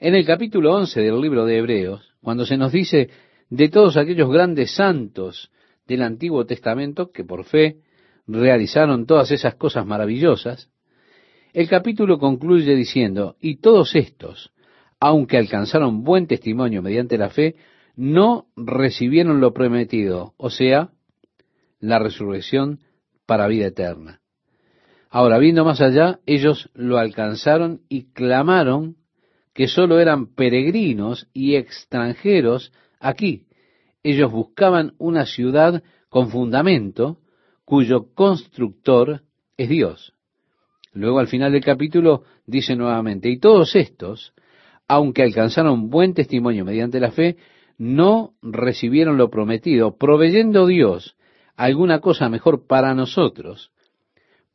En 0.00 0.14
el 0.14 0.26
capítulo 0.26 0.74
11 0.74 1.00
del 1.00 1.20
libro 1.20 1.46
de 1.46 1.58
Hebreos, 1.58 2.14
cuando 2.20 2.44
se 2.44 2.56
nos 2.56 2.72
dice 2.72 3.08
de 3.48 3.68
todos 3.68 3.96
aquellos 3.96 4.30
grandes 4.30 4.74
santos 4.74 5.50
del 5.86 6.02
Antiguo 6.02 6.44
Testamento 6.44 7.10
que 7.10 7.24
por 7.24 7.44
fe 7.44 7.78
realizaron 8.26 9.06
todas 9.06 9.30
esas 9.30 9.54
cosas 9.54 9.86
maravillosas, 9.86 10.68
el 11.52 11.68
capítulo 11.68 12.18
concluye 12.18 12.74
diciendo, 12.74 13.36
y 13.40 13.56
todos 13.56 13.94
estos, 13.94 14.52
aunque 15.00 15.38
alcanzaron 15.38 16.04
buen 16.04 16.26
testimonio 16.26 16.82
mediante 16.82 17.16
la 17.16 17.30
fe, 17.30 17.56
no 17.94 18.48
recibieron 18.56 19.40
lo 19.40 19.54
prometido, 19.54 20.34
o 20.36 20.50
sea, 20.50 20.90
la 21.80 21.98
resurrección 21.98 22.80
para 23.24 23.46
vida 23.46 23.66
eterna. 23.66 24.20
Ahora, 25.18 25.38
viendo 25.38 25.64
más 25.64 25.80
allá, 25.80 26.20
ellos 26.26 26.68
lo 26.74 26.98
alcanzaron 26.98 27.80
y 27.88 28.12
clamaron 28.12 28.96
que 29.54 29.66
sólo 29.66 29.98
eran 29.98 30.26
peregrinos 30.34 31.26
y 31.32 31.54
extranjeros 31.54 32.70
aquí. 33.00 33.46
Ellos 34.02 34.30
buscaban 34.30 34.92
una 34.98 35.24
ciudad 35.24 35.82
con 36.10 36.28
fundamento, 36.28 37.16
cuyo 37.64 38.12
constructor 38.14 39.22
es 39.56 39.70
Dios. 39.70 40.12
Luego 40.92 41.18
al 41.18 41.28
final 41.28 41.50
del 41.52 41.64
capítulo 41.64 42.24
dice 42.44 42.76
nuevamente, 42.76 43.30
y 43.30 43.38
todos 43.38 43.74
estos, 43.74 44.34
aunque 44.86 45.22
alcanzaron 45.22 45.88
buen 45.88 46.12
testimonio 46.12 46.62
mediante 46.66 47.00
la 47.00 47.10
fe, 47.10 47.38
no 47.78 48.34
recibieron 48.42 49.16
lo 49.16 49.30
prometido, 49.30 49.96
proveyendo 49.96 50.66
Dios 50.66 51.16
alguna 51.56 52.00
cosa 52.00 52.28
mejor 52.28 52.66
para 52.66 52.94
nosotros, 52.94 53.72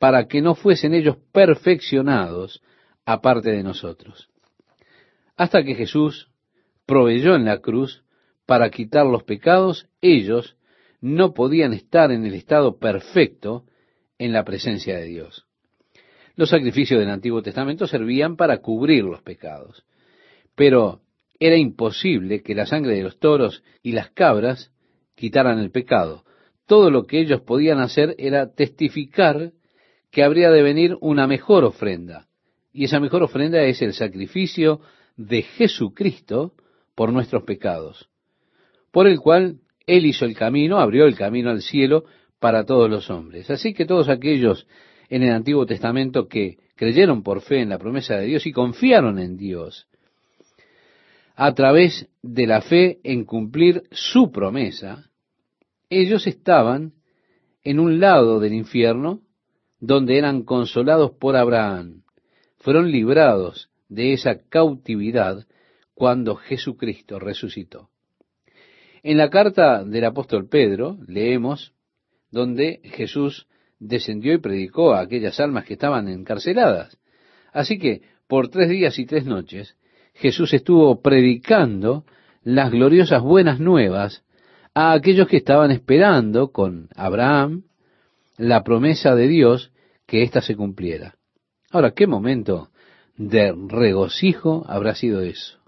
para 0.02 0.28
que 0.28 0.41
no 0.41 0.56
fuesen 0.56 0.95
ellos 0.95 1.18
perfeccionados 1.32 2.64
aparte 3.06 3.52
de 3.52 3.62
nosotros. 3.62 4.32
Hasta 5.38 5.64
que 5.64 5.76
Jesús 5.76 6.32
proveyó 6.88 7.36
en 7.36 7.45
la 7.45 7.60
cruz 7.60 8.04
para 8.47 8.72
quitar 8.72 9.06
los 9.06 9.22
pecados, 9.22 9.89
ellos 10.02 10.58
no 11.02 11.36
podían 11.36 11.74
estar 11.74 12.12
en 12.12 12.26
el 12.26 12.34
estado 12.34 12.80
perfecto 12.80 13.66
en 14.18 14.34
la 14.34 14.43
presencia 14.43 14.97
de 14.97 15.06
Dios. 15.06 15.45
Los 16.36 16.49
sacrificios 16.49 16.99
del 16.99 17.12
Antiguo 17.12 17.43
Testamento 17.43 17.86
servían 17.86 18.38
para 18.38 18.58
cubrir 18.58 19.04
los 19.04 19.22
pecados, 19.22 19.86
pero 20.56 21.02
era 21.39 21.58
imposible 21.58 22.41
que 22.41 22.56
la 22.56 22.66
sangre 22.66 22.95
de 22.95 23.04
los 23.04 23.20
toros 23.20 23.62
y 23.84 23.91
las 23.91 24.10
cabras 24.10 24.72
quitaran 25.14 25.60
el 25.60 25.70
pecado. 25.70 26.24
todo 26.66 26.89
lo 26.89 27.06
que 27.06 27.20
ellos 27.20 27.41
podían 27.41 27.80
hacer 27.80 28.16
era 28.18 28.54
testificar 28.54 29.52
que 30.12 30.24
habría 30.24 30.51
de 30.51 30.62
venir 30.62 30.97
una 31.01 31.26
mejor 31.26 31.64
ofrenda. 31.64 32.28
Y 32.74 32.86
esa 32.86 32.99
mejor 32.99 33.24
ofrenda 33.24 33.64
es 33.64 33.82
el 33.82 33.93
sacrificio 33.93 34.82
de 35.16 35.41
Jesucristo 35.41 36.53
por 36.95 37.12
nuestros 37.12 37.43
pecados, 37.43 38.09
por 38.91 39.07
el 39.07 39.20
cual 39.20 39.59
Él 39.88 40.05
hizo 40.05 40.26
el 40.26 40.36
camino, 40.36 40.80
abrió 40.80 41.05
el 41.05 41.16
camino 41.16 41.49
al 41.49 41.62
cielo 41.62 42.05
para 42.39 42.66
todos 42.66 42.89
los 42.89 43.09
hombres. 43.09 43.49
Así 43.49 43.74
que 43.74 43.86
todos 43.86 44.09
aquellos 44.09 44.68
en 45.09 45.24
el 45.24 45.32
Antiguo 45.32 45.66
Testamento 45.66 46.28
que 46.28 46.57
creyeron 46.76 47.24
por 47.24 47.41
fe 47.41 47.62
en 47.62 47.70
la 47.70 47.78
promesa 47.78 48.18
de 48.18 48.26
Dios 48.26 48.45
y 48.45 48.51
confiaron 48.51 49.20
en 49.20 49.38
Dios, 49.38 49.88
a 51.36 51.53
través 51.53 52.09
de 52.22 52.47
la 52.47 52.62
fe 52.62 52.99
en 53.03 53.26
cumplir 53.26 53.84
su 53.91 54.32
promesa, 54.32 55.09
ellos 55.89 56.28
estaban 56.28 56.93
en 57.64 57.80
un 57.80 57.99
lado 57.99 58.39
del 58.39 58.53
infierno 58.53 59.22
donde 59.82 60.17
eran 60.17 60.43
consolados 60.43 61.11
por 61.11 61.36
Abraham. 61.36 62.03
Fueron 62.59 62.91
librados 62.91 63.69
de 63.89 64.13
esa 64.13 64.39
cautividad 64.47 65.45
cuando 65.93 66.36
Jesucristo 66.36 67.19
resucitó. 67.19 67.89
En 69.03 69.17
la 69.17 69.29
carta 69.29 69.84
del 69.84 70.05
apóstol 70.05 70.47
Pedro 70.47 70.97
leemos 71.07 71.73
donde 72.29 72.79
Jesús 72.84 73.47
descendió 73.79 74.34
y 74.34 74.38
predicó 74.38 74.93
a 74.93 75.01
aquellas 75.01 75.39
almas 75.39 75.65
que 75.65 75.73
estaban 75.73 76.07
encarceladas. 76.07 76.97
Así 77.51 77.79
que 77.79 78.03
por 78.27 78.49
tres 78.49 78.69
días 78.69 78.97
y 78.99 79.05
tres 79.05 79.25
noches 79.25 79.75
Jesús 80.13 80.53
estuvo 80.53 81.01
predicando 81.01 82.05
las 82.43 82.71
gloriosas 82.71 83.23
buenas 83.23 83.59
nuevas 83.59 84.23
a 84.75 84.93
aquellos 84.93 85.27
que 85.27 85.38
estaban 85.38 85.71
esperando 85.71 86.51
con 86.51 86.88
Abraham 86.95 87.63
la 88.41 88.63
promesa 88.63 89.13
de 89.15 89.27
Dios 89.27 89.71
que 90.07 90.23
ésta 90.23 90.41
se 90.41 90.55
cumpliera. 90.55 91.15
Ahora, 91.69 91.91
¿qué 91.91 92.07
momento 92.07 92.69
de 93.15 93.53
regocijo 93.67 94.65
habrá 94.67 94.95
sido 94.95 95.21
eso? 95.21 95.59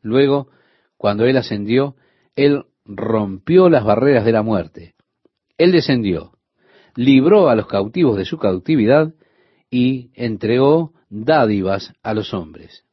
Luego, 0.00 0.48
cuando 0.96 1.26
Él 1.26 1.36
ascendió, 1.36 1.96
Él 2.34 2.64
rompió 2.86 3.68
las 3.68 3.84
barreras 3.84 4.24
de 4.24 4.32
la 4.32 4.42
muerte. 4.42 4.94
Él 5.58 5.70
descendió, 5.70 6.32
libró 6.96 7.50
a 7.50 7.54
los 7.54 7.66
cautivos 7.66 8.16
de 8.16 8.24
su 8.24 8.38
cautividad 8.38 9.12
y 9.70 10.10
entregó 10.14 10.94
dádivas 11.10 11.92
a 12.02 12.14
los 12.14 12.32
hombres. 12.32 12.84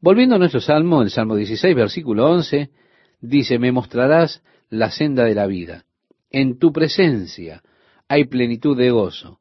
Volviendo 0.00 0.36
a 0.36 0.38
nuestro 0.38 0.62
salmo, 0.62 1.02
el 1.02 1.10
Salmo 1.10 1.36
16, 1.36 1.76
versículo 1.76 2.30
11, 2.30 2.70
dice, 3.20 3.58
me 3.58 3.70
mostrarás 3.70 4.42
la 4.70 4.90
senda 4.90 5.24
de 5.24 5.34
la 5.34 5.46
vida. 5.46 5.84
En 6.30 6.58
tu 6.58 6.72
presencia 6.72 7.62
hay 8.10 8.24
plenitud 8.24 8.76
de 8.76 8.90
gozo, 8.90 9.38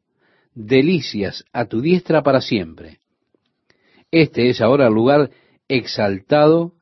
delicias 0.54 1.44
a 1.52 1.66
tu 1.66 1.82
diestra 1.82 2.22
para 2.22 2.40
siempre. 2.40 3.00
Este 4.12 4.48
es 4.50 4.62
ahora 4.62 4.86
el 4.86 4.94
lugar 4.94 5.32
exaltado 5.68 6.74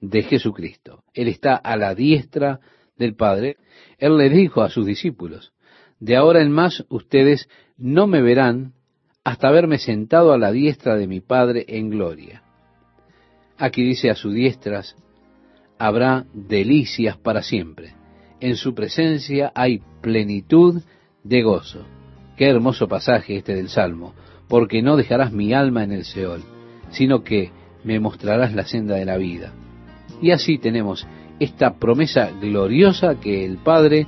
de 0.00 0.22
Jesucristo. 0.22 1.02
Él 1.12 1.26
está 1.26 1.56
a 1.56 1.76
la 1.76 1.96
diestra 1.96 2.60
del 2.96 3.16
Padre. 3.16 3.56
Él 3.98 4.18
le 4.18 4.30
dijo 4.30 4.62
a 4.62 4.70
sus 4.70 4.86
discípulos, 4.86 5.52
de 5.98 6.14
ahora 6.14 6.42
en 6.42 6.52
más 6.52 6.84
ustedes 6.88 7.48
no 7.76 8.06
me 8.06 8.22
verán 8.22 8.74
hasta 9.24 9.50
verme 9.50 9.78
sentado 9.78 10.32
a 10.32 10.38
la 10.38 10.52
diestra 10.52 10.94
de 10.94 11.08
mi 11.08 11.18
Padre 11.20 11.64
en 11.66 11.90
gloria. 11.90 12.44
Aquí 13.58 13.82
dice 13.82 14.10
a 14.10 14.14
sus 14.14 14.32
diestras 14.32 14.94
habrá 15.76 16.24
delicias 16.32 17.16
para 17.16 17.42
siempre. 17.42 17.94
En 18.38 18.54
su 18.54 18.76
presencia 18.76 19.50
hay 19.56 19.80
plenitud 20.00 20.82
de 21.24 21.42
gozo. 21.42 21.84
Qué 22.36 22.48
hermoso 22.48 22.88
pasaje 22.88 23.36
este 23.36 23.54
del 23.54 23.68
Salmo, 23.68 24.14
porque 24.48 24.82
no 24.82 24.96
dejarás 24.96 25.32
mi 25.32 25.52
alma 25.52 25.84
en 25.84 25.92
el 25.92 26.04
Seol, 26.04 26.42
sino 26.90 27.22
que 27.22 27.50
me 27.84 28.00
mostrarás 28.00 28.54
la 28.54 28.64
senda 28.64 28.96
de 28.96 29.04
la 29.04 29.16
vida. 29.16 29.52
Y 30.20 30.30
así 30.30 30.58
tenemos 30.58 31.06
esta 31.40 31.78
promesa 31.78 32.30
gloriosa 32.40 33.18
que 33.20 33.44
el 33.44 33.58
Padre 33.58 34.06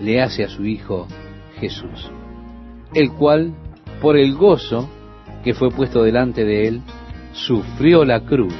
le 0.00 0.22
hace 0.22 0.44
a 0.44 0.48
su 0.48 0.64
Hijo 0.64 1.06
Jesús, 1.58 2.10
el 2.94 3.12
cual, 3.12 3.54
por 4.00 4.16
el 4.16 4.34
gozo 4.34 4.88
que 5.42 5.54
fue 5.54 5.70
puesto 5.70 6.02
delante 6.02 6.44
de 6.44 6.68
él, 6.68 6.82
sufrió 7.32 8.04
la 8.04 8.20
cruz, 8.20 8.54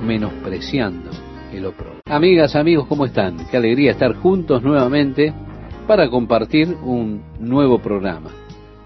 menospreciando 0.00 1.10
el 1.52 1.72
Amigas, 2.06 2.56
amigos, 2.56 2.86
¿cómo 2.86 3.04
están? 3.04 3.46
Qué 3.50 3.58
alegría 3.58 3.90
estar 3.90 4.14
juntos 4.14 4.62
nuevamente 4.62 5.34
para 5.92 6.08
compartir 6.08 6.68
un 6.68 7.22
nuevo 7.38 7.78
programa, 7.82 8.30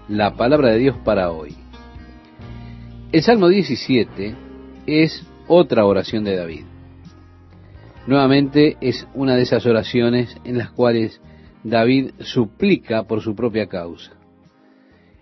la 0.09 0.35
palabra 0.35 0.71
de 0.71 0.79
Dios 0.79 0.97
para 1.05 1.31
hoy. 1.31 1.55
El 3.13 3.23
Salmo 3.23 3.47
17 3.47 4.35
es 4.85 5.25
otra 5.47 5.85
oración 5.85 6.25
de 6.25 6.35
David. 6.35 6.65
Nuevamente 8.07 8.75
es 8.81 9.07
una 9.13 9.37
de 9.37 9.43
esas 9.43 9.65
oraciones 9.65 10.35
en 10.43 10.57
las 10.57 10.71
cuales 10.71 11.21
David 11.63 12.11
suplica 12.19 13.03
por 13.03 13.21
su 13.21 13.35
propia 13.35 13.67
causa. 13.67 14.11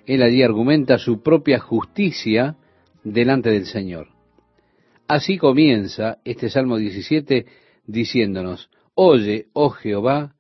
Él 0.08 0.24
allí 0.24 0.42
argumenta 0.42 0.98
su 0.98 1.22
propia 1.22 1.60
justicia 1.60 2.56
delante 3.04 3.52
del 3.52 3.68
Señor. 3.68 4.08
Así 5.08 5.38
comienza 5.38 6.18
este 6.26 6.50
Salmo 6.50 6.78
17 6.78 7.46
diciéndonos, 7.86 8.72
Oye, 8.96 9.50
oh 9.54 9.70
Jehová, 9.70 10.35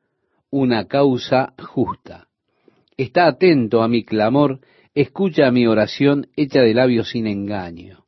una 0.56 0.88
causa 0.88 1.54
justa. 1.58 2.30
Está 2.96 3.28
atento 3.28 3.84
a 3.84 3.90
mi 3.90 4.06
clamor, 4.06 4.62
escucha 4.94 5.52
mi 5.52 5.68
oración 5.68 6.28
hecha 6.38 6.62
de 6.62 6.74
labios 6.74 7.10
sin 7.10 7.28
engaño. 7.28 8.06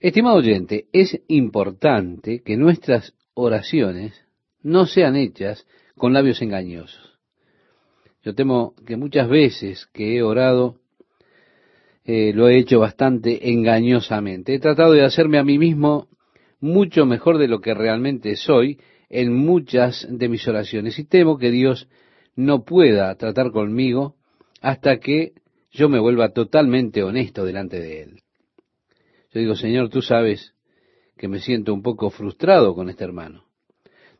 Estimado 0.00 0.36
oyente, 0.36 0.84
es 0.92 1.18
importante 1.28 2.42
que 2.42 2.58
nuestras 2.58 3.14
oraciones 3.32 4.22
no 4.62 4.84
sean 4.84 5.16
hechas 5.16 5.66
con 5.96 6.12
labios 6.12 6.42
engañosos. 6.42 7.18
Yo 8.22 8.34
temo 8.34 8.74
que 8.86 8.98
muchas 8.98 9.30
veces 9.30 9.86
que 9.94 10.18
he 10.18 10.22
orado 10.22 10.76
eh, 12.04 12.34
lo 12.34 12.50
he 12.50 12.58
hecho 12.58 12.80
bastante 12.80 13.50
engañosamente. 13.50 14.54
He 14.54 14.60
tratado 14.60 14.92
de 14.92 15.06
hacerme 15.06 15.38
a 15.38 15.44
mí 15.44 15.58
mismo 15.58 16.08
mucho 16.60 17.06
mejor 17.06 17.38
de 17.38 17.48
lo 17.48 17.62
que 17.62 17.72
realmente 17.72 18.36
soy 18.36 18.78
en 19.10 19.34
muchas 19.34 20.06
de 20.08 20.28
mis 20.28 20.46
oraciones 20.46 20.98
y 20.98 21.04
temo 21.04 21.36
que 21.36 21.50
Dios 21.50 21.88
no 22.36 22.64
pueda 22.64 23.14
tratar 23.16 23.50
conmigo 23.50 24.14
hasta 24.60 24.98
que 24.98 25.32
yo 25.72 25.88
me 25.88 25.98
vuelva 25.98 26.32
totalmente 26.32 27.02
honesto 27.02 27.44
delante 27.44 27.80
de 27.80 28.02
Él. 28.02 28.22
Yo 29.32 29.40
digo, 29.40 29.54
Señor, 29.56 29.90
tú 29.90 30.00
sabes 30.00 30.54
que 31.16 31.28
me 31.28 31.40
siento 31.40 31.74
un 31.74 31.82
poco 31.82 32.10
frustrado 32.10 32.74
con 32.74 32.88
este 32.88 33.04
hermano. 33.04 33.44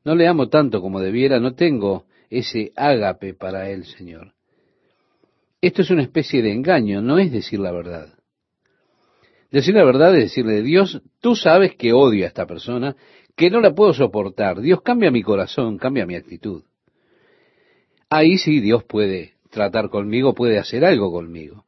No 0.05 0.15
le 0.15 0.27
amo 0.27 0.49
tanto 0.49 0.81
como 0.81 1.01
debiera, 1.01 1.41
no 1.41 1.55
tengo 1.55 2.07
ese 2.29 2.73
ágape 2.77 3.35
para 3.35 3.71
Él, 3.71 3.85
Señor. 3.85 4.35
Esto 5.61 5.83
es 5.83 5.91
una 5.91 6.03
especie 6.03 6.43
de 6.43 6.53
engaño, 6.53 7.03
no 7.03 7.19
es 7.19 7.31
decir 7.31 7.61
la 7.61 7.73
verdad. 7.73 8.15
Decir 9.51 9.75
la 9.75 9.85
verdad 9.85 10.17
es 10.17 10.25
decirle, 10.25 10.63
Dios, 10.63 11.03
tú 11.21 11.35
sabes 11.35 11.75
que 11.75 11.93
odio 11.93 12.25
a 12.25 12.29
esta 12.29 12.47
persona, 12.47 12.97
que 13.41 13.51
no 13.51 13.61
la 13.61 13.75
puedo 13.75 13.95
soportar. 13.95 14.61
Dios 14.61 14.83
cambia 14.83 15.11
mi 15.11 15.23
corazón, 15.23 15.79
cambia 15.79 16.05
mi 16.05 16.15
actitud. 16.15 16.63
Ahí 18.11 18.37
sí 18.37 18.61
Dios 18.61 18.85
puede 18.85 19.35
tratar 19.49 19.89
conmigo, 19.89 20.35
puede 20.35 20.59
hacer 20.59 20.85
algo 20.85 21.11
conmigo. 21.11 21.65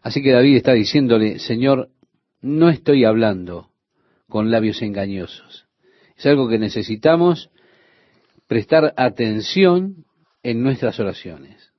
Así 0.00 0.22
que 0.22 0.30
David 0.30 0.56
está 0.56 0.74
diciéndole, 0.74 1.40
Señor, 1.40 1.90
no 2.40 2.70
estoy 2.70 3.04
hablando 3.04 3.70
con 4.28 4.52
labios 4.52 4.80
engañosos. 4.80 5.66
Es 6.16 6.24
algo 6.26 6.48
que 6.48 6.58
necesitamos 6.58 7.50
prestar 8.46 8.94
atención 8.96 10.04
en 10.42 10.62
nuestras 10.62 11.00
oraciones 11.00 11.70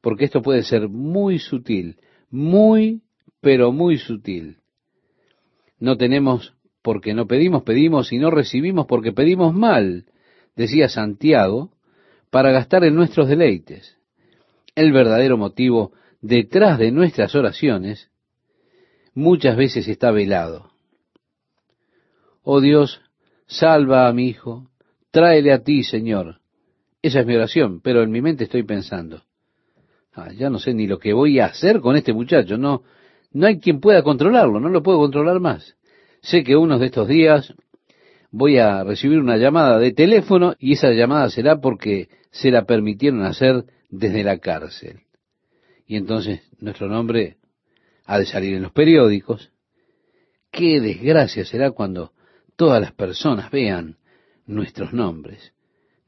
porque 0.00 0.24
esto 0.24 0.42
puede 0.42 0.62
ser 0.62 0.88
muy 0.88 1.38
sutil, 1.38 1.96
muy, 2.30 3.02
pero 3.40 3.72
muy 3.72 3.98
sutil. 3.98 4.58
No 5.78 5.96
tenemos 5.96 6.54
porque 6.88 7.12
no 7.12 7.26
pedimos, 7.26 7.64
pedimos 7.64 8.14
y 8.14 8.16
no 8.16 8.30
recibimos 8.30 8.86
porque 8.86 9.12
pedimos 9.12 9.52
mal, 9.52 10.06
decía 10.56 10.88
Santiago, 10.88 11.70
para 12.30 12.50
gastar 12.50 12.82
en 12.82 12.94
nuestros 12.94 13.28
deleites. 13.28 13.98
El 14.74 14.92
verdadero 14.92 15.36
motivo 15.36 15.92
detrás 16.22 16.78
de 16.78 16.90
nuestras 16.90 17.34
oraciones 17.34 18.08
muchas 19.12 19.54
veces 19.54 19.86
está 19.86 20.12
velado. 20.12 20.70
Oh 22.42 22.62
Dios, 22.62 23.02
salva 23.46 24.08
a 24.08 24.12
mi 24.14 24.26
hijo, 24.28 24.70
tráele 25.10 25.52
a 25.52 25.62
ti, 25.62 25.82
Señor. 25.82 26.40
Esa 27.02 27.20
es 27.20 27.26
mi 27.26 27.36
oración, 27.36 27.82
pero 27.82 28.02
en 28.02 28.10
mi 28.10 28.22
mente 28.22 28.44
estoy 28.44 28.62
pensando, 28.62 29.24
Ah, 30.14 30.32
ya 30.32 30.48
no 30.48 30.58
sé 30.58 30.72
ni 30.72 30.86
lo 30.86 30.98
que 30.98 31.12
voy 31.12 31.38
a 31.38 31.48
hacer 31.48 31.80
con 31.80 31.96
este 31.96 32.14
muchacho, 32.14 32.56
no, 32.56 32.84
no 33.30 33.46
hay 33.46 33.60
quien 33.60 33.78
pueda 33.78 34.02
controlarlo, 34.02 34.58
no 34.58 34.70
lo 34.70 34.82
puedo 34.82 34.96
controlar 34.96 35.38
más. 35.38 35.74
Sé 36.22 36.44
que 36.44 36.56
unos 36.56 36.80
de 36.80 36.86
estos 36.86 37.08
días 37.08 37.54
voy 38.30 38.58
a 38.58 38.84
recibir 38.84 39.18
una 39.18 39.36
llamada 39.36 39.78
de 39.78 39.92
teléfono 39.92 40.54
y 40.58 40.72
esa 40.72 40.90
llamada 40.90 41.30
será 41.30 41.60
porque 41.60 42.08
se 42.30 42.50
la 42.50 42.64
permitieron 42.64 43.22
hacer 43.22 43.64
desde 43.90 44.24
la 44.24 44.38
cárcel. 44.38 45.00
Y 45.86 45.96
entonces 45.96 46.40
nuestro 46.60 46.88
nombre 46.88 47.36
ha 48.04 48.18
de 48.18 48.26
salir 48.26 48.54
en 48.54 48.62
los 48.62 48.72
periódicos. 48.72 49.50
Qué 50.50 50.80
desgracia 50.80 51.44
será 51.44 51.70
cuando 51.70 52.12
todas 52.56 52.80
las 52.80 52.92
personas 52.92 53.50
vean 53.50 53.96
nuestros 54.46 54.92
nombres, 54.92 55.52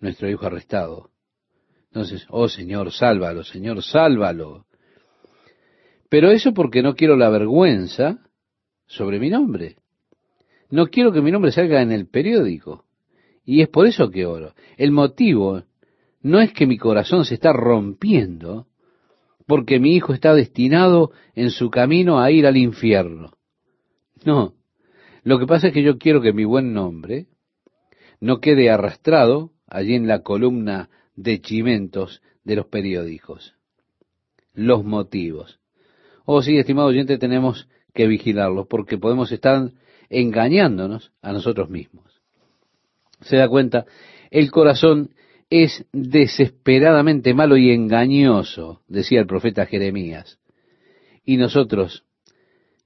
nuestro 0.00 0.28
hijo 0.28 0.46
arrestado. 0.46 1.11
Entonces, 1.86 2.26
oh 2.28 2.48
Señor, 2.48 2.92
sálvalo, 2.92 3.42
Señor, 3.44 3.82
sálvalo. 3.82 4.66
Pero 6.08 6.30
eso 6.30 6.52
porque 6.52 6.82
no 6.82 6.94
quiero 6.94 7.16
la 7.16 7.30
vergüenza 7.30 8.18
sobre 8.86 9.18
mi 9.18 9.30
nombre. 9.30 9.76
No 10.70 10.86
quiero 10.86 11.12
que 11.12 11.20
mi 11.20 11.30
nombre 11.30 11.52
salga 11.52 11.82
en 11.82 11.92
el 11.92 12.06
periódico. 12.06 12.84
Y 13.44 13.62
es 13.62 13.68
por 13.68 13.86
eso 13.86 14.10
que 14.10 14.26
oro. 14.26 14.54
El 14.76 14.92
motivo 14.92 15.64
no 16.22 16.40
es 16.40 16.52
que 16.52 16.66
mi 16.66 16.78
corazón 16.78 17.24
se 17.24 17.34
está 17.34 17.52
rompiendo 17.52 18.66
porque 19.46 19.80
mi 19.80 19.96
hijo 19.96 20.12
está 20.12 20.32
destinado 20.32 21.10
en 21.34 21.50
su 21.50 21.70
camino 21.70 22.20
a 22.20 22.30
ir 22.30 22.46
al 22.46 22.56
infierno. 22.56 23.32
No. 24.24 24.54
Lo 25.24 25.38
que 25.38 25.46
pasa 25.46 25.68
es 25.68 25.74
que 25.74 25.82
yo 25.82 25.98
quiero 25.98 26.20
que 26.20 26.32
mi 26.32 26.44
buen 26.44 26.72
nombre 26.72 27.26
no 28.20 28.38
quede 28.38 28.70
arrastrado 28.70 29.50
allí 29.66 29.94
en 29.94 30.06
la 30.06 30.22
columna 30.22 30.88
de 31.16 31.40
chimentos 31.40 32.22
de 32.44 32.56
los 32.56 32.66
periódicos. 32.66 33.56
Los 34.54 34.84
motivos. 34.84 35.58
Oh, 36.24 36.42
sí, 36.42 36.56
estimado 36.56 36.88
oyente, 36.88 37.18
tenemos 37.18 37.68
que 37.93 38.07
vigilarlos 38.07 38.66
porque 38.66 38.99
podemos 38.99 39.32
estar 39.32 39.70
engañándonos 40.09 41.12
a 41.22 41.32
nosotros 41.32 41.70
mismos. 41.70 42.20
Se 43.20 43.36
da 43.36 43.49
cuenta, 43.49 43.86
el 44.30 44.51
corazón 44.51 45.11
es 45.51 45.84
desesperadamente 45.93 47.34
malo 47.34 47.57
y 47.57 47.70
engañoso, 47.70 48.82
decía 48.88 49.20
el 49.20 49.26
profeta 49.26 49.66
Jeremías. 49.66 50.38
Y 51.24 51.36
nosotros 51.36 52.05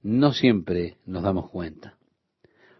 no 0.01 0.33
siempre 0.33 0.97
nos 1.05 1.23
damos 1.23 1.49
cuenta. 1.49 1.95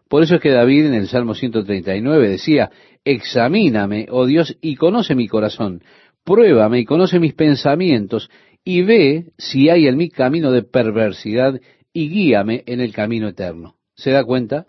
Por 0.07 0.21
eso 0.23 0.35
es 0.35 0.41
que 0.41 0.51
David 0.51 0.85
en 0.87 0.93
el 0.93 1.07
Salmo 1.07 1.33
139 1.33 2.29
decía, 2.29 2.71
examíname, 3.03 4.07
oh 4.09 4.25
Dios, 4.25 4.57
y 4.61 4.75
conoce 4.75 5.15
mi 5.15 5.27
corazón, 5.27 5.83
pruébame 6.23 6.79
y 6.79 6.85
conoce 6.85 7.19
mis 7.19 7.33
pensamientos, 7.33 8.29
y 8.63 8.81
ve 8.81 9.31
si 9.37 9.69
hay 9.69 9.87
en 9.87 9.97
mí 9.97 10.09
camino 10.09 10.51
de 10.51 10.63
perversidad, 10.63 11.59
y 11.95 12.09
guíame 12.09 12.63
en 12.67 12.81
el 12.81 12.93
camino 12.93 13.29
eterno. 13.29 13.77
¿Se 13.95 14.11
da 14.11 14.25
cuenta? 14.25 14.67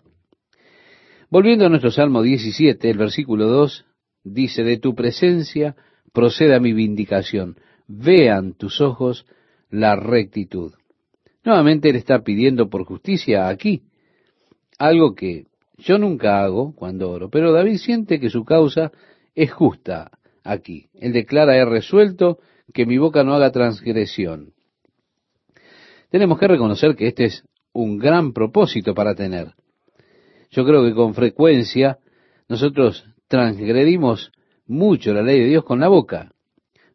Volviendo 1.29 1.65
a 1.65 1.69
nuestro 1.69 1.91
Salmo 1.91 2.21
17, 2.21 2.89
el 2.89 2.97
versículo 2.97 3.47
2 3.47 3.85
dice, 4.23 4.63
de 4.63 4.77
tu 4.77 4.95
presencia 4.95 5.75
proceda 6.13 6.61
mi 6.61 6.71
vindicación, 6.71 7.57
vean 7.85 8.53
tus 8.53 8.79
ojos 8.79 9.25
la 9.69 9.97
rectitud. 9.97 10.71
Nuevamente 11.43 11.89
él 11.89 11.97
está 11.97 12.23
pidiendo 12.23 12.69
por 12.69 12.85
justicia 12.85 13.49
aquí, 13.49 13.83
algo 14.79 15.13
que 15.13 15.47
yo 15.77 15.97
nunca 15.97 16.41
hago 16.41 16.73
cuando 16.75 17.11
oro, 17.11 17.29
pero 17.29 17.51
David 17.51 17.75
siente 17.75 18.21
que 18.21 18.29
su 18.29 18.45
causa 18.45 18.93
es 19.35 19.51
justa 19.51 20.11
aquí. 20.45 20.87
Él 20.93 21.11
declara, 21.11 21.57
he 21.57 21.65
resuelto 21.65 22.39
que 22.73 22.85
mi 22.85 22.97
boca 22.97 23.25
no 23.25 23.33
haga 23.33 23.51
transgresión. 23.51 24.53
Tenemos 26.09 26.39
que 26.39 26.47
reconocer 26.47 26.95
que 26.95 27.07
este 27.07 27.25
es 27.25 27.43
un 27.73 27.97
gran 27.97 28.33
propósito 28.33 28.93
para 28.93 29.15
tener. 29.15 29.53
Yo 30.51 30.65
creo 30.65 30.83
que 30.83 30.93
con 30.93 31.13
frecuencia 31.13 31.99
nosotros 32.47 33.05
transgredimos 33.27 34.31
mucho 34.65 35.13
la 35.13 35.21
ley 35.21 35.39
de 35.41 35.47
Dios 35.47 35.63
con 35.63 35.79
la 35.79 35.87
boca. 35.87 36.31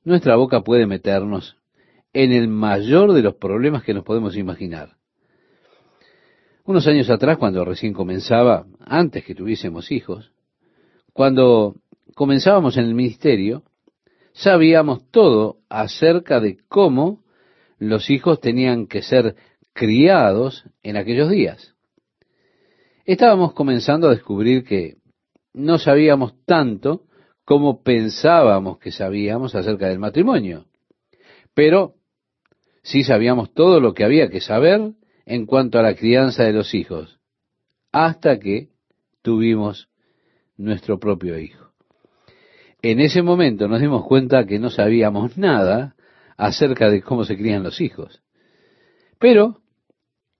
Nuestra 0.04 0.36
boca 0.36 0.62
puede 0.62 0.86
meternos 0.86 1.56
en 2.12 2.32
el 2.32 2.48
mayor 2.48 3.12
de 3.12 3.22
los 3.22 3.34
problemas 3.36 3.82
que 3.84 3.94
nos 3.94 4.04
podemos 4.04 4.36
imaginar. 4.36 4.96
Unos 6.64 6.86
años 6.86 7.10
atrás, 7.10 7.38
cuando 7.38 7.64
recién 7.64 7.92
comenzaba, 7.92 8.66
antes 8.80 9.24
que 9.24 9.34
tuviésemos 9.34 9.90
hijos, 9.90 10.32
cuando 11.12 11.74
comenzábamos 12.14 12.76
en 12.76 12.84
el 12.84 12.94
ministerio, 12.94 13.62
sabíamos 14.32 15.08
todo 15.10 15.58
acerca 15.68 16.40
de 16.40 16.58
cómo 16.68 17.22
los 17.88 18.10
hijos 18.10 18.40
tenían 18.40 18.86
que 18.86 19.02
ser 19.02 19.34
criados 19.72 20.64
en 20.84 20.96
aquellos 20.96 21.28
días. 21.28 21.74
Estábamos 23.04 23.54
comenzando 23.54 24.06
a 24.06 24.12
descubrir 24.12 24.62
que 24.62 24.98
no 25.52 25.78
sabíamos 25.78 26.34
tanto 26.44 27.06
como 27.44 27.82
pensábamos 27.82 28.78
que 28.78 28.92
sabíamos 28.92 29.56
acerca 29.56 29.88
del 29.88 29.98
matrimonio, 29.98 30.66
pero 31.54 31.94
sí 32.82 33.02
sabíamos 33.02 33.52
todo 33.52 33.80
lo 33.80 33.94
que 33.94 34.04
había 34.04 34.30
que 34.30 34.40
saber 34.40 34.92
en 35.26 35.46
cuanto 35.46 35.80
a 35.80 35.82
la 35.82 35.96
crianza 35.96 36.44
de 36.44 36.52
los 36.52 36.74
hijos, 36.74 37.18
hasta 37.90 38.38
que 38.38 38.68
tuvimos 39.22 39.88
nuestro 40.56 41.00
propio 41.00 41.36
hijo. 41.36 41.72
En 42.80 43.00
ese 43.00 43.22
momento 43.22 43.66
nos 43.66 43.80
dimos 43.80 44.06
cuenta 44.06 44.46
que 44.46 44.60
no 44.60 44.70
sabíamos 44.70 45.36
nada 45.36 45.96
acerca 46.36 46.90
de 46.90 47.02
cómo 47.02 47.24
se 47.24 47.36
crían 47.36 47.62
los 47.62 47.80
hijos. 47.80 48.22
Pero 49.18 49.62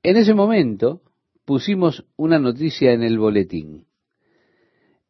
en 0.03 0.17
ese 0.17 0.35
momento 0.35 1.03
pusimos 1.45 2.05
una 2.17 2.39
noticia 2.39 2.93
en 2.93 3.03
el 3.03 3.19
boletín. 3.19 3.87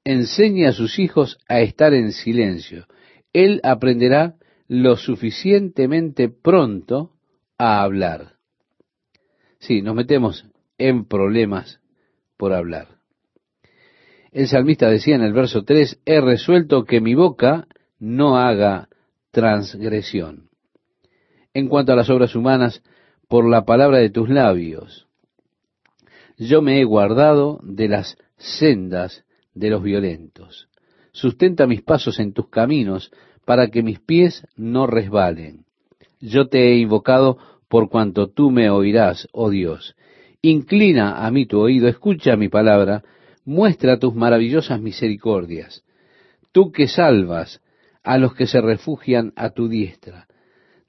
Enseña 0.05 0.71
a 0.71 0.73
sus 0.73 0.99
hijos 0.99 1.39
a 1.49 1.61
estar 1.61 1.95
en 1.95 2.13
silencio. 2.13 2.87
Él 3.33 3.61
aprenderá 3.63 4.37
lo 4.69 4.97
suficientemente 4.97 6.29
pronto 6.29 7.13
a 7.59 7.83
hablar. 7.83 8.37
Sí, 9.59 9.81
nos 9.83 9.95
metemos 9.95 10.47
en 10.79 11.07
problemas 11.07 11.81
por 12.37 12.53
hablar. 12.53 12.89
El 14.33 14.49
salmista 14.49 14.89
decía 14.89 15.15
en 15.15 15.23
el 15.23 15.33
verso 15.33 15.63
3, 15.63 16.01
he 16.05 16.21
resuelto 16.21 16.85
que 16.85 17.01
mi 17.01 17.15
boca 17.15 17.69
no 17.99 18.39
haga 18.39 18.89
transgresión. 19.31 20.52
En 21.55 21.69
cuanto 21.69 21.93
a 21.93 21.97
las 21.97 22.09
obras 22.09 22.35
humanas, 22.35 22.83
por 23.33 23.49
la 23.49 23.65
palabra 23.65 23.97
de 23.97 24.11
tus 24.11 24.29
labios. 24.29 25.07
Yo 26.37 26.61
me 26.61 26.81
he 26.81 26.85
guardado 26.85 27.61
de 27.63 27.89
las 27.89 28.19
sendas 28.37 29.25
de 29.55 29.71
los 29.71 29.83
violentos. 29.83 30.69
Sustenta 31.13 31.67
mis 31.67 31.81
pasos 31.81 32.21
en 32.21 32.35
tus 32.35 32.51
caminos 32.51 33.11
para 33.47 33.69
que 33.69 33.83
mis 33.83 34.01
pies 34.01 34.47
no 34.55 34.87
resbalen. 34.87 35.65
Yo 36.21 36.49
te 36.49 36.69
he 36.69 36.77
invocado 36.77 37.39
por 37.69 37.89
cuanto 37.89 38.29
tú 38.29 38.51
me 38.51 38.69
oirás, 38.69 39.29
oh 39.33 39.49
Dios. 39.49 39.97
Inclina 40.43 41.25
a 41.27 41.31
mí 41.31 41.47
tu 41.47 41.59
oído, 41.59 41.89
escucha 41.89 42.37
mi 42.37 42.51
palabra, 42.51 43.03
muestra 43.47 43.99
tus 43.99 44.15
maravillosas 44.15 44.79
misericordias. 44.79 45.83
Tú 46.53 46.71
que 46.71 46.87
salvas 46.87 47.63
a 48.03 48.19
los 48.19 48.35
que 48.35 48.47
se 48.47 48.61
refugian 48.61 49.33
a 49.37 49.51
tu 49.51 49.69
diestra 49.69 50.27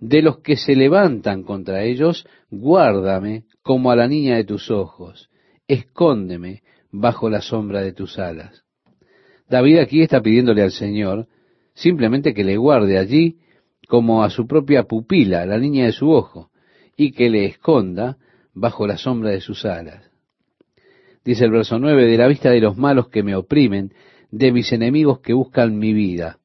de 0.04 0.22
los 0.22 0.40
que 0.40 0.58
se 0.58 0.76
levantan 0.76 1.44
contra 1.44 1.84
ellos, 1.84 2.28
guárdame 2.52 3.46
como 3.62 3.90
a 3.90 3.96
la 3.96 4.06
niña 4.06 4.36
de 4.36 4.44
tus 4.44 4.70
ojos, 4.70 5.30
escóndeme 5.66 6.62
bajo 6.92 7.30
la 7.30 7.40
sombra 7.40 7.82
de 7.82 7.94
tus 7.94 8.20
alas. 8.20 8.66
David 9.48 9.78
aquí 9.80 10.02
está 10.02 10.22
pidiéndole 10.22 10.62
al 10.62 10.72
Señor 10.72 11.28
simplemente 11.74 12.34
que 12.34 12.44
le 12.44 12.58
guarde 12.58 12.98
allí 12.98 13.38
como 13.88 14.26
a 14.26 14.30
su 14.30 14.46
propia 14.46 14.84
pupila, 14.84 15.46
la 15.46 15.58
niña 15.58 15.86
de 15.86 15.94
su 15.94 16.12
ojo, 16.12 16.50
y 16.98 17.14
que 17.14 17.30
le 17.30 17.46
esconda 17.46 18.18
bajo 18.54 18.86
la 18.86 18.98
sombra 18.98 19.30
de 19.30 19.40
sus 19.40 19.64
alas. 19.64 20.12
Dice 21.24 21.46
el 21.46 21.52
verso 21.52 21.80
9, 21.80 22.08
de 22.08 22.18
la 22.18 22.28
vista 22.28 22.50
de 22.50 22.60
los 22.60 22.76
malos 22.76 23.08
que 23.08 23.24
me 23.24 23.38
oprimen, 23.38 23.94
de 24.32 24.52
mis 24.52 24.74
enemigos 24.74 25.22
que 25.22 25.32
buscan 25.32 25.78
mi 25.78 25.94
vida. 25.94 26.40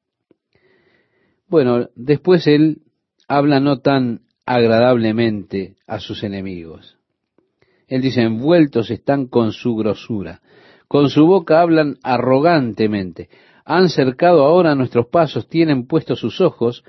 Bueno, 1.49 1.89
después 1.95 2.47
él 2.47 2.83
habla 3.29 3.59
no 3.59 3.79
tan 3.79 4.21
agradablemente 4.45 5.75
a 5.87 5.99
sus 5.99 6.23
enemigos. 6.23 6.97
Él 7.87 8.01
dice, 8.01 8.23
envueltos 8.23 8.91
están 8.91 9.27
con 9.27 9.51
su 9.51 9.75
grosura, 9.75 10.41
con 10.87 11.09
su 11.09 11.25
boca 11.27 11.61
hablan 11.61 11.97
arrogantemente, 12.03 13.29
han 13.63 13.89
cercado 13.89 14.43
ahora 14.43 14.73
nuestros 14.73 15.07
pasos, 15.07 15.47
tienen 15.47 15.85
puestos 15.85 16.19
sus 16.19 16.41
ojos 16.41 16.83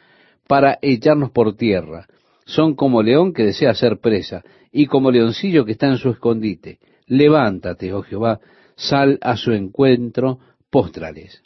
para 0.49 0.79
echarnos 0.81 1.31
por 1.31 1.55
tierra. 1.55 2.07
Son 2.47 2.75
como 2.75 3.03
león 3.03 3.35
que 3.35 3.45
desea 3.45 3.75
ser 3.75 4.01
presa, 4.01 4.43
y 4.73 4.87
como 4.87 5.11
leoncillo 5.11 5.67
que 5.67 5.73
está 5.73 5.89
en 5.89 5.99
su 5.99 6.09
escondite. 6.09 6.79
Levántate, 7.07 7.93
oh 7.93 8.03
Jehová, 8.03 8.41
sal 8.77 9.19
a 9.21 9.37
su 9.37 9.53
encuentro, 9.53 10.39
póstrales. 10.71 11.43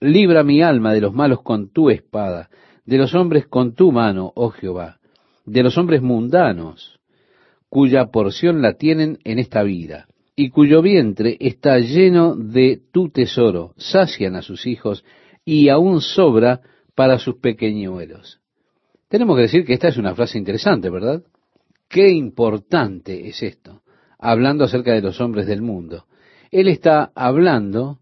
Libra 0.00 0.42
mi 0.42 0.60
alma 0.60 0.92
de 0.92 1.00
los 1.00 1.14
malos 1.14 1.40
con 1.42 1.70
tu 1.70 1.88
espada, 1.88 2.50
de 2.84 2.98
los 2.98 3.14
hombres 3.14 3.46
con 3.46 3.74
tu 3.74 3.92
mano, 3.92 4.32
oh 4.34 4.50
Jehová, 4.50 4.98
de 5.46 5.62
los 5.62 5.76
hombres 5.78 6.02
mundanos, 6.02 6.98
cuya 7.68 8.06
porción 8.06 8.62
la 8.62 8.74
tienen 8.74 9.18
en 9.24 9.38
esta 9.38 9.62
vida. 9.62 10.06
y 10.36 10.50
cuyo 10.50 10.82
vientre 10.82 11.36
está 11.38 11.78
lleno 11.78 12.34
de 12.34 12.80
tu 12.92 13.08
tesoro, 13.08 13.72
sacian 13.76 14.34
a 14.34 14.42
sus 14.42 14.66
hijos 14.66 15.04
y 15.44 15.68
aún 15.68 16.00
sobra 16.00 16.60
para 16.94 17.18
sus 17.18 17.36
pequeñuelos. 17.36 18.40
Tenemos 19.08 19.36
que 19.36 19.42
decir 19.42 19.64
que 19.64 19.74
esta 19.74 19.88
es 19.88 19.96
una 19.96 20.14
frase 20.14 20.38
interesante, 20.38 20.90
¿verdad? 20.90 21.22
Qué 21.88 22.10
importante 22.10 23.28
es 23.28 23.42
esto, 23.42 23.82
hablando 24.18 24.64
acerca 24.64 24.92
de 24.92 25.02
los 25.02 25.20
hombres 25.20 25.46
del 25.46 25.62
mundo. 25.62 26.06
Él 26.50 26.66
está 26.66 27.12
hablando 27.14 28.00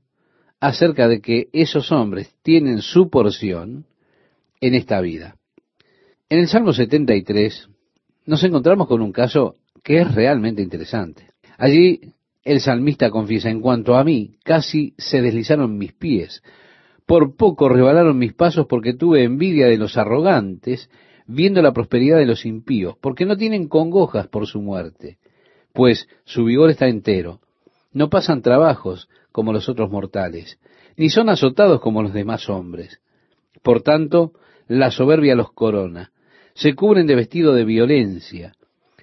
acerca 0.58 1.08
de 1.08 1.20
que 1.20 1.48
esos 1.52 1.92
hombres 1.92 2.34
tienen 2.42 2.80
su 2.80 3.10
porción 3.10 3.84
en 4.62 4.74
esta 4.74 5.00
vida. 5.00 5.36
En 6.30 6.38
el 6.38 6.48
Salmo 6.48 6.72
73 6.72 7.68
nos 8.24 8.42
encontramos 8.44 8.86
con 8.86 9.02
un 9.02 9.12
caso 9.12 9.56
que 9.82 10.00
es 10.00 10.14
realmente 10.14 10.62
interesante. 10.62 11.26
Allí 11.58 12.00
el 12.44 12.60
salmista 12.60 13.10
confiesa, 13.10 13.50
en 13.50 13.60
cuanto 13.60 13.96
a 13.96 14.04
mí, 14.04 14.36
casi 14.44 14.94
se 14.96 15.20
deslizaron 15.20 15.76
mis 15.76 15.92
pies, 15.92 16.42
por 17.06 17.36
poco 17.36 17.68
rebalaron 17.68 18.16
mis 18.16 18.32
pasos 18.32 18.66
porque 18.68 18.94
tuve 18.94 19.24
envidia 19.24 19.66
de 19.66 19.76
los 19.76 19.98
arrogantes, 19.98 20.88
viendo 21.26 21.60
la 21.60 21.72
prosperidad 21.72 22.18
de 22.18 22.26
los 22.26 22.46
impíos, 22.46 22.96
porque 23.00 23.26
no 23.26 23.36
tienen 23.36 23.68
congojas 23.68 24.28
por 24.28 24.46
su 24.46 24.62
muerte, 24.62 25.18
pues 25.72 26.08
su 26.24 26.44
vigor 26.44 26.70
está 26.70 26.86
entero. 26.86 27.40
No 27.92 28.08
pasan 28.08 28.42
trabajos 28.42 29.08
como 29.32 29.52
los 29.52 29.68
otros 29.68 29.90
mortales, 29.90 30.58
ni 30.96 31.10
son 31.10 31.28
azotados 31.28 31.80
como 31.80 32.02
los 32.02 32.12
demás 32.12 32.48
hombres. 32.48 33.00
Por 33.62 33.82
tanto, 33.82 34.32
la 34.72 34.90
soberbia 34.90 35.34
los 35.34 35.52
corona, 35.52 36.12
se 36.54 36.74
cubren 36.74 37.06
de 37.06 37.14
vestido 37.14 37.52
de 37.52 37.64
violencia, 37.64 38.54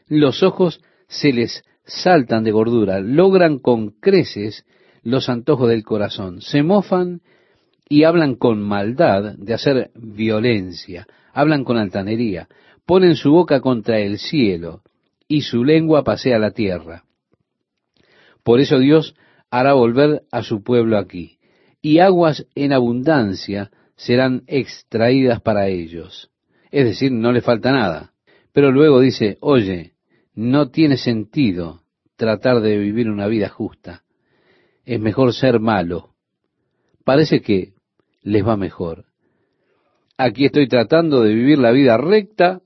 los 0.07 0.41
ojos 0.41 0.82
se 1.07 1.32
les 1.32 1.63
saltan 1.86 2.43
de 2.43 2.51
gordura, 2.51 2.99
logran 2.99 3.59
con 3.59 3.91
creces 3.91 4.65
los 5.03 5.30
antojos 5.30 5.70
del 5.70 5.84
corazón, 5.84 6.41
se 6.41 6.63
mofan 6.63 7.22
y 7.88 8.03
hablan 8.03 8.36
con 8.36 8.61
maldad 8.61 9.36
de 9.38 9.53
hacer 9.53 9.91
violencia, 9.95 11.05
hablan 11.34 11.63
con 11.63 11.78
altanería, 11.78 12.47
ponen 12.88 13.15
su 13.15 13.32
boca 13.32 13.61
contra 13.61 13.99
el 13.99 14.17
cielo 14.17 14.82
y 15.28 15.41
su 15.41 15.63
lengua 15.63 16.03
pasea 16.03 16.39
la 16.39 16.51
tierra. 16.51 17.03
Por 18.43 18.59
eso 18.59 18.80
Dios 18.80 19.15
hará 19.51 19.74
volver 19.74 20.24
a 20.32 20.41
su 20.41 20.63
pueblo 20.63 20.97
aquí, 20.97 21.38
y 21.80 21.99
aguas 21.99 22.47
en 22.55 22.74
abundancia 22.74 23.70
serán 24.00 24.43
extraídas 24.47 25.41
para 25.41 25.68
ellos. 25.68 26.32
Es 26.72 26.86
decir, 26.86 27.12
no 27.12 27.34
le 27.34 27.41
falta 27.41 27.74
nada. 27.74 28.14
Pero 28.54 28.72
luego 28.72 29.02
dice, 29.02 29.38
oye, 29.41 29.93
no 30.34 30.70
tiene 30.70 30.95
sentido 30.95 31.82
tratar 32.16 32.62
de 32.62 32.78
vivir 32.78 33.10
una 33.10 33.28
vida 33.28 33.50
justa. 33.50 34.04
Es 34.86 35.02
mejor 35.02 35.34
ser 35.34 35.60
malo. 35.60 36.16
Parece 37.04 37.41
que 37.41 37.74
les 38.22 38.47
va 38.47 38.56
mejor. 38.56 39.06
Aquí 40.18 40.45
estoy 40.45 40.70
tratando 40.70 41.22
de 41.22 41.34
vivir 41.34 41.60
la 41.60 41.72
vida 41.72 41.97
recta 41.97 42.62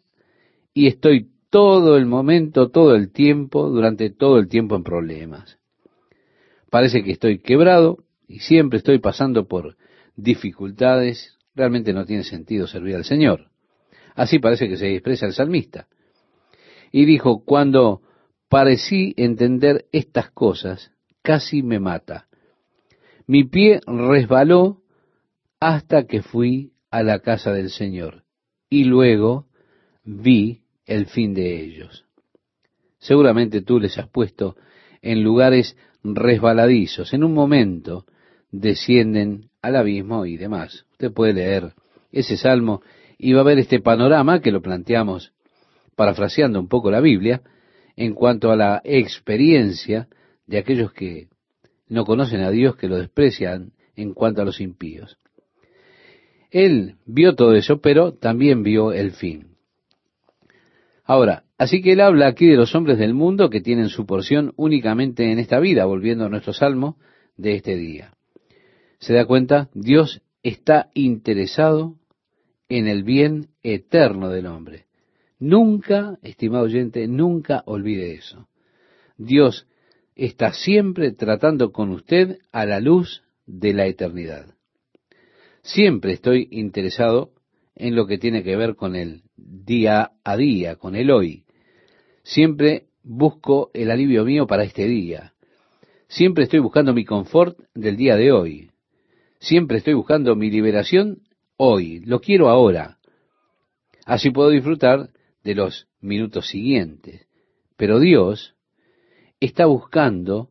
y 0.72 0.86
estoy 0.86 1.32
todo 1.50 1.98
el 1.98 2.06
momento, 2.06 2.70
todo 2.70 2.94
el 2.96 3.12
tiempo, 3.12 3.70
durante 3.70 4.12
todo 4.12 4.38
el 4.38 4.48
tiempo 4.48 4.76
en 4.76 4.84
problemas. 4.84 5.58
Parece 6.70 7.04
que 7.04 7.12
estoy 7.12 7.40
quebrado 7.40 7.98
y 8.28 8.40
siempre 8.40 8.78
estoy 8.78 9.00
pasando 9.00 9.48
por 9.48 9.78
dificultades. 10.16 11.38
Realmente 11.56 11.94
no 11.94 12.06
tiene 12.06 12.24
sentido 12.24 12.68
servir 12.68 12.96
al 12.96 13.06
Señor. 13.06 13.50
Así 14.16 14.40
parece 14.40 14.68
que 14.68 14.78
se 14.78 14.94
expresa 14.94 15.26
el 15.26 15.34
salmista. 15.34 15.88
Y 16.92 17.06
dijo, 17.06 17.44
cuando 17.44 18.02
parecí 18.50 19.14
entender 19.18 19.86
estas 19.92 20.30
cosas, 20.32 20.92
casi 21.22 21.64
me 21.64 21.80
mata. 21.80 22.28
Mi 23.26 23.44
pie 23.46 23.82
resbaló 23.88 24.82
hasta 25.60 26.06
que 26.06 26.22
fui 26.22 26.74
a 26.92 27.02
la 27.02 27.20
casa 27.20 27.52
del 27.52 27.70
Señor 27.70 28.24
y 28.70 28.84
luego 28.84 29.48
vi 30.04 30.62
el 30.86 31.08
fin 31.08 31.34
de 31.34 31.64
ellos. 31.64 32.06
Seguramente 33.00 33.62
tú 33.62 33.80
les 33.80 33.98
has 33.98 34.10
puesto 34.10 34.56
en 35.02 35.24
lugares 35.24 35.78
resbaladizos. 36.04 37.14
En 37.14 37.24
un 37.24 37.34
momento 37.34 38.06
descienden 38.52 39.50
al 39.64 39.78
abismo 39.78 40.28
y 40.28 40.38
demás. 40.38 40.86
Usted 40.92 41.12
puede 41.12 41.34
leer 41.34 41.74
ese 42.12 42.38
salmo 42.38 42.84
y 43.18 43.34
va 43.34 43.42
a 43.42 43.46
ver 43.46 43.58
este 43.58 43.80
panorama 43.80 44.42
que 44.42 44.52
lo 44.52 44.62
planteamos 44.62 45.34
parafraseando 45.96 46.60
un 46.60 46.68
poco 46.68 46.92
la 46.92 47.00
Biblia 47.00 47.42
en 47.96 48.14
cuanto 48.14 48.52
a 48.52 48.56
la 48.56 48.82
experiencia 48.84 50.08
de 50.46 50.58
aquellos 50.58 50.92
que 50.94 51.30
no 51.88 52.06
conocen 52.06 52.42
a 52.42 52.52
Dios, 52.52 52.76
que 52.76 52.88
lo 52.88 52.98
desprecian 52.98 53.72
en 53.96 54.14
cuanto 54.14 54.42
a 54.42 54.46
los 54.46 54.60
impíos. 54.60 55.18
Él 56.52 56.98
vio 57.06 57.36
todo 57.36 57.56
eso, 57.56 57.80
pero 57.82 58.14
también 58.14 58.64
vio 58.64 58.92
el 58.92 59.12
fin. 59.12 59.56
Ahora, 61.06 61.44
así 61.58 61.82
que 61.82 61.94
él 61.94 62.02
habla 62.02 62.28
aquí 62.28 62.48
de 62.48 62.58
los 62.58 62.76
hombres 62.76 62.98
del 62.98 63.14
mundo 63.14 63.50
que 63.50 63.62
tienen 63.62 63.90
su 63.90 64.06
porción 64.06 64.54
únicamente 64.56 65.32
en 65.32 65.40
esta 65.40 65.60
vida, 65.60 65.86
volviendo 65.86 66.26
a 66.26 66.30
nuestro 66.30 66.54
salmo 66.54 66.98
de 67.38 67.56
este 67.56 67.76
día. 67.76 68.14
¿Se 69.04 69.14
da 69.14 69.26
cuenta? 69.26 69.70
Dios 69.74 70.22
está 70.44 70.90
interesado 70.94 71.98
en 72.70 72.88
el 72.88 73.04
bien 73.04 73.50
eterno 73.62 74.30
del 74.30 74.46
hombre. 74.46 74.86
Nunca, 75.40 76.18
estimado 76.22 76.64
oyente, 76.64 77.06
nunca 77.10 77.64
olvide 77.66 78.14
eso. 78.14 78.48
Dios 79.18 79.68
está 80.16 80.54
siempre 80.54 81.12
tratando 81.12 81.74
con 81.74 81.90
usted 81.90 82.38
a 82.54 82.66
la 82.66 82.80
luz 82.80 83.24
de 83.46 83.74
la 83.74 83.88
eternidad. 83.88 84.56
Siempre 85.64 86.14
estoy 86.14 86.48
interesado 86.52 87.34
en 87.76 87.98
lo 87.98 88.08
que 88.08 88.18
tiene 88.18 88.42
que 88.42 88.56
ver 88.56 88.78
con 88.78 88.96
el 88.96 89.24
día 89.36 90.12
a 90.24 90.38
día, 90.38 90.78
con 90.78 90.96
el 90.96 91.12
hoy. 91.12 91.44
Siempre 92.24 92.86
busco 93.04 93.70
el 93.74 93.92
alivio 93.92 94.24
mío 94.24 94.48
para 94.48 94.64
este 94.64 94.88
día. 94.88 95.34
Siempre 96.08 96.46
estoy 96.46 96.60
buscando 96.60 96.94
mi 96.94 97.04
confort 97.04 97.60
del 97.74 97.98
día 97.98 98.16
de 98.16 98.32
hoy. 98.32 98.70
Siempre 99.44 99.80
estoy 99.80 99.94
buscando 99.94 100.38
mi 100.38 100.50
liberación 100.50 101.24
hoy. 101.58 102.00
Lo 102.06 102.22
quiero 102.22 102.48
ahora. 102.48 103.00
Así 104.06 104.30
puedo 104.30 104.50
disfrutar 104.50 105.10
de 105.44 105.54
los 105.54 105.90
minutos 106.00 106.48
siguientes. 106.48 107.28
Pero 107.76 108.00
Dios 108.00 108.56
está 109.42 109.66
buscando, 109.66 110.50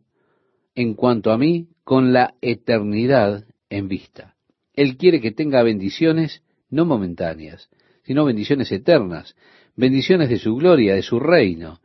en 0.74 0.92
cuanto 0.92 1.32
a 1.32 1.38
mí, 1.38 1.68
con 1.84 2.12
la 2.12 2.34
eternidad 2.42 3.46
en 3.70 3.88
vista. 3.88 4.36
Él 4.74 4.98
quiere 4.98 5.22
que 5.22 5.32
tenga 5.32 5.62
bendiciones 5.62 6.42
no 6.68 6.84
momentáneas, 6.84 7.70
sino 8.02 8.26
bendiciones 8.26 8.70
eternas, 8.72 9.36
bendiciones 9.74 10.28
de 10.28 10.38
su 10.38 10.54
gloria, 10.54 10.94
de 10.94 11.02
su 11.02 11.18
reino. 11.18 11.80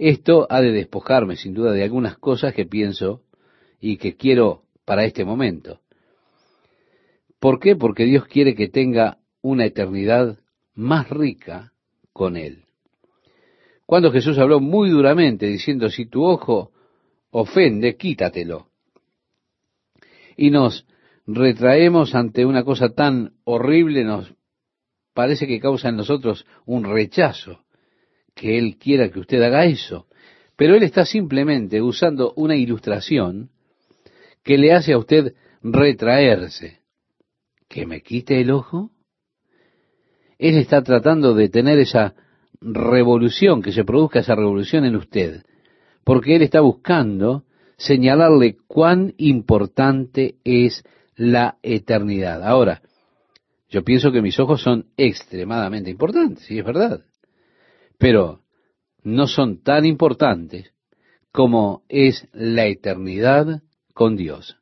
Esto 0.00 0.48
ha 0.50 0.60
de 0.62 0.72
despojarme 0.72 1.36
sin 1.36 1.54
duda 1.54 1.70
de 1.70 1.84
algunas 1.84 2.18
cosas 2.18 2.54
que 2.54 2.66
pienso 2.66 3.22
y 3.80 3.98
que 3.98 4.16
quiero 4.16 4.64
para 4.84 5.04
este 5.04 5.24
momento. 5.24 5.80
¿Por 7.40 7.60
qué? 7.60 7.76
Porque 7.76 8.04
Dios 8.04 8.26
quiere 8.26 8.54
que 8.54 8.68
tenga 8.68 9.18
una 9.42 9.64
eternidad 9.64 10.38
más 10.74 11.08
rica 11.08 11.72
con 12.12 12.36
Él. 12.36 12.64
Cuando 13.86 14.10
Jesús 14.10 14.38
habló 14.38 14.60
muy 14.60 14.90
duramente 14.90 15.46
diciendo, 15.46 15.88
si 15.88 16.06
tu 16.06 16.24
ojo 16.24 16.72
ofende, 17.30 17.96
quítatelo. 17.96 18.68
Y 20.36 20.50
nos 20.50 20.86
retraemos 21.26 22.14
ante 22.14 22.44
una 22.44 22.64
cosa 22.64 22.90
tan 22.90 23.34
horrible, 23.44 24.04
nos 24.04 24.34
parece 25.14 25.46
que 25.46 25.60
causa 25.60 25.88
en 25.88 25.96
nosotros 25.96 26.46
un 26.64 26.84
rechazo, 26.84 27.64
que 28.34 28.58
Él 28.58 28.76
quiera 28.78 29.10
que 29.10 29.20
usted 29.20 29.42
haga 29.42 29.64
eso. 29.64 30.06
Pero 30.56 30.74
Él 30.74 30.82
está 30.82 31.04
simplemente 31.04 31.80
usando 31.80 32.32
una 32.36 32.56
ilustración 32.56 33.50
que 34.42 34.58
le 34.58 34.72
hace 34.72 34.92
a 34.92 34.98
usted 34.98 35.34
retraerse. 35.62 36.80
¿Que 37.68 37.86
me 37.86 38.00
quite 38.02 38.40
el 38.40 38.50
ojo? 38.50 38.90
Él 40.38 40.56
está 40.56 40.82
tratando 40.82 41.34
de 41.34 41.48
tener 41.48 41.78
esa 41.78 42.14
revolución, 42.60 43.62
que 43.62 43.72
se 43.72 43.84
produzca 43.84 44.20
esa 44.20 44.34
revolución 44.34 44.84
en 44.84 44.96
usted, 44.96 45.42
porque 46.04 46.36
Él 46.36 46.42
está 46.42 46.60
buscando 46.60 47.44
señalarle 47.76 48.56
cuán 48.66 49.14
importante 49.18 50.36
es 50.44 50.84
la 51.16 51.58
eternidad. 51.62 52.42
Ahora, 52.42 52.82
yo 53.68 53.84
pienso 53.84 54.10
que 54.12 54.22
mis 54.22 54.38
ojos 54.40 54.62
son 54.62 54.86
extremadamente 54.96 55.90
importantes, 55.90 56.44
sí 56.44 56.58
es 56.58 56.64
verdad, 56.64 57.04
pero 57.98 58.40
no 59.02 59.26
son 59.26 59.62
tan 59.62 59.84
importantes 59.84 60.72
como 61.32 61.82
es 61.88 62.26
la 62.32 62.66
eternidad 62.66 63.62
con 63.92 64.16
Dios. 64.16 64.56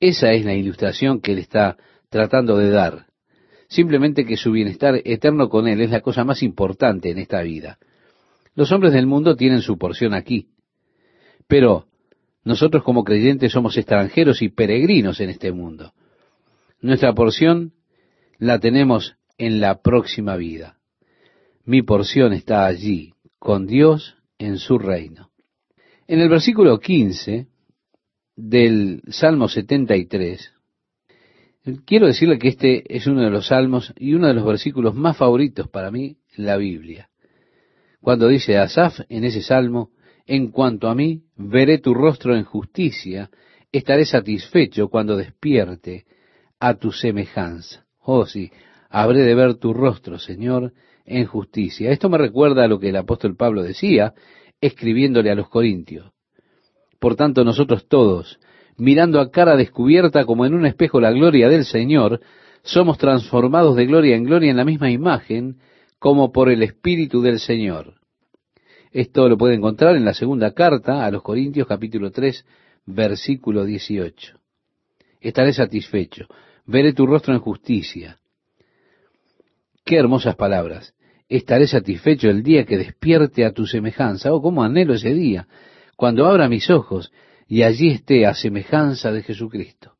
Esa 0.00 0.32
es 0.32 0.44
la 0.44 0.54
ilustración 0.54 1.20
que 1.20 1.32
Él 1.32 1.38
está 1.38 1.76
tratando 2.16 2.56
de 2.56 2.70
dar. 2.70 3.06
Simplemente 3.68 4.24
que 4.24 4.36
su 4.36 4.52
bienestar 4.52 5.00
eterno 5.04 5.48
con 5.48 5.68
Él 5.68 5.80
es 5.80 5.90
la 5.90 6.00
cosa 6.00 6.24
más 6.24 6.42
importante 6.42 7.10
en 7.10 7.18
esta 7.18 7.42
vida. 7.42 7.78
Los 8.54 8.72
hombres 8.72 8.92
del 8.92 9.06
mundo 9.06 9.36
tienen 9.36 9.60
su 9.60 9.76
porción 9.78 10.14
aquí, 10.14 10.48
Pero 11.46 11.86
nosotros 12.42 12.82
como 12.82 13.04
creyentes 13.04 13.52
somos 13.52 13.76
extranjeros 13.76 14.40
y 14.40 14.48
peregrinos 14.48 15.20
en 15.20 15.30
este 15.30 15.52
mundo. 15.52 15.92
Nuestra 16.80 17.12
porción 17.12 17.72
la 18.38 18.58
tenemos 18.58 19.16
en 19.38 19.60
la 19.60 19.82
próxima 19.82 20.36
vida. 20.36 20.78
Mi 21.64 21.82
porción 21.82 22.32
está 22.32 22.66
allí, 22.66 23.14
con 23.38 23.66
Dios 23.66 24.16
en 24.38 24.58
su 24.58 24.78
reino. 24.78 25.30
En 26.06 26.20
el 26.20 26.28
versículo 26.28 26.78
15 26.78 27.48
del 28.36 29.02
Salmo 29.08 29.48
73, 29.48 30.52
quiero 31.84 32.06
decirle 32.06 32.38
que 32.38 32.48
este 32.48 32.96
es 32.96 33.06
uno 33.06 33.22
de 33.22 33.30
los 33.30 33.48
salmos 33.48 33.92
y 33.96 34.14
uno 34.14 34.28
de 34.28 34.34
los 34.34 34.44
versículos 34.44 34.94
más 34.94 35.16
favoritos 35.16 35.68
para 35.68 35.90
mí 35.90 36.18
en 36.36 36.46
la 36.46 36.56
Biblia. 36.56 37.08
Cuando 38.00 38.28
dice 38.28 38.58
Asaf 38.58 39.00
en 39.08 39.24
ese 39.24 39.42
salmo, 39.42 39.90
en 40.26 40.50
cuanto 40.50 40.88
a 40.88 40.94
mí, 40.94 41.22
veré 41.36 41.78
tu 41.78 41.94
rostro 41.94 42.36
en 42.36 42.44
justicia, 42.44 43.30
estaré 43.72 44.04
satisfecho 44.04 44.88
cuando 44.88 45.16
despierte 45.16 46.04
a 46.60 46.74
tu 46.74 46.92
semejanza. 46.92 47.86
Oh 48.00 48.26
sí, 48.26 48.50
habré 48.88 49.22
de 49.22 49.34
ver 49.34 49.54
tu 49.54 49.72
rostro, 49.72 50.18
Señor, 50.18 50.72
en 51.04 51.26
justicia. 51.26 51.90
Esto 51.90 52.08
me 52.08 52.18
recuerda 52.18 52.64
a 52.64 52.68
lo 52.68 52.78
que 52.78 52.88
el 52.90 52.96
apóstol 52.96 53.36
Pablo 53.36 53.62
decía, 53.62 54.14
escribiéndole 54.60 55.30
a 55.30 55.34
los 55.34 55.48
Corintios. 55.48 56.12
Por 56.98 57.14
tanto, 57.14 57.44
nosotros 57.44 57.88
todos, 57.88 58.38
mirando 58.76 59.20
a 59.20 59.30
cara 59.30 59.56
descubierta 59.56 60.24
como 60.24 60.46
en 60.46 60.54
un 60.54 60.66
espejo 60.66 61.00
la 61.00 61.10
gloria 61.10 61.48
del 61.48 61.64
Señor, 61.64 62.20
somos 62.62 62.98
transformados 62.98 63.76
de 63.76 63.86
gloria 63.86 64.16
en 64.16 64.24
gloria 64.24 64.50
en 64.50 64.56
la 64.56 64.64
misma 64.64 64.90
imagen, 64.90 65.58
como 65.98 66.32
por 66.32 66.50
el 66.50 66.62
Espíritu 66.62 67.22
del 67.22 67.38
Señor. 67.38 67.94
Esto 68.92 69.28
lo 69.28 69.36
puede 69.36 69.54
encontrar 69.54 69.96
en 69.96 70.04
la 70.04 70.14
segunda 70.14 70.52
carta 70.52 71.04
a 71.04 71.10
los 71.10 71.22
Corintios 71.22 71.66
capítulo 71.66 72.10
3, 72.10 72.44
versículo 72.86 73.64
18. 73.64 74.38
Estaré 75.20 75.52
satisfecho, 75.52 76.26
veré 76.66 76.92
tu 76.92 77.06
rostro 77.06 77.34
en 77.34 77.40
justicia. 77.40 78.18
Qué 79.84 79.96
hermosas 79.96 80.36
palabras. 80.36 80.94
Estaré 81.28 81.66
satisfecho 81.66 82.28
el 82.28 82.42
día 82.42 82.64
que 82.64 82.76
despierte 82.76 83.44
a 83.44 83.52
tu 83.52 83.66
semejanza. 83.66 84.32
Oh, 84.32 84.40
cómo 84.40 84.62
anhelo 84.62 84.94
ese 84.94 85.12
día, 85.12 85.46
cuando 85.96 86.26
abra 86.26 86.48
mis 86.48 86.70
ojos 86.70 87.12
y 87.46 87.62
allí 87.62 87.90
esté 87.90 88.26
a 88.26 88.34
semejanza 88.34 89.12
de 89.12 89.22
Jesucristo. 89.22 89.92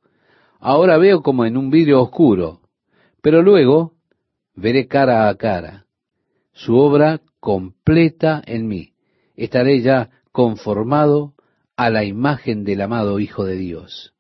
Ahora 0.59 0.99
veo 0.99 1.22
como 1.22 1.44
en 1.44 1.57
un 1.57 1.70
vidrio 1.70 2.03
oscuro, 2.03 2.61
pero 3.22 3.42
luego 3.42 3.92
veré 4.55 4.86
cara 4.86 5.28
a 5.28 5.34
cara 5.36 5.86
su 6.57 6.74
obra 6.76 7.20
completa 7.38 8.42
en 8.47 8.66
mí. 8.66 8.94
Estaré 9.36 9.82
ya 9.82 10.11
conformado 10.32 11.34
a 11.76 11.90
la 11.90 12.05
imagen 12.05 12.64
del 12.64 12.80
amado 12.80 13.20
Hijo 13.20 13.44
de 13.44 13.57
Dios. 13.57 14.14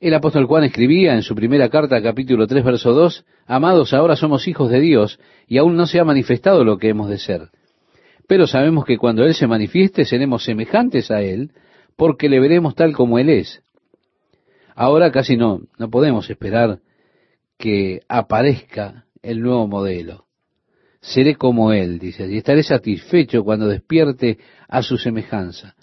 El 0.00 0.12
apóstol 0.12 0.44
Juan 0.44 0.64
escribía 0.64 1.14
en 1.14 1.22
su 1.22 1.34
primera 1.34 1.70
carta, 1.70 2.02
capítulo 2.02 2.46
3, 2.46 2.62
verso 2.62 2.92
2, 2.92 3.24
Amados, 3.46 3.94
ahora 3.94 4.16
somos 4.16 4.46
hijos 4.46 4.70
de 4.70 4.80
Dios, 4.80 5.18
y 5.46 5.56
aún 5.56 5.76
no 5.76 5.86
se 5.86 5.98
ha 5.98 6.04
manifestado 6.04 6.62
lo 6.62 6.76
que 6.76 6.90
hemos 6.90 7.08
de 7.08 7.18
ser. 7.18 7.48
Pero 8.26 8.46
sabemos 8.46 8.84
que 8.84 8.98
cuando 8.98 9.24
Él 9.24 9.34
se 9.34 9.46
manifieste, 9.46 10.04
seremos 10.04 10.44
semejantes 10.44 11.10
a 11.10 11.22
Él, 11.22 11.52
porque 11.96 12.28
le 12.28 12.40
veremos 12.40 12.74
tal 12.74 12.94
como 12.94 13.18
Él 13.18 13.28
es. 13.28 13.62
Ahora 14.74 15.12
casi 15.12 15.36
no, 15.36 15.60
no 15.78 15.90
podemos 15.90 16.28
esperar 16.28 16.80
que 17.58 18.00
aparezca 18.08 19.04
el 19.22 19.40
nuevo 19.40 19.68
modelo. 19.68 20.24
Seré 21.00 21.36
como 21.36 21.72
Él, 21.72 21.98
dice, 21.98 22.26
y 22.30 22.38
estaré 22.38 22.62
satisfecho 22.62 23.44
cuando 23.44 23.68
despierte 23.68 24.38
a 24.68 24.82
su 24.82 24.96
semejanza. 24.96 25.74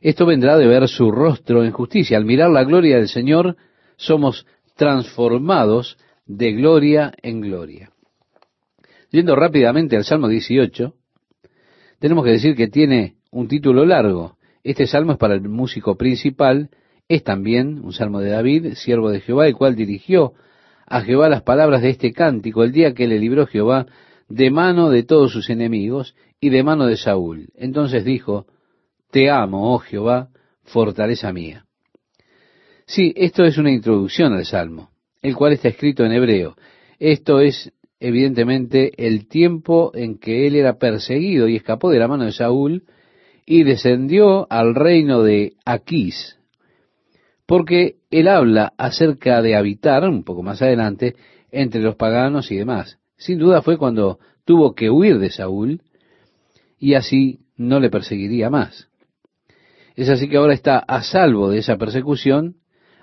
Esto 0.00 0.24
vendrá 0.24 0.56
de 0.56 0.66
ver 0.66 0.88
su 0.88 1.10
rostro 1.10 1.62
en 1.62 1.72
justicia. 1.72 2.16
Al 2.16 2.24
mirar 2.24 2.50
la 2.50 2.64
gloria 2.64 2.96
del 2.96 3.08
Señor, 3.08 3.56
somos 3.96 4.46
transformados 4.74 5.98
de 6.26 6.52
gloria 6.52 7.12
en 7.22 7.42
gloria. 7.42 7.90
Yendo 9.10 9.36
rápidamente 9.36 9.96
al 9.96 10.04
Salmo 10.04 10.28
18, 10.28 10.94
tenemos 12.00 12.24
que 12.24 12.32
decir 12.32 12.56
que 12.56 12.68
tiene 12.68 13.16
un 13.30 13.46
título 13.46 13.84
largo. 13.84 14.36
Este 14.64 14.86
salmo 14.86 15.12
es 15.12 15.18
para 15.18 15.34
el 15.34 15.42
músico 15.42 15.96
principal, 15.96 16.70
es 17.08 17.22
también 17.22 17.84
un 17.84 17.92
salmo 17.92 18.20
de 18.20 18.30
David, 18.30 18.74
siervo 18.74 19.10
de 19.10 19.20
Jehová, 19.20 19.46
el 19.46 19.54
cual 19.54 19.76
dirigió 19.76 20.32
a 20.86 21.02
Jehová 21.02 21.28
las 21.28 21.42
palabras 21.42 21.82
de 21.82 21.90
este 21.90 22.12
cántico 22.12 22.64
el 22.64 22.72
día 22.72 22.94
que 22.94 23.06
le 23.06 23.18
libró 23.18 23.46
Jehová 23.46 23.86
de 24.28 24.50
mano 24.50 24.90
de 24.90 25.02
todos 25.02 25.32
sus 25.32 25.50
enemigos 25.50 26.14
y 26.40 26.48
de 26.48 26.62
mano 26.62 26.86
de 26.86 26.96
Saúl. 26.96 27.48
Entonces 27.54 28.04
dijo, 28.04 28.46
te 29.10 29.30
amo, 29.30 29.74
oh 29.74 29.78
Jehová, 29.78 30.28
fortaleza 30.62 31.32
mía. 31.32 31.66
Sí, 32.86 33.12
esto 33.14 33.44
es 33.44 33.58
una 33.58 33.70
introducción 33.70 34.32
al 34.32 34.46
Salmo, 34.46 34.90
el 35.20 35.36
cual 35.36 35.52
está 35.52 35.68
escrito 35.68 36.04
en 36.04 36.12
hebreo. 36.12 36.56
Esto 36.98 37.40
es 37.40 37.72
evidentemente 38.00 38.92
el 39.06 39.28
tiempo 39.28 39.92
en 39.94 40.18
que 40.18 40.46
él 40.46 40.56
era 40.56 40.78
perseguido 40.78 41.48
y 41.48 41.56
escapó 41.56 41.90
de 41.90 41.98
la 41.98 42.08
mano 42.08 42.24
de 42.24 42.32
Saúl 42.32 42.84
y 43.46 43.62
descendió 43.62 44.46
al 44.50 44.74
reino 44.74 45.22
de 45.22 45.52
Aquís, 45.64 46.38
porque 47.46 47.96
él 48.10 48.28
habla 48.28 48.72
acerca 48.78 49.42
de 49.42 49.54
habitar, 49.54 50.08
un 50.08 50.24
poco 50.24 50.42
más 50.42 50.62
adelante, 50.62 51.14
entre 51.52 51.82
los 51.82 51.96
paganos 51.96 52.50
y 52.50 52.56
demás. 52.56 52.98
Sin 53.16 53.38
duda 53.38 53.60
fue 53.60 53.76
cuando 53.76 54.18
tuvo 54.44 54.74
que 54.74 54.88
huir 54.88 55.18
de 55.18 55.30
Saúl 55.30 55.82
y 56.78 56.94
así 56.94 57.40
no 57.56 57.80
le 57.80 57.90
perseguiría 57.90 58.48
más. 58.48 58.88
Es 59.94 60.08
así 60.08 60.28
que 60.28 60.38
ahora 60.38 60.54
está 60.54 60.78
a 60.78 61.02
salvo 61.02 61.50
de 61.50 61.58
esa 61.58 61.76
persecución, 61.76 62.56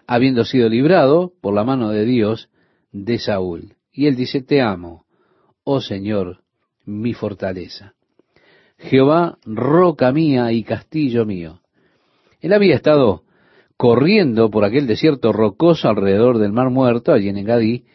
habiendo 0.07 0.45
sido 0.45 0.69
librado 0.69 1.33
por 1.41 1.53
la 1.53 1.63
mano 1.63 1.89
de 1.89 2.05
Dios 2.05 2.49
de 2.91 3.19
Saúl. 3.19 3.76
Y 3.97 4.05
él 4.05 4.15
dice, 4.15 4.43
te 4.43 4.61
amo, 4.61 5.05
oh 5.63 5.81
Señor, 5.81 6.43
mi 6.85 7.15
fortaleza. 7.15 7.95
Jehová, 8.77 9.39
roca 9.43 10.11
mía 10.11 10.51
y 10.51 10.63
castillo 10.63 11.25
mío. 11.25 11.61
Él 12.39 12.53
había 12.53 12.75
estado 12.75 13.23
corriendo 13.75 14.51
por 14.51 14.65
aquel 14.65 14.85
desierto 14.85 15.33
rocoso 15.33 15.89
alrededor 15.89 16.37
del 16.37 16.51
mar 16.51 16.69
muerto, 16.69 17.11
allí 17.11 17.29
en 17.29 17.37
Engadí, 17.37 17.85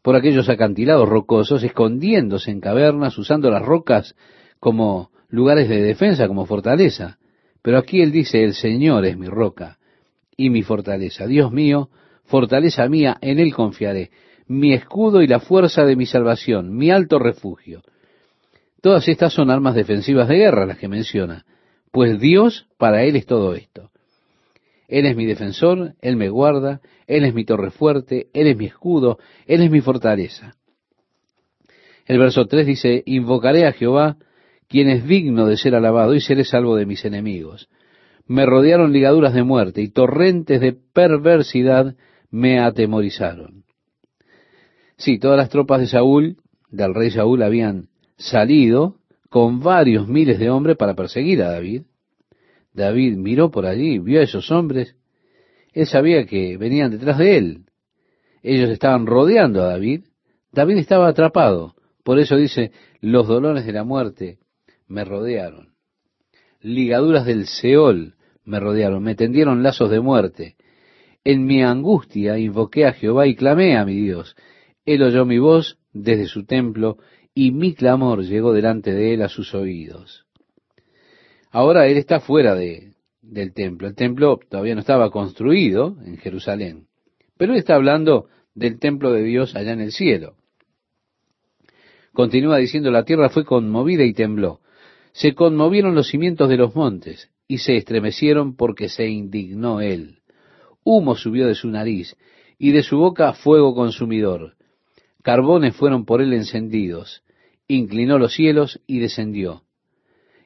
por 0.00 0.14
aquellos 0.14 0.48
acantilados 0.48 1.08
rocosos, 1.08 1.64
escondiéndose 1.64 2.52
en 2.52 2.60
cavernas, 2.60 3.18
usando 3.18 3.50
las 3.50 3.62
rocas 3.62 4.14
como 4.60 5.10
lugares 5.28 5.68
de 5.68 5.82
defensa, 5.82 6.28
como 6.28 6.46
fortaleza. 6.46 7.18
Pero 7.62 7.78
aquí 7.78 8.00
él 8.00 8.12
dice, 8.12 8.44
el 8.44 8.54
Señor 8.54 9.04
es 9.06 9.18
mi 9.18 9.26
roca 9.26 9.80
y 10.36 10.50
mi 10.50 10.62
fortaleza. 10.62 11.26
Dios 11.26 11.50
mío, 11.50 11.90
fortaleza 12.26 12.88
mía, 12.88 13.18
en 13.20 13.40
él 13.40 13.52
confiaré. 13.52 14.12
Mi 14.52 14.74
escudo 14.74 15.22
y 15.22 15.26
la 15.26 15.40
fuerza 15.40 15.86
de 15.86 15.96
mi 15.96 16.04
salvación, 16.04 16.76
mi 16.76 16.90
alto 16.90 17.18
refugio. 17.18 17.80
Todas 18.82 19.08
estas 19.08 19.32
son 19.32 19.50
armas 19.50 19.74
defensivas 19.74 20.28
de 20.28 20.36
guerra 20.36 20.66
las 20.66 20.76
que 20.76 20.88
menciona, 20.88 21.46
pues 21.90 22.20
Dios 22.20 22.66
para 22.76 23.02
él 23.02 23.16
es 23.16 23.24
todo 23.24 23.54
esto. 23.54 23.90
Él 24.88 25.06
es 25.06 25.16
mi 25.16 25.24
defensor, 25.24 25.94
Él 26.02 26.16
me 26.16 26.28
guarda, 26.28 26.82
Él 27.06 27.24
es 27.24 27.32
mi 27.32 27.46
torre 27.46 27.70
fuerte, 27.70 28.26
Él 28.34 28.46
es 28.46 28.58
mi 28.58 28.66
escudo, 28.66 29.18
Él 29.46 29.62
es 29.62 29.70
mi 29.70 29.80
fortaleza. 29.80 30.54
El 32.04 32.18
verso 32.18 32.44
3 32.44 32.66
dice, 32.66 33.02
invocaré 33.06 33.66
a 33.66 33.72
Jehová 33.72 34.18
quien 34.68 34.90
es 34.90 35.06
digno 35.06 35.46
de 35.46 35.56
ser 35.56 35.74
alabado, 35.74 36.14
y 36.14 36.20
seré 36.20 36.44
salvo 36.44 36.76
de 36.76 36.84
mis 36.84 37.06
enemigos. 37.06 37.70
Me 38.26 38.44
rodearon 38.44 38.92
ligaduras 38.92 39.32
de 39.32 39.44
muerte 39.44 39.80
y 39.80 39.88
torrentes 39.88 40.60
de 40.60 40.74
perversidad 40.74 41.96
me 42.30 42.60
atemorizaron. 42.60 43.61
Sí, 45.02 45.18
todas 45.18 45.36
las 45.36 45.48
tropas 45.48 45.80
de 45.80 45.88
Saúl, 45.88 46.36
del 46.70 46.94
rey 46.94 47.10
Saúl, 47.10 47.42
habían 47.42 47.88
salido 48.18 48.98
con 49.30 49.58
varios 49.58 50.06
miles 50.06 50.38
de 50.38 50.48
hombres 50.48 50.76
para 50.76 50.94
perseguir 50.94 51.42
a 51.42 51.50
David. 51.50 51.82
David 52.72 53.16
miró 53.16 53.50
por 53.50 53.66
allí, 53.66 53.98
vio 53.98 54.20
a 54.20 54.22
esos 54.22 54.52
hombres. 54.52 54.94
Él 55.72 55.88
sabía 55.88 56.24
que 56.24 56.56
venían 56.56 56.92
detrás 56.92 57.18
de 57.18 57.36
él. 57.36 57.64
Ellos 58.44 58.70
estaban 58.70 59.06
rodeando 59.06 59.62
a 59.62 59.70
David. 59.70 60.04
David 60.52 60.76
estaba 60.76 61.08
atrapado. 61.08 61.74
Por 62.04 62.20
eso 62.20 62.36
dice, 62.36 62.70
los 63.00 63.26
dolores 63.26 63.66
de 63.66 63.72
la 63.72 63.82
muerte 63.82 64.38
me 64.86 65.04
rodearon. 65.04 65.72
Ligaduras 66.60 67.26
del 67.26 67.48
Seol 67.48 68.14
me 68.44 68.60
rodearon, 68.60 69.02
me 69.02 69.16
tendieron 69.16 69.64
lazos 69.64 69.90
de 69.90 69.98
muerte. 69.98 70.54
En 71.24 71.44
mi 71.44 71.60
angustia 71.64 72.38
invoqué 72.38 72.86
a 72.86 72.92
Jehová 72.92 73.26
y 73.26 73.34
clamé 73.34 73.76
a 73.76 73.84
mi 73.84 73.96
Dios. 73.96 74.36
Él 74.84 75.02
oyó 75.02 75.24
mi 75.24 75.38
voz 75.38 75.78
desde 75.92 76.26
su 76.26 76.44
templo 76.44 76.98
y 77.34 77.52
mi 77.52 77.74
clamor 77.74 78.24
llegó 78.24 78.52
delante 78.52 78.92
de 78.92 79.14
él 79.14 79.22
a 79.22 79.28
sus 79.28 79.54
oídos. 79.54 80.26
Ahora 81.50 81.86
él 81.86 81.98
está 81.98 82.20
fuera 82.20 82.54
de, 82.54 82.94
del 83.20 83.52
templo. 83.52 83.86
El 83.86 83.94
templo 83.94 84.40
todavía 84.48 84.74
no 84.74 84.80
estaba 84.80 85.10
construido 85.10 85.96
en 86.04 86.16
Jerusalén, 86.18 86.86
pero 87.36 87.52
él 87.52 87.58
está 87.58 87.74
hablando 87.74 88.28
del 88.54 88.78
templo 88.78 89.12
de 89.12 89.22
Dios 89.22 89.54
allá 89.54 89.72
en 89.72 89.80
el 89.80 89.92
cielo. 89.92 90.34
Continúa 92.12 92.58
diciendo, 92.58 92.90
la 92.90 93.04
tierra 93.04 93.30
fue 93.30 93.44
conmovida 93.44 94.04
y 94.04 94.12
tembló 94.12 94.60
Se 95.12 95.34
conmovieron 95.34 95.94
los 95.94 96.08
cimientos 96.08 96.48
de 96.48 96.58
los 96.58 96.74
montes 96.74 97.30
y 97.48 97.58
se 97.58 97.76
estremecieron 97.76 98.56
porque 98.56 98.88
se 98.88 99.08
indignó 99.08 99.80
él. 99.80 100.18
Humo 100.84 101.14
subió 101.14 101.46
de 101.46 101.54
su 101.54 101.68
nariz 101.68 102.16
y 102.58 102.72
de 102.72 102.82
su 102.82 102.98
boca 102.98 103.32
fuego 103.32 103.74
consumidor. 103.74 104.56
Carbones 105.22 105.76
fueron 105.76 106.04
por 106.04 106.20
él 106.20 106.32
encendidos. 106.32 107.22
Inclinó 107.68 108.18
los 108.18 108.34
cielos 108.34 108.80
y 108.86 108.98
descendió. 108.98 109.62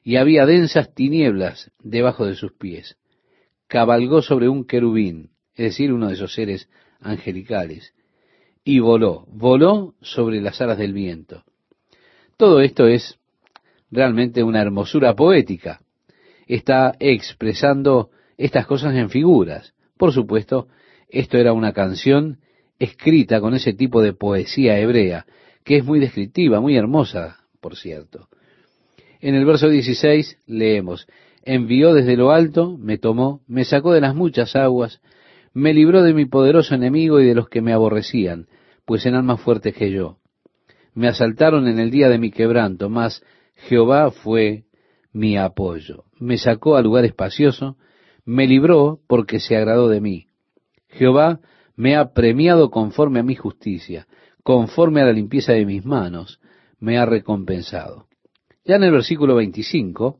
Y 0.03 0.15
había 0.15 0.45
densas 0.45 0.93
tinieblas 0.93 1.71
debajo 1.83 2.25
de 2.25 2.35
sus 2.35 2.53
pies. 2.53 2.97
Cabalgó 3.67 4.21
sobre 4.21 4.47
un 4.47 4.65
querubín, 4.65 5.31
es 5.55 5.65
decir, 5.65 5.91
uno 5.91 6.07
de 6.07 6.13
esos 6.13 6.33
seres 6.33 6.69
angelicales, 7.01 7.93
y 8.63 8.79
voló, 8.79 9.25
voló 9.29 9.95
sobre 10.01 10.39
las 10.41 10.61
alas 10.61 10.77
del 10.77 10.93
viento. 10.93 11.43
Todo 12.37 12.61
esto 12.61 12.87
es 12.87 13.19
realmente 13.91 14.43
una 14.43 14.61
hermosura 14.61 15.15
poética. 15.15 15.81
Está 16.45 16.95
expresando 16.99 18.11
estas 18.37 18.65
cosas 18.67 18.95
en 18.95 19.09
figuras. 19.09 19.73
Por 19.97 20.13
supuesto, 20.13 20.67
esto 21.09 21.37
era 21.37 21.53
una 21.53 21.73
canción 21.73 22.39
escrita 22.79 23.41
con 23.41 23.53
ese 23.53 23.73
tipo 23.73 24.01
de 24.01 24.13
poesía 24.13 24.79
hebrea, 24.79 25.25
que 25.63 25.77
es 25.77 25.85
muy 25.85 25.99
descriptiva, 25.99 26.59
muy 26.59 26.77
hermosa, 26.77 27.37
por 27.59 27.75
cierto. 27.75 28.27
En 29.19 29.35
el 29.35 29.45
verso 29.45 29.69
16 29.69 30.37
leemos, 30.47 31.07
envió 31.43 31.93
desde 31.93 32.17
lo 32.17 32.31
alto, 32.31 32.77
me 32.77 32.97
tomó, 32.97 33.41
me 33.47 33.65
sacó 33.65 33.93
de 33.93 34.01
las 34.01 34.15
muchas 34.15 34.55
aguas, 34.55 35.01
me 35.53 35.73
libró 35.73 36.03
de 36.03 36.13
mi 36.13 36.25
poderoso 36.25 36.75
enemigo 36.75 37.19
y 37.19 37.25
de 37.25 37.35
los 37.35 37.49
que 37.49 37.61
me 37.61 37.73
aborrecían, 37.73 38.47
pues 38.85 39.05
eran 39.05 39.25
más 39.25 39.41
fuertes 39.41 39.73
que 39.73 39.91
yo. 39.91 40.17
Me 40.93 41.07
asaltaron 41.07 41.67
en 41.67 41.79
el 41.79 41.91
día 41.91 42.09
de 42.09 42.19
mi 42.19 42.31
quebranto, 42.31 42.89
mas 42.89 43.23
Jehová 43.55 44.11
fue 44.11 44.65
mi 45.11 45.37
apoyo. 45.37 46.03
Me 46.19 46.37
sacó 46.37 46.75
a 46.75 46.81
lugar 46.81 47.05
espacioso, 47.05 47.77
me 48.23 48.47
libró 48.47 48.99
porque 49.07 49.39
se 49.39 49.55
agradó 49.55 49.89
de 49.89 50.01
mí. 50.01 50.27
Jehová 50.89 51.39
me 51.77 51.95
ha 51.95 52.11
premiado 52.11 52.69
conforme 52.69 53.19
a 53.19 53.23
mi 53.23 53.35
justicia, 53.35 54.07
conforme 54.43 55.01
a 55.01 55.05
la 55.05 55.13
limpieza 55.13 55.53
de 55.53 55.65
mis 55.65 55.85
manos, 55.85 56.41
me 56.79 56.97
ha 56.97 57.05
recompensado. 57.05 58.07
Ya 58.65 58.75
en 58.75 58.83
el 58.83 58.91
versículo 58.91 59.35
25, 59.35 60.19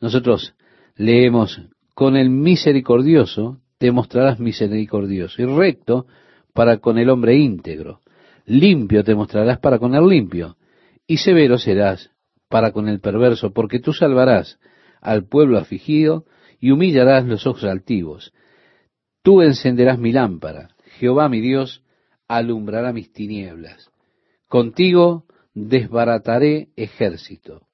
nosotros 0.00 0.54
leemos, 0.96 1.62
con 1.94 2.16
el 2.16 2.28
misericordioso 2.28 3.60
te 3.78 3.90
mostrarás 3.92 4.40
misericordioso, 4.40 5.40
y 5.40 5.46
recto 5.46 6.06
para 6.52 6.78
con 6.78 6.98
el 6.98 7.08
hombre 7.08 7.36
íntegro, 7.36 8.00
limpio 8.44 9.04
te 9.04 9.14
mostrarás 9.14 9.58
para 9.60 9.78
con 9.78 9.94
el 9.94 10.06
limpio, 10.06 10.56
y 11.06 11.18
severo 11.18 11.56
serás 11.58 12.10
para 12.48 12.72
con 12.72 12.88
el 12.88 13.00
perverso, 13.00 13.52
porque 13.52 13.78
tú 13.78 13.92
salvarás 13.92 14.58
al 15.00 15.24
pueblo 15.24 15.58
afligido 15.58 16.24
y 16.58 16.70
humillarás 16.70 17.24
los 17.26 17.46
ojos 17.46 17.64
altivos. 17.64 18.32
Tú 19.26 19.42
encenderás 19.42 19.98
mi 19.98 20.12
lámpara, 20.12 20.68
Jehová 21.00 21.28
mi 21.28 21.40
Dios 21.40 21.82
alumbrará 22.28 22.92
mis 22.92 23.12
tinieblas. 23.12 23.90
Contigo 24.46 25.24
desbarataré 25.52 26.68
ejército, 26.76 27.66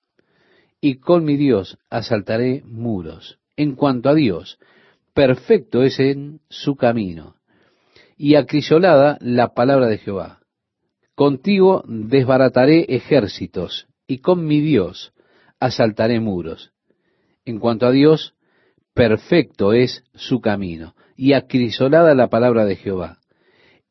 y 0.80 0.94
con 0.94 1.26
mi 1.26 1.36
Dios 1.36 1.76
asaltaré 1.90 2.62
muros. 2.64 3.38
En 3.54 3.74
cuanto 3.74 4.08
a 4.08 4.14
Dios, 4.14 4.58
perfecto 5.12 5.82
es 5.82 6.00
en 6.00 6.40
su 6.48 6.74
camino, 6.76 7.36
y 8.16 8.36
acrisolada 8.36 9.18
la 9.20 9.52
palabra 9.52 9.88
de 9.88 9.98
Jehová. 9.98 10.40
Contigo 11.14 11.84
desbarataré 11.86 12.86
ejércitos, 12.88 13.88
y 14.06 14.20
con 14.20 14.46
mi 14.46 14.62
Dios 14.62 15.12
asaltaré 15.60 16.18
muros. 16.18 16.72
En 17.44 17.58
cuanto 17.58 17.84
a 17.84 17.90
Dios, 17.90 18.36
perfecto 18.94 19.74
es 19.74 20.02
su 20.14 20.40
camino, 20.40 20.94
y 21.22 21.34
acrisolada 21.34 22.16
la 22.16 22.26
palabra 22.26 22.64
de 22.64 22.74
Jehová. 22.74 23.20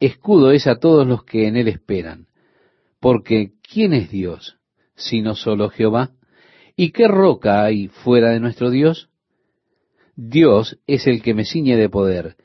Escudo 0.01 0.51
es 0.51 0.67
a 0.67 0.79
todos 0.79 1.07
los 1.07 1.23
que 1.23 1.47
en 1.47 1.55
él 1.55 1.69
esperan. 1.69 2.27
Porque 2.99 3.53
¿quién 3.63 3.93
es 3.93 4.11
Dios 4.11 4.57
sino 4.95 5.33
solo 5.35 5.69
Jehová? 5.69 6.11
¿Y 6.75 6.91
qué 6.91 7.07
roca 7.07 7.63
hay 7.63 7.87
fuera 7.87 8.31
de 8.31 8.41
nuestro 8.41 8.69
Dios? 8.69 9.11
Dios 10.17 10.77
es 10.87 11.07
el 11.07 11.21
que 11.21 11.33
me 11.33 11.45
ciñe 11.45 11.77
de 11.77 11.87
poder, 11.87 12.35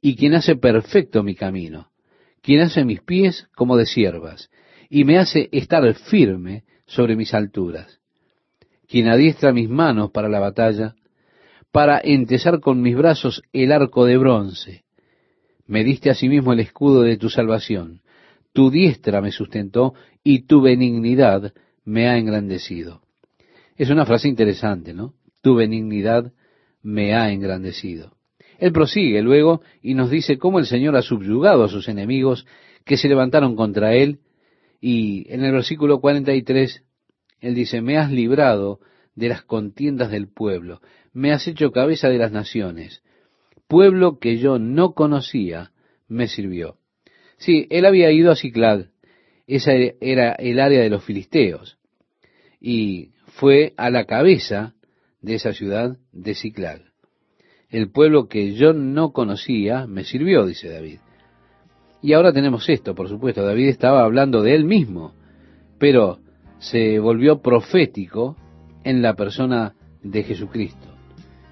y 0.00 0.16
quien 0.16 0.34
hace 0.34 0.56
perfecto 0.56 1.22
mi 1.22 1.36
camino, 1.36 1.92
quien 2.40 2.62
hace 2.62 2.84
mis 2.84 3.00
pies 3.00 3.46
como 3.54 3.76
de 3.76 3.86
siervas, 3.86 4.50
y 4.90 5.04
me 5.04 5.18
hace 5.18 5.50
estar 5.52 5.94
firme 5.94 6.64
sobre 6.86 7.14
mis 7.14 7.32
alturas, 7.32 8.00
quien 8.88 9.06
adiestra 9.06 9.52
mis 9.52 9.68
manos 9.68 10.10
para 10.10 10.28
la 10.28 10.40
batalla, 10.40 10.96
para 11.72 12.00
entesar 12.04 12.60
con 12.60 12.80
mis 12.80 12.96
brazos 12.96 13.42
el 13.52 13.72
arco 13.72 14.04
de 14.04 14.18
bronce. 14.18 14.84
Me 15.66 15.82
diste 15.82 16.10
asimismo 16.10 16.52
el 16.52 16.60
escudo 16.60 17.02
de 17.02 17.16
tu 17.16 17.30
salvación, 17.30 18.02
tu 18.52 18.70
diestra 18.70 19.22
me 19.22 19.32
sustentó 19.32 19.94
y 20.22 20.42
tu 20.42 20.60
benignidad 20.60 21.54
me 21.84 22.08
ha 22.08 22.18
engrandecido. 22.18 23.00
Es 23.76 23.90
una 23.90 24.04
frase 24.04 24.28
interesante, 24.28 24.92
¿no? 24.92 25.14
Tu 25.40 25.54
benignidad 25.54 26.32
me 26.82 27.14
ha 27.14 27.32
engrandecido. 27.32 28.12
Él 28.58 28.72
prosigue 28.72 29.22
luego 29.22 29.62
y 29.80 29.94
nos 29.94 30.10
dice 30.10 30.38
cómo 30.38 30.58
el 30.58 30.66
Señor 30.66 30.94
ha 30.94 31.02
subyugado 31.02 31.64
a 31.64 31.68
sus 31.68 31.88
enemigos 31.88 32.46
que 32.84 32.96
se 32.96 33.08
levantaron 33.08 33.56
contra 33.56 33.94
él 33.94 34.20
y 34.80 35.32
en 35.32 35.44
el 35.44 35.52
versículo 35.52 36.00
43, 36.00 36.84
él 37.40 37.54
dice, 37.54 37.80
me 37.80 37.98
has 37.98 38.10
librado 38.10 38.80
de 39.14 39.28
las 39.28 39.42
contiendas 39.42 40.10
del 40.10 40.28
pueblo, 40.28 40.80
me 41.12 41.32
has 41.32 41.46
hecho 41.46 41.72
cabeza 41.72 42.08
de 42.08 42.18
las 42.18 42.32
naciones, 42.32 43.02
pueblo 43.68 44.18
que 44.18 44.38
yo 44.38 44.58
no 44.58 44.92
conocía, 44.92 45.72
me 46.08 46.28
sirvió. 46.28 46.76
Sí, 47.38 47.66
él 47.70 47.86
había 47.86 48.10
ido 48.12 48.30
a 48.30 48.36
Ciclag, 48.36 48.90
esa 49.46 49.72
era 49.72 50.32
el 50.32 50.60
área 50.60 50.80
de 50.80 50.90
los 50.90 51.04
filisteos, 51.04 51.78
y 52.60 53.10
fue 53.26 53.74
a 53.76 53.90
la 53.90 54.04
cabeza 54.04 54.74
de 55.20 55.34
esa 55.34 55.52
ciudad 55.52 55.96
de 56.12 56.34
Ciclag. 56.34 56.82
El 57.70 57.90
pueblo 57.90 58.28
que 58.28 58.52
yo 58.54 58.72
no 58.72 59.12
conocía 59.12 59.86
me 59.86 60.04
sirvió, 60.04 60.46
dice 60.46 60.68
David. 60.68 60.98
Y 62.02 62.12
ahora 62.12 62.32
tenemos 62.32 62.68
esto, 62.68 62.94
por 62.94 63.08
supuesto, 63.08 63.42
David 63.42 63.68
estaba 63.68 64.04
hablando 64.04 64.42
de 64.42 64.54
él 64.54 64.64
mismo, 64.64 65.14
pero 65.78 66.18
se 66.58 66.98
volvió 66.98 67.40
profético 67.40 68.36
en 68.84 69.00
la 69.00 69.14
persona 69.14 69.74
de 70.02 70.22
Jesucristo 70.24 70.91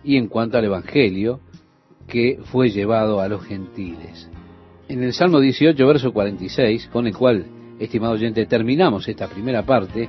y 0.05 0.17
en 0.17 0.29
cuanto 0.29 0.59
al 0.59 0.65
Evangelio 0.65 1.41
que 2.07 2.39
fue 2.45 2.71
llevado 2.71 3.21
a 3.21 3.29
los 3.29 3.45
gentiles. 3.45 4.29
En 4.89 5.03
el 5.03 5.13
Salmo 5.13 5.39
18, 5.39 5.87
verso 5.87 6.13
46, 6.13 6.89
con 6.93 7.07
el 7.07 7.17
cual, 7.17 7.47
estimado 7.79 8.15
oyente, 8.15 8.45
terminamos 8.47 9.09
esta 9.09 9.29
primera 9.29 9.65
parte, 9.65 10.09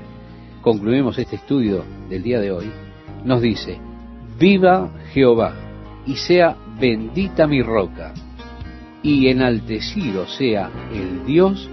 concluimos 0.62 1.18
este 1.20 1.36
estudio 1.36 1.84
del 2.10 2.24
día 2.24 2.40
de 2.40 2.52
hoy, 2.52 2.72
nos 3.24 3.42
dice, 3.42 3.78
viva 4.40 4.92
Jehová 5.14 5.54
y 6.08 6.16
sea 6.16 6.58
bendita 6.80 7.46
mi 7.46 7.62
roca 7.62 8.14
y 9.04 9.28
enaltecido 9.28 10.28
sea 10.28 10.70
el 10.94 11.26
Dios 11.26 11.70